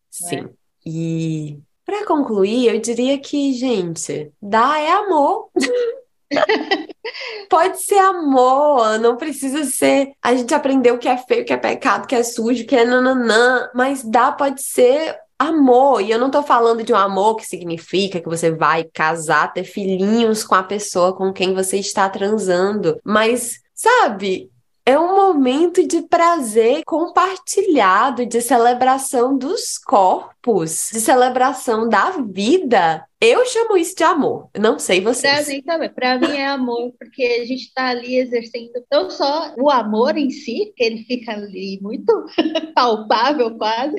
Sim. 0.10 0.42
Né? 0.42 0.50
E 0.84 1.60
para 1.86 2.08
concluir, 2.08 2.74
eu 2.74 2.82
diria 2.82 3.20
que, 3.20 3.54
gente, 3.54 4.32
dar 4.42 4.82
é 4.82 4.90
amor. 4.90 5.50
Pode 7.50 7.84
ser 7.84 7.98
amor, 7.98 9.00
não 9.00 9.18
precisa 9.18 9.64
ser. 9.66 10.12
A 10.22 10.36
gente 10.36 10.54
aprendeu 10.54 10.98
que 10.98 11.08
é 11.08 11.18
feio, 11.18 11.46
que 11.46 11.54
é 11.54 11.58
pecado, 11.58 12.08
que 12.08 12.16
é 12.16 12.24
sujo, 12.24 12.66
que 12.66 12.76
é 12.76 12.86
nananã, 12.86 13.70
mas 13.74 14.04
dá, 14.04 14.32
pode 14.32 14.62
ser 14.62 15.18
amor. 15.38 16.02
E 16.02 16.12
eu 16.12 16.20
não 16.20 16.30
tô 16.30 16.44
falando 16.44 16.84
de 16.84 16.94
um 16.94 16.98
amor 16.98 17.38
que 17.38 17.46
significa 17.46 18.20
que 18.20 18.28
você 18.28 18.52
vai 18.52 18.84
casar, 18.84 19.54
ter 19.54 19.64
filhinhos 19.64 20.44
com 20.44 20.56
a 20.56 20.64
pessoa 20.64 21.16
com 21.16 21.34
quem 21.34 21.54
você 21.54 21.78
está 21.78 22.10
transando, 22.10 23.00
mas, 23.04 23.60
sabe, 23.74 24.52
é 24.86 24.98
um 24.98 25.16
momento 25.16 25.86
de 25.88 26.02
prazer 26.02 26.84
compartilhado, 26.86 28.26
de 28.26 28.42
celebração 28.42 29.38
dos 29.38 29.78
corpos, 29.78 30.90
de 30.92 31.00
celebração 31.00 31.88
da 31.88 32.12
vida. 32.12 33.06
Eu 33.22 33.46
chamo 33.46 33.76
isso 33.76 33.96
de 33.96 34.04
amor. 34.04 34.50
Não 34.58 34.80
sei 34.80 35.02
vocês. 35.02 35.46
Pra 35.46 35.54
mim 35.54 35.62
também. 35.62 35.90
Pra 35.90 36.18
mim 36.18 36.38
é 36.38 36.48
amor, 36.48 36.94
porque 36.98 37.24
a 37.24 37.46
gente 37.46 37.64
está 37.64 37.88
ali 37.90 38.18
exercendo 38.18 38.72
não 38.92 39.10
só 39.10 39.54
o 39.58 39.70
amor 39.70 40.18
em 40.18 40.30
si, 40.30 40.74
que 40.76 40.84
ele 40.84 41.04
fica 41.04 41.34
ali 41.34 41.80
muito 41.82 42.26
palpável 42.74 43.58
quase. 43.58 43.96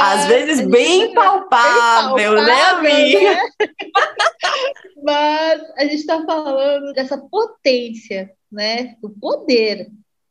Às 0.00 0.26
vezes 0.26 0.66
bem 0.66 1.14
palpável, 1.14 2.14
bem 2.14 2.26
palpável, 2.26 2.34
né, 2.34 2.62
amiga? 2.70 3.34
Né? 3.34 3.40
Mas 5.02 5.62
a 5.76 5.82
gente 5.82 5.96
está 5.96 6.24
falando 6.24 6.92
dessa 6.92 7.16
potência 7.18 8.30
né? 8.50 8.96
Do 9.00 9.10
poder. 9.10 9.90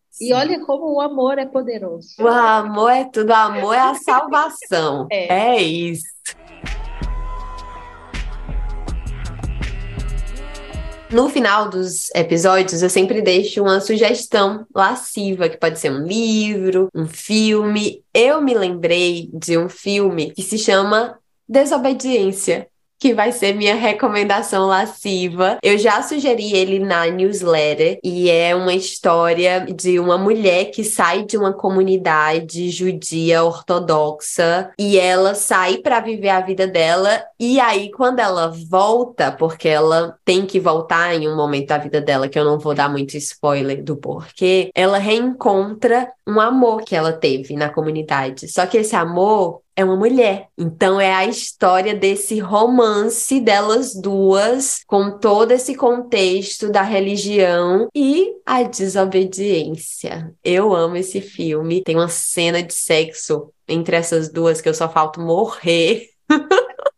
Sim. 0.09 0.29
E 0.29 0.33
olha 0.33 0.65
como 0.65 0.93
o 0.93 1.01
amor 1.01 1.37
é 1.37 1.45
poderoso. 1.45 2.15
O 2.19 2.27
amor 2.27 2.89
é 2.89 3.05
tudo, 3.05 3.29
o 3.29 3.35
amor 3.35 3.73
é 3.73 3.79
a 3.79 3.93
salvação. 3.93 5.07
é. 5.11 5.55
é 5.55 5.61
isso. 5.61 6.05
No 11.09 11.29
final 11.29 11.69
dos 11.69 12.09
episódios, 12.13 12.83
eu 12.83 12.89
sempre 12.89 13.21
deixo 13.21 13.61
uma 13.61 13.79
sugestão 13.79 14.67
lasciva, 14.75 15.47
que 15.47 15.55
pode 15.55 15.79
ser 15.79 15.89
um 15.89 16.03
livro, 16.05 16.89
um 16.93 17.07
filme. 17.07 18.03
Eu 18.13 18.41
me 18.41 18.53
lembrei 18.53 19.29
de 19.33 19.57
um 19.57 19.69
filme 19.69 20.31
que 20.31 20.41
se 20.41 20.57
chama 20.57 21.17
Desobediência. 21.47 22.67
Que 22.99 23.13
vai 23.13 23.31
ser 23.31 23.53
minha 23.53 23.75
recomendação 23.75 24.67
lasciva. 24.67 25.57
Eu 25.61 25.77
já 25.77 26.01
sugeri 26.01 26.53
ele 26.53 26.79
na 26.79 27.05
newsletter 27.07 27.99
e 28.03 28.29
é 28.29 28.55
uma 28.55 28.73
história 28.73 29.65
de 29.65 29.99
uma 29.99 30.17
mulher 30.17 30.71
que 30.71 30.83
sai 30.83 31.23
de 31.23 31.37
uma 31.37 31.53
comunidade 31.53 32.69
judia 32.69 33.43
ortodoxa 33.43 34.71
e 34.77 34.97
ela 34.97 35.35
sai 35.35 35.77
para 35.77 35.99
viver 35.99 36.29
a 36.29 36.41
vida 36.41 36.67
dela 36.67 37.23
e 37.39 37.59
aí 37.59 37.91
quando 37.91 38.19
ela 38.19 38.51
volta, 38.69 39.31
porque 39.31 39.67
ela 39.67 40.17
tem 40.25 40.45
que 40.45 40.59
voltar 40.59 41.13
em 41.15 41.27
um 41.27 41.35
momento 41.35 41.67
da 41.67 41.77
vida 41.77 42.01
dela 42.01 42.27
que 42.27 42.37
eu 42.37 42.45
não 42.45 42.59
vou 42.59 42.73
dar 42.73 42.89
muito 42.89 43.15
spoiler 43.17 43.83
do 43.83 43.95
porquê, 43.95 44.69
ela 44.73 44.97
reencontra 44.97 46.11
um 46.27 46.39
amor 46.39 46.81
que 46.81 46.95
ela 46.95 47.13
teve 47.13 47.55
na 47.55 47.69
comunidade. 47.69 48.47
Só 48.47 48.65
que 48.65 48.77
esse 48.77 48.95
amor 48.95 49.61
é 49.77 49.85
uma 49.85 49.95
mulher. 49.95 50.47
Então 50.57 50.99
é 50.99 51.13
a 51.13 51.25
história 51.25 51.93
desse 51.93 52.39
romance 52.39 53.39
delas 53.39 53.93
duas, 53.93 54.83
com 54.87 55.19
todo 55.19 55.51
esse 55.51 55.75
contexto 55.75 56.71
da 56.71 56.81
religião 56.81 57.87
e 57.95 58.33
a 58.43 58.63
desobediência. 58.63 60.33
Eu 60.43 60.75
amo 60.75 60.97
esse 60.97 61.21
filme. 61.21 61.83
Tem 61.83 61.95
uma 61.95 62.09
cena 62.09 62.63
de 62.63 62.73
sexo 62.73 63.53
entre 63.67 63.95
essas 63.95 64.29
duas 64.29 64.59
que 64.59 64.67
eu 64.67 64.73
só 64.73 64.89
falto 64.89 65.21
morrer. 65.21 66.09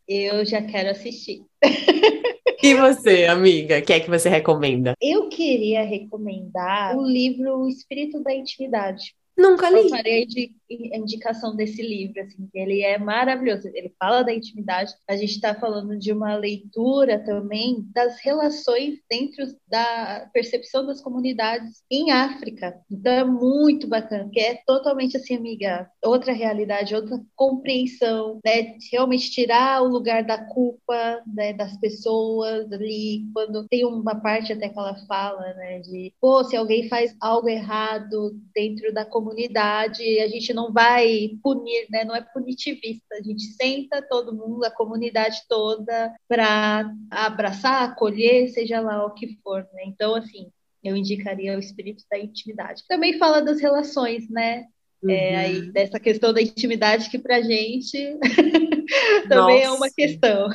Eu 0.07 0.45
já 0.45 0.61
quero 0.61 0.89
assistir. 0.89 1.43
E 2.61 2.75
você, 2.75 3.23
amiga, 3.23 3.79
o 3.79 3.81
que 3.81 3.93
é 3.93 4.01
que 4.01 4.09
você 4.09 4.27
recomenda? 4.27 4.93
Eu 5.01 5.29
queria 5.29 5.81
recomendar 5.81 6.97
o 6.97 7.07
livro 7.07 7.59
O 7.59 7.69
Espírito 7.69 8.21
da 8.21 8.35
Intimidade. 8.35 9.15
Nunca 9.39 9.69
li. 9.69 9.83
Gostaria 9.83 10.25
de 10.25 10.51
indicação 10.69 11.55
desse 11.55 11.81
livro, 11.81 12.21
assim, 12.21 12.47
que 12.51 12.59
ele 12.59 12.81
é 12.81 12.97
maravilhoso. 12.97 13.67
Ele 13.73 13.91
fala 13.97 14.21
da 14.21 14.33
intimidade. 14.33 14.93
A 15.07 15.15
gente 15.15 15.31
está 15.31 15.55
falando 15.55 15.97
de 15.97 16.11
uma 16.11 16.35
leitura 16.35 17.23
também 17.23 17.83
das 17.93 18.19
relações 18.19 18.99
dentro 19.09 19.45
da 19.67 20.29
percepção 20.33 20.85
das 20.85 21.01
comunidades 21.01 21.81
em 21.89 22.11
África. 22.11 22.79
Então 22.91 23.11
é 23.11 23.23
muito 23.23 23.87
bacana, 23.87 24.25
porque 24.25 24.39
é 24.39 24.55
totalmente 24.65 25.17
assim, 25.17 25.35
amiga, 25.35 25.89
outra 26.03 26.33
realidade, 26.33 26.95
outra 26.95 27.19
compreensão, 27.35 28.39
né? 28.45 28.75
Realmente 28.91 29.31
tirar 29.31 29.81
o 29.81 29.87
lugar 29.87 30.23
da 30.23 30.37
culpa 30.37 31.23
né, 31.33 31.53
das 31.53 31.77
pessoas 31.77 32.71
ali, 32.71 33.23
quando 33.33 33.67
tem 33.67 33.85
uma 33.85 34.15
parte 34.15 34.53
até 34.53 34.69
que 34.69 34.77
ela 34.77 34.95
fala, 35.07 35.53
né, 35.53 35.79
de 35.79 36.13
pô, 36.19 36.43
se 36.43 36.55
alguém 36.55 36.87
faz 36.87 37.15
algo 37.21 37.47
errado 37.47 38.37
dentro 38.53 38.93
da 38.93 39.05
comunidade, 39.05 39.28
a 39.31 40.27
gente 40.27 40.53
não 40.53 40.71
vai 40.71 41.31
punir, 41.43 41.87
né? 41.89 42.03
Não 42.03 42.15
é 42.15 42.21
punitivista. 42.21 43.15
A 43.15 43.21
gente 43.21 43.43
senta 43.43 44.01
todo 44.01 44.35
mundo, 44.35 44.63
a 44.63 44.71
comunidade 44.71 45.41
toda, 45.47 46.13
para 46.27 46.91
abraçar, 47.09 47.83
acolher, 47.83 48.49
seja 48.49 48.79
lá 48.79 49.05
o 49.05 49.13
que 49.13 49.37
for, 49.43 49.67
né? 49.73 49.83
Então, 49.85 50.15
assim, 50.15 50.51
eu 50.83 50.95
indicaria 50.95 51.55
o 51.55 51.59
espírito 51.59 52.03
da 52.09 52.17
intimidade. 52.17 52.83
Também 52.87 53.17
fala 53.17 53.41
das 53.41 53.59
relações, 53.59 54.29
né? 54.29 54.65
Uhum. 55.01 55.11
É, 55.11 55.35
aí, 55.35 55.71
dessa 55.71 55.99
questão 55.99 56.33
da 56.33 56.41
intimidade 56.41 57.09
que 57.09 57.17
pra 57.17 57.41
gente 57.41 58.17
também 59.29 59.61
Nossa. 59.61 59.65
é 59.65 59.71
uma 59.71 59.89
questão. 59.89 60.49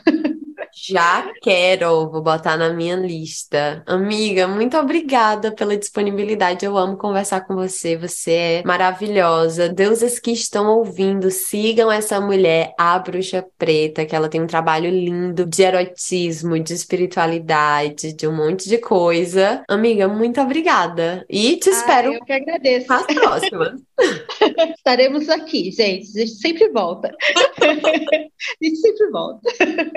Já 0.76 1.32
quero, 1.40 2.10
vou 2.10 2.20
botar 2.22 2.56
na 2.56 2.70
minha 2.70 2.96
lista. 2.96 3.82
Amiga, 3.86 4.48
muito 4.48 4.76
obrigada 4.76 5.52
pela 5.52 5.76
disponibilidade. 5.76 6.66
Eu 6.66 6.76
amo 6.76 6.96
conversar 6.96 7.42
com 7.42 7.54
você. 7.54 7.96
Você 7.96 8.32
é 8.32 8.62
maravilhosa. 8.64 9.68
Deuses 9.68 10.18
que 10.18 10.32
estão 10.32 10.66
ouvindo, 10.78 11.30
sigam 11.30 11.90
essa 11.90 12.20
mulher, 12.20 12.74
a 12.78 12.98
Bruxa 12.98 13.44
Preta, 13.56 14.04
que 14.04 14.16
ela 14.16 14.28
tem 14.28 14.42
um 14.42 14.46
trabalho 14.46 14.90
lindo 14.90 15.46
de 15.46 15.62
erotismo, 15.62 16.58
de 16.58 16.74
espiritualidade, 16.74 18.12
de 18.12 18.26
um 18.26 18.34
monte 18.34 18.68
de 18.68 18.78
coisa. 18.78 19.62
Amiga, 19.68 20.08
muito 20.08 20.40
obrigada. 20.40 21.24
E 21.30 21.56
te 21.56 21.70
espero. 21.70 22.10
Ah, 22.10 22.14
eu 22.14 22.24
que 22.24 22.32
agradeço. 22.32 22.92
As 22.92 23.06
próximas. 23.06 23.80
Estaremos 24.76 25.28
aqui, 25.28 25.70
gente. 25.70 26.08
A 26.16 26.20
gente 26.20 26.34
sempre 26.34 26.68
volta. 26.70 27.14
a 27.62 28.64
gente 28.64 28.76
sempre 28.76 29.10
volta. 29.10 29.50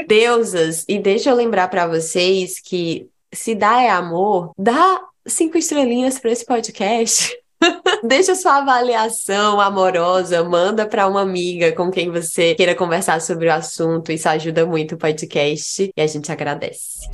Deusas, 0.07 0.66
e 0.88 0.99
deixa 0.99 1.30
eu 1.30 1.36
lembrar 1.36 1.68
para 1.68 1.88
vocês 1.88 2.59
que 2.59 3.09
se 3.34 3.53
dá 3.53 3.82
é 3.82 3.89
amor, 3.89 4.51
dá 4.57 5.01
cinco 5.26 5.57
estrelinhas 5.57 6.20
para 6.20 6.32
esse 6.32 6.45
podcast. 6.45 7.36
Deixa 8.03 8.36
sua 8.36 8.57
avaliação 8.57 9.59
amorosa, 9.59 10.43
manda 10.43 10.86
para 10.86 11.07
uma 11.07 11.22
amiga 11.22 11.72
com 11.72 11.89
quem 11.89 12.11
você 12.11 12.53
queira 12.53 12.76
conversar 12.76 13.20
sobre 13.20 13.47
o 13.47 13.53
assunto. 13.53 14.11
Isso 14.11 14.30
ajuda 14.30 14.65
muito 14.65 14.95
o 14.95 14.97
podcast 14.97 15.91
e 15.95 16.01
a 16.01 16.07
gente 16.07 16.32
agradece. 16.32 17.09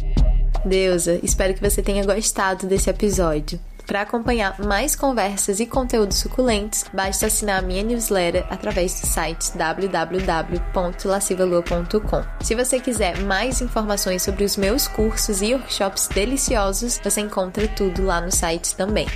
Deusa, 0.65 1.19
espero 1.23 1.53
que 1.53 1.61
você 1.61 1.81
tenha 1.81 2.05
gostado 2.05 2.67
desse 2.67 2.89
episódio. 2.89 3.59
Para 3.85 4.01
acompanhar 4.01 4.59
mais 4.59 4.95
conversas 4.95 5.59
e 5.59 5.65
conteúdos 5.65 6.17
suculentos, 6.17 6.85
basta 6.93 7.25
assinar 7.25 7.59
a 7.59 7.61
minha 7.61 7.83
newsletter 7.83 8.45
através 8.49 9.01
do 9.01 9.07
site 9.07 9.57
www.lascivalua.com. 9.57 12.23
Se 12.41 12.55
você 12.55 12.79
quiser 12.79 13.19
mais 13.19 13.59
informações 13.61 14.21
sobre 14.21 14.45
os 14.45 14.55
meus 14.55 14.87
cursos 14.87 15.41
e 15.41 15.53
workshops 15.53 16.07
deliciosos, 16.07 17.01
você 17.03 17.19
encontra 17.21 17.67
tudo 17.67 18.05
lá 18.05 18.21
no 18.21 18.31
site 18.31 18.73
também. 18.75 19.07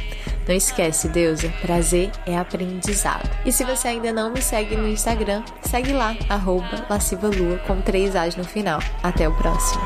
Não 0.47 0.55
esquece, 0.55 1.09
deusa, 1.09 1.51
prazer 1.61 2.09
é 2.25 2.35
aprendizado. 2.37 3.29
E 3.45 3.51
se 3.51 3.63
você 3.63 3.89
ainda 3.89 4.11
não 4.13 4.31
me 4.31 4.41
segue 4.41 4.77
no 4.77 4.87
Instagram, 4.87 5.43
segue 5.61 5.93
lá, 5.93 6.15
arroba 6.29 6.85
lascivalua 6.89 7.57
com 7.67 7.81
três 7.81 8.15
As 8.15 8.35
no 8.35 8.43
final. 8.43 8.79
Até 9.03 9.27
o 9.27 9.35
próximo. 9.35 9.81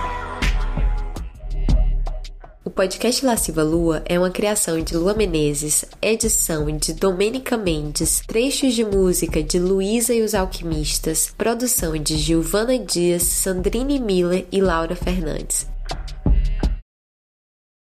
O 2.63 2.69
podcast 2.69 3.25
Lasciva 3.25 3.63
Lua 3.63 4.03
é 4.05 4.19
uma 4.19 4.29
criação 4.29 4.79
de 4.79 4.95
Lua 4.95 5.15
Menezes, 5.15 5.83
edição 5.99 6.67
de 6.77 6.93
Domênica 6.93 7.57
Mendes, 7.57 8.21
trechos 8.27 8.75
de 8.75 8.85
música 8.85 9.41
de 9.41 9.57
Luísa 9.57 10.13
e 10.13 10.21
os 10.21 10.35
Alquimistas, 10.35 11.33
produção 11.35 11.97
de 11.97 12.15
Gilvana 12.17 12.77
Dias, 12.77 13.23
Sandrine 13.23 13.99
Miller 13.99 14.45
e 14.51 14.61
Laura 14.61 14.95
Fernandes. 14.95 15.65